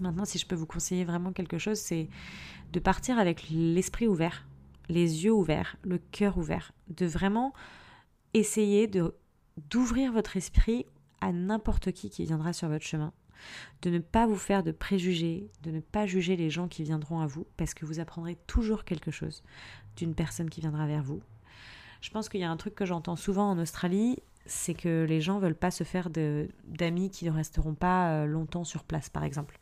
Maintenant, 0.00 0.24
si 0.24 0.38
je 0.38 0.46
peux 0.46 0.54
vous 0.54 0.66
conseiller 0.66 1.04
vraiment 1.04 1.32
quelque 1.32 1.58
chose, 1.58 1.78
c'est 1.78 2.08
de 2.72 2.80
partir 2.80 3.18
avec 3.18 3.48
l'esprit 3.50 4.06
ouvert, 4.06 4.46
les 4.88 5.24
yeux 5.24 5.32
ouverts, 5.32 5.76
le 5.82 5.98
cœur 5.98 6.38
ouvert, 6.38 6.72
de 6.88 7.06
vraiment 7.06 7.52
essayer 8.34 8.86
de 8.86 9.14
d'ouvrir 9.70 10.12
votre 10.12 10.38
esprit 10.38 10.86
à 11.20 11.30
n'importe 11.30 11.92
qui 11.92 12.08
qui 12.08 12.24
viendra 12.24 12.54
sur 12.54 12.68
votre 12.68 12.86
chemin, 12.86 13.12
de 13.82 13.90
ne 13.90 13.98
pas 13.98 14.26
vous 14.26 14.36
faire 14.36 14.62
de 14.62 14.72
préjugés, 14.72 15.50
de 15.62 15.70
ne 15.70 15.80
pas 15.80 16.06
juger 16.06 16.36
les 16.36 16.48
gens 16.48 16.68
qui 16.68 16.82
viendront 16.84 17.20
à 17.20 17.26
vous, 17.26 17.46
parce 17.58 17.74
que 17.74 17.84
vous 17.84 18.00
apprendrez 18.00 18.36
toujours 18.46 18.84
quelque 18.84 19.10
chose 19.10 19.42
d'une 19.96 20.14
personne 20.14 20.48
qui 20.48 20.62
viendra 20.62 20.86
vers 20.86 21.02
vous. 21.02 21.20
Je 22.00 22.10
pense 22.10 22.28
qu'il 22.28 22.40
y 22.40 22.44
a 22.44 22.50
un 22.50 22.56
truc 22.56 22.74
que 22.74 22.86
j'entends 22.86 23.14
souvent 23.14 23.50
en 23.50 23.58
Australie, 23.58 24.18
c'est 24.46 24.74
que 24.74 25.04
les 25.08 25.20
gens 25.20 25.38
veulent 25.38 25.54
pas 25.54 25.70
se 25.70 25.84
faire 25.84 26.10
d'amis 26.10 27.10
qui 27.10 27.24
ne 27.26 27.30
resteront 27.30 27.74
pas 27.74 28.10
euh, 28.10 28.26
longtemps 28.26 28.64
sur 28.64 28.84
place, 28.84 29.08
par 29.08 29.24
exemple. 29.24 29.58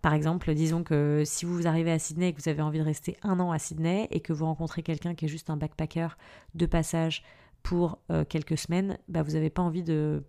Par 0.00 0.14
exemple, 0.14 0.52
disons 0.54 0.82
que 0.82 1.22
si 1.24 1.44
vous 1.44 1.66
arrivez 1.66 1.92
à 1.92 1.98
Sydney 1.98 2.28
et 2.28 2.32
que 2.32 2.42
vous 2.42 2.48
avez 2.48 2.62
envie 2.62 2.78
de 2.78 2.84
rester 2.84 3.16
un 3.22 3.38
an 3.38 3.52
à 3.52 3.58
Sydney 3.58 4.08
et 4.10 4.20
que 4.20 4.32
vous 4.32 4.46
rencontrez 4.46 4.82
quelqu'un 4.82 5.14
qui 5.14 5.26
est 5.26 5.28
juste 5.28 5.48
un 5.48 5.56
backpacker 5.56 6.08
de 6.54 6.66
passage 6.66 7.22
pour 7.62 7.98
euh, 8.10 8.24
quelques 8.24 8.58
semaines, 8.58 8.98
bah 9.08 9.22
vous 9.22 9.32
n'avez 9.32 9.50
pas 9.50 9.62
envie 9.62 9.84
de 9.84 10.24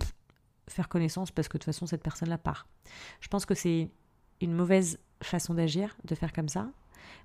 faire 0.69 0.89
connaissance 0.89 1.32
parce 1.32 1.47
que 1.47 1.58
de 1.58 1.63
toute 1.63 1.73
façon 1.73 1.88
cette 1.88 2.03
personne-là 2.03 2.38
part. 2.38 2.67
Je 3.19 3.27
pense 3.27 3.45
que 3.45 3.56
c'est 3.56 3.89
une 4.41 4.53
mauvaise 4.53 4.99
façon 5.23 5.56
d'agir 5.56 5.95
de 6.03 6.13
faire 6.13 6.34
comme 6.34 6.49
ça 6.49 6.69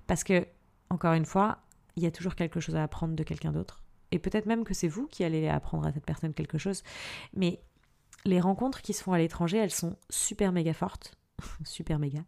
parce 0.07 0.23
que, 0.23 0.47
encore 0.89 1.13
une 1.13 1.25
fois, 1.25 1.59
il 1.95 2.03
y 2.03 2.07
a 2.07 2.11
toujours 2.11 2.35
quelque 2.35 2.59
chose 2.59 2.75
à 2.75 2.83
apprendre 2.83 3.15
de 3.15 3.23
quelqu'un 3.23 3.51
d'autre. 3.51 3.83
Et 4.11 4.19
peut-être 4.19 4.45
même 4.45 4.63
que 4.63 4.73
c'est 4.73 4.87
vous 4.87 5.07
qui 5.07 5.23
allez 5.23 5.47
apprendre 5.47 5.87
à 5.87 5.91
cette 5.91 6.05
personne 6.05 6.33
quelque 6.33 6.57
chose. 6.57 6.83
Mais 7.33 7.61
les 8.25 8.39
rencontres 8.39 8.81
qui 8.81 8.93
se 8.93 9.03
font 9.03 9.13
à 9.13 9.17
l'étranger, 9.17 9.57
elles 9.57 9.71
sont 9.71 9.97
super 10.09 10.51
méga 10.51 10.73
fortes. 10.73 11.15
super 11.63 11.99
méga. 11.99 12.19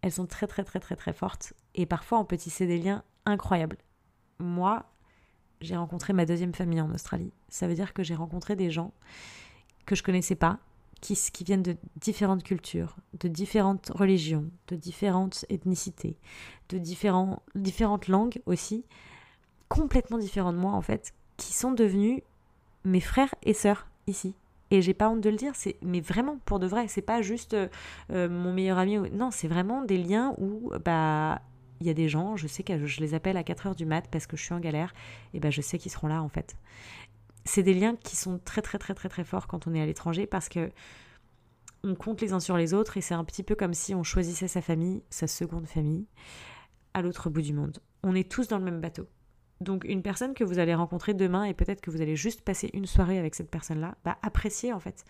Elles 0.00 0.12
sont 0.12 0.26
très 0.26 0.46
très 0.46 0.64
très 0.64 0.80
très 0.80 0.96
très 0.96 1.12
fortes. 1.12 1.52
Et 1.74 1.86
parfois 1.86 2.18
on 2.18 2.24
peut 2.24 2.36
tisser 2.36 2.66
des 2.66 2.78
liens 2.78 3.04
incroyables. 3.24 3.78
Moi, 4.38 4.84
j'ai 5.60 5.76
rencontré 5.76 6.12
ma 6.12 6.26
deuxième 6.26 6.54
famille 6.54 6.80
en 6.80 6.92
Australie. 6.92 7.32
Ça 7.48 7.68
veut 7.68 7.74
dire 7.74 7.94
que 7.94 8.02
j'ai 8.02 8.14
rencontré 8.14 8.56
des 8.56 8.70
gens 8.70 8.92
que 9.86 9.94
je 9.94 10.02
connaissais 10.02 10.34
pas, 10.34 10.58
qui, 11.00 11.44
viennent 11.44 11.62
de 11.62 11.76
différentes 11.96 12.44
cultures, 12.44 12.96
de 13.18 13.28
différentes 13.28 13.90
religions, 13.94 14.48
de 14.68 14.76
différentes 14.76 15.44
ethnicités, 15.48 16.16
de 16.68 16.78
différents, 16.78 17.42
différentes 17.56 18.06
langues 18.06 18.40
aussi, 18.46 18.84
complètement 19.72 20.18
différents 20.18 20.52
de 20.52 20.58
moi 20.58 20.72
en 20.72 20.82
fait, 20.82 21.14
qui 21.36 21.54
sont 21.54 21.72
devenus 21.72 22.20
mes 22.84 23.00
frères 23.00 23.34
et 23.42 23.54
sœurs 23.54 23.86
ici. 24.06 24.34
Et 24.70 24.80
j'ai 24.80 24.94
pas 24.94 25.08
honte 25.08 25.20
de 25.20 25.30
le 25.30 25.36
dire, 25.36 25.52
c'est 25.54 25.76
mais 25.82 26.00
vraiment 26.00 26.38
pour 26.44 26.58
de 26.58 26.66
vrai, 26.66 26.88
c'est 26.88 27.02
pas 27.02 27.20
juste 27.22 27.54
euh, 27.54 27.68
euh, 28.10 28.28
mon 28.28 28.52
meilleur 28.52 28.78
ami. 28.78 28.96
Non, 29.12 29.30
c'est 29.30 29.48
vraiment 29.48 29.82
des 29.82 29.98
liens 29.98 30.34
où 30.38 30.72
bah 30.84 31.42
il 31.80 31.86
y 31.86 31.90
a 31.90 31.94
des 31.94 32.08
gens, 32.08 32.36
je 32.36 32.46
sais 32.46 32.62
que 32.62 32.86
je 32.86 33.00
les 33.00 33.12
appelle 33.14 33.36
à 33.36 33.42
4 33.42 33.66
heures 33.66 33.74
du 33.74 33.84
mat 33.86 34.06
parce 34.10 34.26
que 34.26 34.36
je 34.36 34.42
suis 34.44 34.54
en 34.54 34.60
galère, 34.60 34.94
et 35.34 35.40
ben 35.40 35.50
je 35.50 35.60
sais 35.60 35.78
qu'ils 35.78 35.90
seront 35.90 36.06
là 36.06 36.22
en 36.22 36.28
fait. 36.28 36.56
C'est 37.44 37.62
des 37.62 37.74
liens 37.74 37.96
qui 37.96 38.16
sont 38.16 38.38
très 38.44 38.62
très 38.62 38.78
très 38.78 38.94
très 38.94 39.08
très 39.08 39.24
forts 39.24 39.46
quand 39.46 39.66
on 39.66 39.74
est 39.74 39.82
à 39.82 39.86
l'étranger 39.86 40.26
parce 40.26 40.48
que 40.48 40.70
on 41.84 41.94
compte 41.94 42.20
les 42.20 42.32
uns 42.32 42.40
sur 42.40 42.56
les 42.56 42.74
autres 42.74 42.96
et 42.96 43.00
c'est 43.00 43.14
un 43.14 43.24
petit 43.24 43.42
peu 43.42 43.54
comme 43.56 43.74
si 43.74 43.94
on 43.94 44.04
choisissait 44.04 44.48
sa 44.48 44.62
famille, 44.62 45.02
sa 45.10 45.26
seconde 45.26 45.66
famille, 45.66 46.06
à 46.94 47.02
l'autre 47.02 47.28
bout 47.30 47.42
du 47.42 47.52
monde. 47.52 47.78
On 48.02 48.14
est 48.14 48.30
tous 48.30 48.48
dans 48.48 48.58
le 48.58 48.64
même 48.64 48.80
bateau. 48.80 49.06
Donc 49.62 49.84
une 49.84 50.02
personne 50.02 50.34
que 50.34 50.44
vous 50.44 50.58
allez 50.58 50.74
rencontrer 50.74 51.14
demain 51.14 51.44
et 51.44 51.54
peut-être 51.54 51.80
que 51.80 51.90
vous 51.90 52.02
allez 52.02 52.16
juste 52.16 52.42
passer 52.42 52.70
une 52.74 52.86
soirée 52.86 53.18
avec 53.18 53.34
cette 53.34 53.50
personne-là, 53.50 53.96
bah 54.04 54.18
appréciez 54.22 54.72
en 54.72 54.80
fait. 54.80 55.04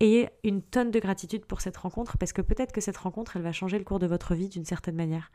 Ayez 0.00 0.30
une 0.44 0.62
tonne 0.62 0.90
de 0.90 1.00
gratitude 1.00 1.44
pour 1.44 1.60
cette 1.60 1.76
rencontre 1.76 2.16
parce 2.18 2.32
que 2.32 2.42
peut-être 2.42 2.72
que 2.72 2.80
cette 2.80 2.96
rencontre, 2.96 3.36
elle 3.36 3.42
va 3.42 3.52
changer 3.52 3.78
le 3.78 3.84
cours 3.84 3.98
de 3.98 4.06
votre 4.06 4.34
vie 4.34 4.48
d'une 4.48 4.64
certaine 4.64 4.96
manière. 4.96 5.30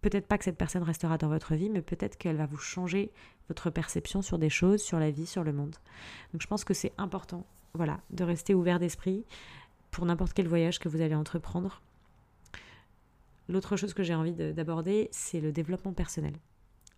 Peut-être 0.00 0.26
pas 0.26 0.36
que 0.36 0.44
cette 0.44 0.58
personne 0.58 0.82
restera 0.82 1.16
dans 1.16 1.28
votre 1.28 1.54
vie, 1.54 1.70
mais 1.70 1.80
peut-être 1.80 2.18
qu'elle 2.18 2.36
va 2.36 2.46
vous 2.46 2.58
changer 2.58 3.10
votre 3.48 3.70
perception 3.70 4.20
sur 4.20 4.38
des 4.38 4.50
choses, 4.50 4.82
sur 4.82 4.98
la 4.98 5.10
vie, 5.10 5.26
sur 5.26 5.44
le 5.44 5.52
monde. 5.52 5.76
Donc 6.32 6.42
je 6.42 6.46
pense 6.46 6.64
que 6.64 6.74
c'est 6.74 6.92
important, 6.98 7.46
voilà, 7.72 8.00
de 8.10 8.24
rester 8.24 8.54
ouvert 8.54 8.78
d'esprit 8.78 9.24
pour 9.90 10.04
n'importe 10.06 10.34
quel 10.34 10.48
voyage 10.48 10.78
que 10.78 10.88
vous 10.88 11.00
allez 11.00 11.14
entreprendre. 11.14 11.80
L'autre 13.48 13.76
chose 13.76 13.94
que 13.94 14.02
j'ai 14.02 14.14
envie 14.14 14.32
d'aborder, 14.32 15.08
c'est 15.12 15.40
le 15.40 15.52
développement 15.52 15.92
personnel 15.92 16.34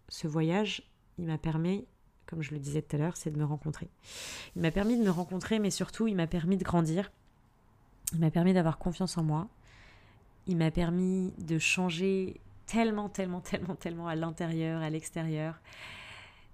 ce 0.09 0.27
voyage, 0.27 0.83
il 1.19 1.27
m'a 1.27 1.39
permis, 1.39 1.87
comme 2.27 2.43
je 2.43 2.53
le 2.53 2.59
disais 2.59 2.83
tout 2.83 2.97
à 2.97 2.99
l'heure, 2.99 3.17
c'est 3.17 3.31
de 3.31 3.39
me 3.39 3.45
rencontrer. 3.45 3.89
Il 4.55 4.63
m'a 4.63 4.71
permis 4.71 4.99
de 4.99 5.03
me 5.03 5.11
rencontrer, 5.11 5.59
mais 5.59 5.71
surtout, 5.71 6.07
il 6.07 6.17
m'a 6.17 6.27
permis 6.27 6.57
de 6.57 6.65
grandir. 6.65 7.11
Il 8.13 8.21
m'a 8.21 8.31
permis 8.31 8.53
d'avoir 8.53 8.79
confiance 8.79 9.19
en 9.19 9.23
moi. 9.23 9.49
Il 10.47 10.57
m'a 10.57 10.71
permis 10.71 11.33
de 11.39 11.59
changer 11.59 12.41
tellement, 12.67 13.09
tellement, 13.09 13.41
tellement, 13.43 13.75
tellement 13.75 14.09
à 14.09 14.15
l'intérieur, 14.15 14.83
à 14.83 14.91
l'extérieur. 14.91 15.61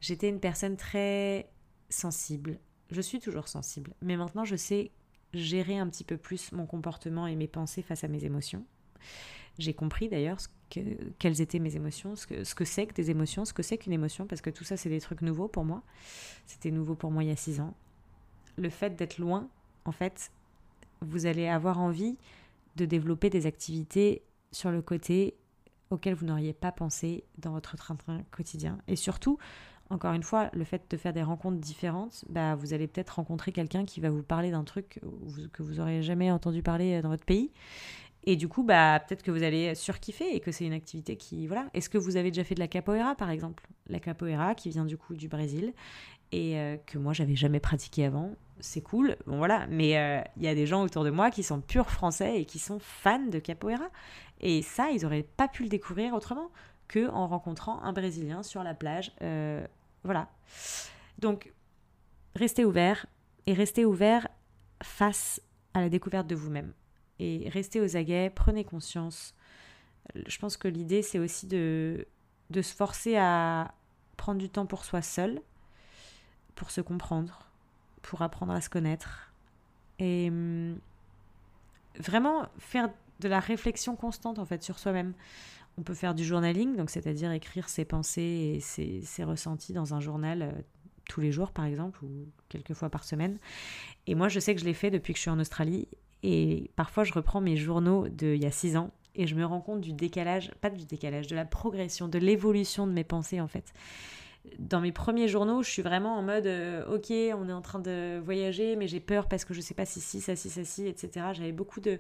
J'étais 0.01 0.29
une 0.29 0.41
personne 0.41 0.77
très 0.77 1.49
sensible. 1.89 2.59
Je 2.91 3.01
suis 3.01 3.21
toujours 3.21 3.49
sensible, 3.49 3.95
mais 4.03 4.17
maintenant 4.17 4.45
je 4.45 4.57
sais 4.57 4.91
gérer 5.33 5.79
un 5.79 5.89
petit 5.89 6.05
peu 6.05 6.17
plus 6.17 6.53
mon 6.53 6.67
comportement 6.67 7.27
et 7.27 7.37
mes 7.37 7.49
pensées 7.49 7.83
face 7.83 8.05
à 8.05 8.09
mes 8.09 8.25
émotions. 8.25 8.65
J'ai 9.59 9.75
compris 9.75 10.09
d'ailleurs 10.09 10.39
quelles 11.19 11.41
étaient 11.41 11.59
mes 11.59 11.77
émotions, 11.77 12.17
ce 12.17 12.27
que, 12.27 12.45
ce 12.45 12.55
que 12.55 12.65
c'est 12.65 12.87
que 12.87 12.95
des 12.95 13.11
émotions, 13.11 13.45
ce 13.45 13.53
que 13.53 13.63
c'est 13.63 13.77
qu'une 13.77 13.93
émotion, 13.93 14.27
parce 14.27 14.41
que 14.41 14.51
tout 14.51 14.65
ça, 14.65 14.77
c'est 14.77 14.89
des 14.89 15.01
trucs 15.01 15.21
nouveaux 15.21 15.49
pour 15.49 15.65
moi. 15.65 15.83
C'était 16.47 16.71
nouveau 16.71 16.95
pour 16.95 17.11
moi 17.11 17.23
il 17.23 17.29
y 17.29 17.33
a 17.33 17.37
six 17.37 17.61
ans. 17.61 17.75
Le 18.57 18.71
fait 18.71 18.97
d'être 18.97 19.19
loin, 19.19 19.49
en 19.85 19.93
fait, 19.93 20.31
vous 21.01 21.27
allez 21.27 21.49
avoir 21.49 21.79
envie 21.79 22.17
de 22.77 22.87
développer 22.87 23.29
des 23.29 23.47
activités 23.47 24.23
sur 24.51 24.71
le 24.71 24.81
côté 24.81 25.35
auxquelles 25.91 26.15
vous 26.15 26.27
n'auriez 26.27 26.55
pas 26.55 26.73
pensé 26.73 27.25
dans 27.39 27.53
votre 27.53 27.77
train-train 27.77 28.23
quotidien. 28.31 28.79
Et 28.89 28.97
surtout, 28.97 29.39
encore 29.91 30.15
une 30.15 30.23
fois, 30.23 30.49
le 30.55 30.65
fait 30.65 30.91
de 30.91 30.97
faire 30.97 31.13
des 31.13 31.23
rencontres 31.23 31.59
différentes, 31.59 32.25
bah, 32.31 32.55
vous 32.55 32.73
allez 32.73 32.87
peut-être 32.87 33.11
rencontrer 33.17 33.53
quelqu'un 33.53 33.85
qui 33.85 34.01
va 34.01 34.09
vous 34.09 34.23
parler 34.23 34.51
d'un 34.51 34.65
truc 34.65 35.01
que 35.53 35.63
vous 35.63 35.75
n'aurez 35.75 36.03
jamais 36.03 36.31
entendu 36.31 36.63
parler 36.63 37.03
dans 37.03 37.11
votre 37.11 37.27
pays. 37.27 37.51
Et 38.25 38.37
du 38.37 38.49
coup, 38.49 38.63
bah, 38.63 39.01
peut-être 39.01 39.23
que 39.23 39.31
vous 39.31 39.43
allez 39.43 39.75
surkiffer 39.75 40.35
et 40.35 40.41
que 40.41 40.53
c'est 40.53 40.65
une 40.65 40.73
activité 40.73 41.17
qui. 41.17 41.47
Voilà. 41.47 41.69
Est-ce 41.75 41.89
que 41.89 41.99
vous 41.99 42.17
avez 42.17 42.31
déjà 42.31 42.45
fait 42.45 42.55
de 42.55 42.61
la 42.61 42.69
capoeira, 42.69 43.15
par 43.15 43.31
exemple? 43.31 43.67
La 43.89 43.99
capoeira 43.99 44.55
qui 44.55 44.71
vient 44.71 44.85
du 44.85 44.97
coup 44.97 45.15
du 45.15 45.29
Brésil 45.29 45.73
et 46.31 46.59
euh, 46.59 46.77
que 46.87 46.99
moi, 46.99 47.13
j'avais 47.13 47.35
jamais 47.35 47.61
pratiqué 47.61 48.05
avant. 48.05 48.31
C'est 48.61 48.81
cool, 48.81 49.17
bon 49.27 49.39
voilà. 49.39 49.67
Mais 49.69 49.99
euh, 49.99 50.23
il 50.37 50.45
y 50.45 50.49
a 50.49 50.55
des 50.55 50.67
gens 50.67 50.83
autour 50.83 51.03
de 51.05 51.11
moi 51.11 51.31
qui 51.31 51.43
sont 51.43 51.61
purs 51.61 51.91
français 51.91 52.41
et 52.41 52.45
qui 52.45 52.59
sont 52.59 52.79
fans 52.79 53.27
de 53.27 53.39
capoeira. 53.41 53.89
Et 54.41 54.63
ça, 54.63 54.91
ils 54.91 55.03
n'auraient 55.03 55.27
pas 55.37 55.49
pu 55.49 55.65
le 55.65 55.69
découvrir 55.69 56.15
autrement 56.15 56.51
que 56.89 57.09
en 57.11 57.27
rencontrant 57.27 57.83
un 57.83 57.93
Brésilien 57.93 58.43
sur 58.43 58.63
la 58.63 58.75
plage. 58.75 59.13
Euh, 59.23 59.67
voilà. 60.05 60.29
Donc, 61.19 61.53
restez 62.37 62.65
ouvert 62.65 63.07
et 63.47 63.53
restez 63.53 63.85
ouvert 63.85 64.29
face 64.83 65.41
à 65.75 65.81
la 65.81 65.89
découverte 65.89 66.27
de 66.27 66.35
vous-même 66.35 66.73
et 67.23 67.49
restez 67.49 67.81
aux 67.81 67.97
aguets, 67.97 68.31
prenez 68.35 68.65
conscience. 68.65 69.35
Je 70.27 70.39
pense 70.39 70.57
que 70.57 70.67
l'idée, 70.67 71.03
c'est 71.03 71.19
aussi 71.19 71.47
de, 71.47 72.07
de 72.51 72.63
se 72.63 72.75
forcer 72.75 73.17
à 73.17 73.75
prendre 74.17 74.41
du 74.41 74.49
temps 74.49 74.67
pour 74.67 74.85
soi 74.85 75.03
seul, 75.03 75.41
pour 76.55 76.71
se 76.71 76.81
comprendre, 76.81 77.49
pour 78.03 78.23
apprendre 78.23 78.53
à 78.53 78.61
se 78.61 78.69
connaître. 78.69 79.33
Et 79.99 80.29
hum, 80.29 80.79
vraiment 81.99 82.47
faire 82.59 82.91
de 83.21 83.29
la 83.29 83.41
réflexion 83.41 83.95
constante 83.95 84.39
en 84.39 84.45
fait 84.45 84.63
sur 84.63 84.79
soi-même. 84.79 85.15
On 85.79 85.83
peut 85.83 85.95
faire 85.95 86.15
du 86.15 86.25
journaling, 86.25 86.77
donc 86.77 86.91
c'est-à-dire 86.91 87.31
écrire 87.33 87.69
ses 87.69 87.85
pensées 87.85 88.55
et 88.57 88.61
ses, 88.61 89.01
ses, 89.03 89.25
ressentis 89.25 89.73
dans 89.73 89.95
un 89.95 90.01
journal 90.01 90.43
euh, 90.43 90.53
tous 91.09 91.21
les 91.21 91.33
jours 91.33 91.53
par 91.53 91.65
exemple, 91.65 92.05
ou 92.05 92.27
quelques 92.49 92.75
fois 92.75 92.91
par 92.91 93.05
semaine. 93.05 93.39
Et 94.07 94.15
moi 94.15 94.29
je 94.29 94.41
sais 94.41 94.55
que 94.55 94.61
je 94.61 94.67
l'ai 94.67 94.75
fait 94.75 94.91
depuis 94.91 95.13
que 95.13 95.19
je 95.19 95.23
suis 95.23 95.31
en 95.31 95.39
Australie. 95.39 95.89
Et 96.23 96.71
parfois 96.77 97.05
je 97.05 97.13
reprends 97.13 97.41
mes 97.41 97.57
journaux 97.57 98.09
d'il 98.09 98.43
y 98.43 98.47
a 98.47 98.51
six 98.51 98.77
ans 98.77 98.91
et 99.15 99.27
je 99.27 99.35
me 99.35 99.45
rends 99.45 99.61
compte 99.61 99.81
du 99.81 99.93
décalage, 99.93 100.51
pas 100.61 100.71
du 100.71 100.87
décalage, 100.87 101.27
de 101.27 101.37
la 101.37 101.45
progression, 101.45 102.09
de 102.09 102.19
l'évolution 102.19 102.87
de 102.87 102.93
mes 102.93 103.05
pensées 103.05 103.41
en 103.41 103.49
fait 103.49 103.73
dans 104.59 104.81
mes 104.81 104.93
premiers 104.93 105.29
journaux, 105.29 105.63
je 105.63 105.71
suis 105.71 105.83
vraiment 105.83 106.17
en 106.17 106.23
mode 106.23 106.47
euh, 106.47 106.85
ok, 106.87 107.11
on 107.11 107.49
est 107.49 107.53
en 107.53 107.63
train 107.63 107.79
de 107.79 108.21
voyager, 108.25 108.77
mais 108.77 108.89
j'ai 108.89 109.01
peur 109.01 109.29
parce 109.29 109.45
que 109.45 109.55
je 109.55 109.61
sais 109.61 109.75
pas 109.75 109.87
si 109.87 110.01
si, 110.01 110.21
ça 110.21 110.35
si, 110.35 110.51
ça 110.51 110.65
si, 110.65 110.87
etc. 110.87 111.27
J'avais 111.33 111.53
beaucoup 111.53 111.81
de, 111.81 111.99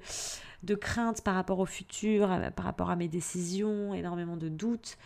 de 0.62 0.74
craintes 0.74 1.22
par 1.22 1.34
rapport 1.34 1.60
au 1.60 1.66
futur, 1.66 2.28
par 2.56 2.64
rapport 2.64 2.90
à 2.90 2.96
mes 2.96 3.08
décisions, 3.08 3.94
énormément 3.94 4.36
de 4.36 4.48
doutes. 4.48 4.98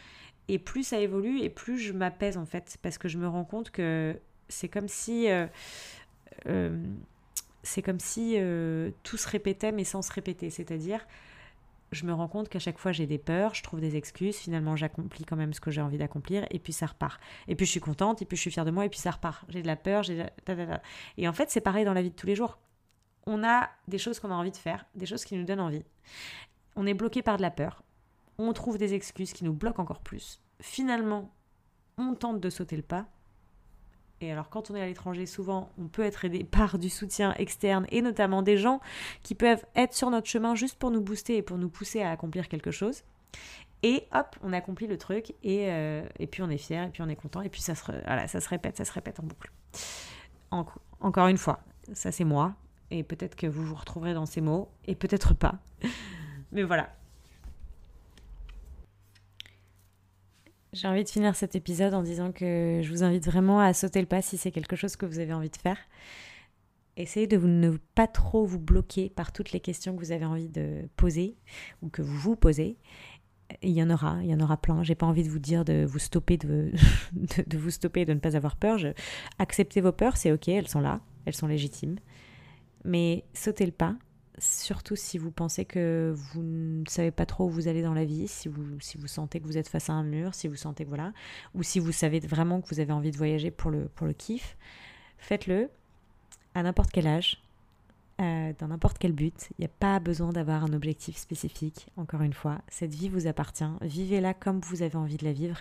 Et 0.48 0.59
plus 0.59 0.85
ça 0.85 0.98
évolue, 0.98 1.40
et 1.40 1.50
plus 1.50 1.79
je 1.79 1.92
m'apaise 1.92 2.37
en 2.37 2.46
fait, 2.46 2.79
parce 2.81 2.98
que 2.98 3.09
je 3.09 3.18
me 3.18 3.29
rends 3.29 3.44
compte 3.44 3.70
que 3.70 4.18
c'est 4.48 4.68
comme 4.68 4.88
si. 4.88 5.29
Euh, 5.31 5.46
euh, 6.46 6.79
c'est 7.66 7.83
comme 7.83 8.00
si 8.00 8.38
tout 9.02 9.16
se 9.16 9.29
répétait 9.29 9.72
mais 9.72 9.85
sans 9.85 10.02
se 10.02 10.12
répéter. 10.12 10.50
C'est-à-dire, 10.50 11.07
je 11.92 12.05
me 12.05 12.12
rends 12.12 12.29
compte 12.29 12.48
qu'à 12.48 12.59
chaque 12.59 12.79
fois 12.79 12.92
j'ai 12.92 13.07
des 13.07 13.18
peurs, 13.18 13.55
je 13.55 13.62
trouve 13.62 13.81
des 13.81 13.96
excuses, 13.96 14.37
finalement 14.37 14.76
j'accomplis 14.76 15.24
quand 15.24 15.37
même 15.37 15.52
ce 15.52 15.61
que 15.61 15.70
j'ai 15.70 15.81
envie 15.81 15.98
d'accomplir 15.98 16.46
et 16.50 16.59
puis 16.59 16.72
ça 16.72 16.87
repart. 16.87 17.20
Et 17.48 17.55
puis 17.55 17.66
je 17.66 17.70
suis 17.70 17.81
contente 17.81 18.22
et 18.22 18.24
puis 18.24 18.37
je 18.37 18.42
suis 18.42 18.50
fière 18.50 18.64
de 18.64 18.70
moi 18.70 18.85
et 18.85 18.88
puis 18.88 18.98
ça 18.98 19.11
repart. 19.11 19.44
J'ai 19.48 19.62
de 19.62 19.66
la 19.66 19.76
peur, 19.76 20.02
j'ai 20.02 20.26
Et 21.16 21.29
en 21.29 21.33
fait 21.33 21.50
c'est 21.50 21.61
pareil 21.61 21.85
dans 21.85 21.92
la 21.92 22.02
vie 22.02 22.11
de 22.11 22.16
tous 22.16 22.26
les 22.26 22.35
jours. 22.35 22.59
On 23.26 23.42
a 23.44 23.70
des 23.88 23.98
choses 23.98 24.20
qu'on 24.20 24.31
a 24.31 24.35
envie 24.35 24.52
de 24.52 24.57
faire, 24.57 24.87
des 24.94 25.07
choses 25.07 25.24
qui 25.24 25.37
nous 25.37 25.44
donnent 25.44 25.61
envie. 25.61 25.85
On 26.76 26.87
est 26.87 26.94
bloqué 26.94 27.22
par 27.22 27.37
de 27.37 27.42
la 27.42 27.50
peur. 27.50 27.83
On 28.38 28.52
trouve 28.52 28.79
des 28.79 28.94
excuses 28.94 29.33
qui 29.33 29.44
nous 29.44 29.52
bloquent 29.52 29.83
encore 29.83 30.00
plus. 30.00 30.40
Finalement, 30.61 31.35
on 31.98 32.14
tente 32.14 32.40
de 32.40 32.50
sauter 32.50 32.76
le 32.76 32.83
pas 32.83 33.07
et 34.20 34.33
alors 34.33 34.48
quand 34.48 34.70
on 34.70 34.74
est 34.74 34.81
à 34.81 34.87
l'étranger, 34.87 35.26
souvent 35.26 35.70
on 35.79 35.88
peut 35.88 36.02
être 36.02 36.24
aidé 36.24 36.44
par 36.44 36.79
du 36.79 36.88
soutien 36.88 37.35
externe 37.35 37.87
et 37.90 38.02
notamment 38.02 38.42
des 38.42 38.57
gens 38.57 38.81
qui 39.22 39.35
peuvent 39.35 39.64
être 39.74 39.94
sur 39.94 40.11
notre 40.11 40.26
chemin 40.26 40.55
juste 40.55 40.79
pour 40.79 40.90
nous 40.90 41.00
booster 41.00 41.37
et 41.37 41.42
pour 41.42 41.59
nous 41.59 41.68
pousser 41.68 42.02
à 42.02 42.11
accomplir 42.11 42.48
quelque 42.48 42.70
chose. 42.70 43.02
Et 43.83 44.09
hop, 44.14 44.37
on 44.42 44.52
accomplit 44.52 44.87
le 44.87 44.96
truc 44.96 45.35
et, 45.42 45.70
euh, 45.70 46.02
et 46.18 46.26
puis 46.26 46.42
on 46.42 46.48
est 46.48 46.57
fier 46.59 46.87
et 46.87 46.90
puis 46.90 47.02
on 47.02 47.09
est 47.09 47.16
content 47.16 47.42
et 47.42 47.50
puis 47.50 47.61
ça 47.61 47.74
se, 47.74 47.85
voilà, 47.85 48.26
ça 48.26 48.40
se 48.40 48.48
répète, 48.48 48.76
ça 48.76 48.85
se 48.85 48.92
répète 48.92 49.20
en 49.20 49.24
boucle. 49.24 49.52
encore 50.50 51.29
une 51.29 51.37
fois, 51.37 51.61
ça 51.92 52.11
c'est 52.11 52.24
moi 52.24 52.55
et 52.90 53.02
peut-être 53.02 53.37
que 53.37 53.46
vous 53.46 53.64
vous 53.64 53.74
retrouverez 53.74 54.14
dans 54.14 54.26
ces 54.26 54.40
mots 54.40 54.70
et 54.87 54.94
peut-être 54.94 55.35
pas. 55.35 55.59
Mais 56.52 56.62
voilà, 56.62 56.94
J'ai 60.76 60.88
envie 60.88 61.04
de 61.04 61.08
finir 61.08 61.34
cet 61.34 61.54
épisode 61.54 61.94
en 61.94 62.02
disant 62.02 62.32
que 62.32 62.80
je 62.82 62.90
vous 62.90 63.02
invite 63.02 63.24
vraiment 63.24 63.60
à 63.60 63.72
sauter 63.72 63.98
le 63.98 64.06
pas 64.06 64.20
si 64.20 64.36
c'est 64.36 64.50
quelque 64.50 64.76
chose 64.76 64.94
que 64.94 65.06
vous 65.06 65.20
avez 65.20 65.32
envie 65.32 65.48
de 65.48 65.56
faire. 65.56 65.78
Essayez 66.98 67.26
de 67.26 67.38
vous, 67.38 67.48
ne 67.48 67.78
pas 67.94 68.06
trop 68.06 68.44
vous 68.44 68.58
bloquer 68.58 69.08
par 69.08 69.32
toutes 69.32 69.52
les 69.52 69.60
questions 69.60 69.94
que 69.94 70.00
vous 70.00 70.12
avez 70.12 70.26
envie 70.26 70.50
de 70.50 70.86
poser 70.98 71.38
ou 71.80 71.88
que 71.88 72.02
vous 72.02 72.18
vous 72.18 72.36
posez. 72.36 72.76
Il 73.62 73.70
y 73.70 73.82
en 73.82 73.88
aura, 73.88 74.18
il 74.22 74.28
y 74.28 74.34
en 74.34 74.40
aura 74.40 74.58
plein. 74.58 74.82
J'ai 74.82 74.94
pas 74.94 75.06
envie 75.06 75.24
de 75.24 75.30
vous 75.30 75.38
dire 75.38 75.64
de 75.64 75.86
vous 75.88 75.98
stopper, 75.98 76.36
de, 76.36 76.70
de, 77.46 77.56
vous 77.56 77.70
stopper, 77.70 78.04
de 78.04 78.12
ne 78.12 78.18
pas 78.18 78.36
avoir 78.36 78.56
peur. 78.56 78.76
Je, 78.76 78.88
acceptez 79.38 79.80
vos 79.80 79.92
peurs, 79.92 80.18
c'est 80.18 80.30
ok, 80.30 80.46
elles 80.48 80.68
sont 80.68 80.80
là, 80.80 81.00
elles 81.24 81.34
sont 81.34 81.46
légitimes. 81.46 81.96
Mais 82.84 83.24
sautez 83.32 83.64
le 83.64 83.72
pas 83.72 83.96
surtout 84.38 84.96
si 84.96 85.18
vous 85.18 85.31
pensez 85.31 85.64
que 85.64 86.12
vous 86.14 86.42
ne 86.42 86.85
savez 86.88 87.11
pas 87.11 87.27
trop 87.27 87.46
où 87.46 87.51
vous 87.51 87.68
allez 87.68 87.83
dans 87.83 87.94
la 87.94 88.05
vie, 88.05 88.29
si 88.29 88.49
vous, 88.49 88.81
si 88.81 88.99
vous 88.99 89.07
sentez 89.07 89.40
que 89.40 89.46
vous 89.46 89.59
êtes 89.59 89.68
face 89.68 89.90
à 89.90 89.92
un 89.92 90.03
mur, 90.03 90.35
si 90.35 90.49
vous 90.49 90.57
sentez 90.57 90.85
que 90.85 90.88
voilà, 90.88 91.12
ou 91.55 91.62
si 91.62 91.79
vous 91.79 91.92
savez 91.92 92.20
vraiment 92.20 92.61
que 92.61 92.68
vous 92.68 92.81
avez 92.81 92.92
envie 92.92 93.11
de 93.11 93.16
voyager 93.16 93.51
pour 93.51 93.70
le, 93.70 93.88
pour 93.94 94.07
le 94.07 94.12
kiff, 94.12 94.57
faites-le 95.18 95.70
à 96.55 96.62
n'importe 96.62 96.90
quel 96.90 97.07
âge, 97.07 97.42
euh, 98.20 98.53
dans 98.59 98.68
n'importe 98.68 98.99
quel 98.99 99.12
but. 99.12 99.49
Il 99.59 99.62
n'y 99.62 99.66
a 99.66 99.75
pas 99.79 100.01
besoin 100.01 100.33
d'avoir 100.33 100.64
un 100.64 100.72
objectif 100.72 101.16
spécifique, 101.16 101.88
encore 101.96 102.22
une 102.22 102.33
fois. 102.33 102.62
Cette 102.68 102.94
vie 102.94 103.09
vous 103.09 103.27
appartient. 103.27 103.64
Vivez-la 103.83 104.33
comme 104.33 104.61
vous 104.61 104.83
avez 104.83 104.96
envie 104.96 105.18
de 105.18 105.25
la 105.25 105.33
vivre. 105.33 105.59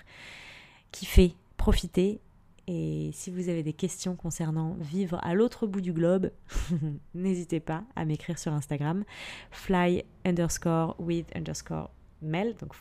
Kiffez, 0.92 1.36
profitez 1.58 2.22
et 2.67 3.12
si 3.13 3.30
vous 3.30 3.49
avez 3.49 3.62
des 3.62 3.73
questions 3.73 4.15
concernant 4.15 4.75
vivre 4.80 5.19
à 5.23 5.34
l'autre 5.34 5.67
bout 5.67 5.82
du 5.82 5.93
globe, 5.93 6.32
n'hésitez 7.13 7.60
pas 7.60 7.84
à 7.95 8.06
m'écrire 8.06 8.39
sur 8.39 8.54
Instagram, 8.54 9.04
fly 9.51 10.04
underscore 10.25 10.95
with 10.99 11.28
underscore 11.36 11.91
mel, 12.21 12.56
donc 12.56 12.73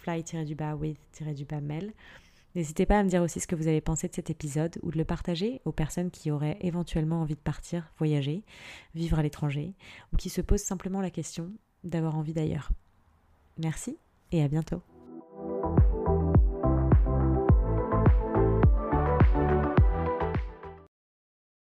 mel. 1.60 1.92
N'hésitez 2.54 2.86
pas 2.86 3.00
à 3.00 3.02
me 3.02 3.08
dire 3.08 3.22
aussi 3.22 3.40
ce 3.40 3.48
que 3.48 3.56
vous 3.56 3.66
avez 3.66 3.80
pensé 3.80 4.08
de 4.08 4.14
cet 4.14 4.30
épisode 4.30 4.78
ou 4.82 4.92
de 4.92 4.96
le 4.96 5.04
partager 5.04 5.60
aux 5.64 5.72
personnes 5.72 6.10
qui 6.10 6.30
auraient 6.30 6.56
éventuellement 6.60 7.20
envie 7.20 7.34
de 7.34 7.40
partir, 7.40 7.90
voyager, 7.98 8.44
vivre 8.94 9.18
à 9.18 9.22
l'étranger, 9.22 9.74
ou 10.12 10.16
qui 10.16 10.30
se 10.30 10.40
posent 10.40 10.62
simplement 10.62 11.00
la 11.00 11.10
question 11.10 11.50
d'avoir 11.82 12.16
envie 12.16 12.32
d'ailleurs. 12.32 12.70
Merci 13.58 13.98
et 14.30 14.42
à 14.42 14.48
bientôt. 14.48 14.93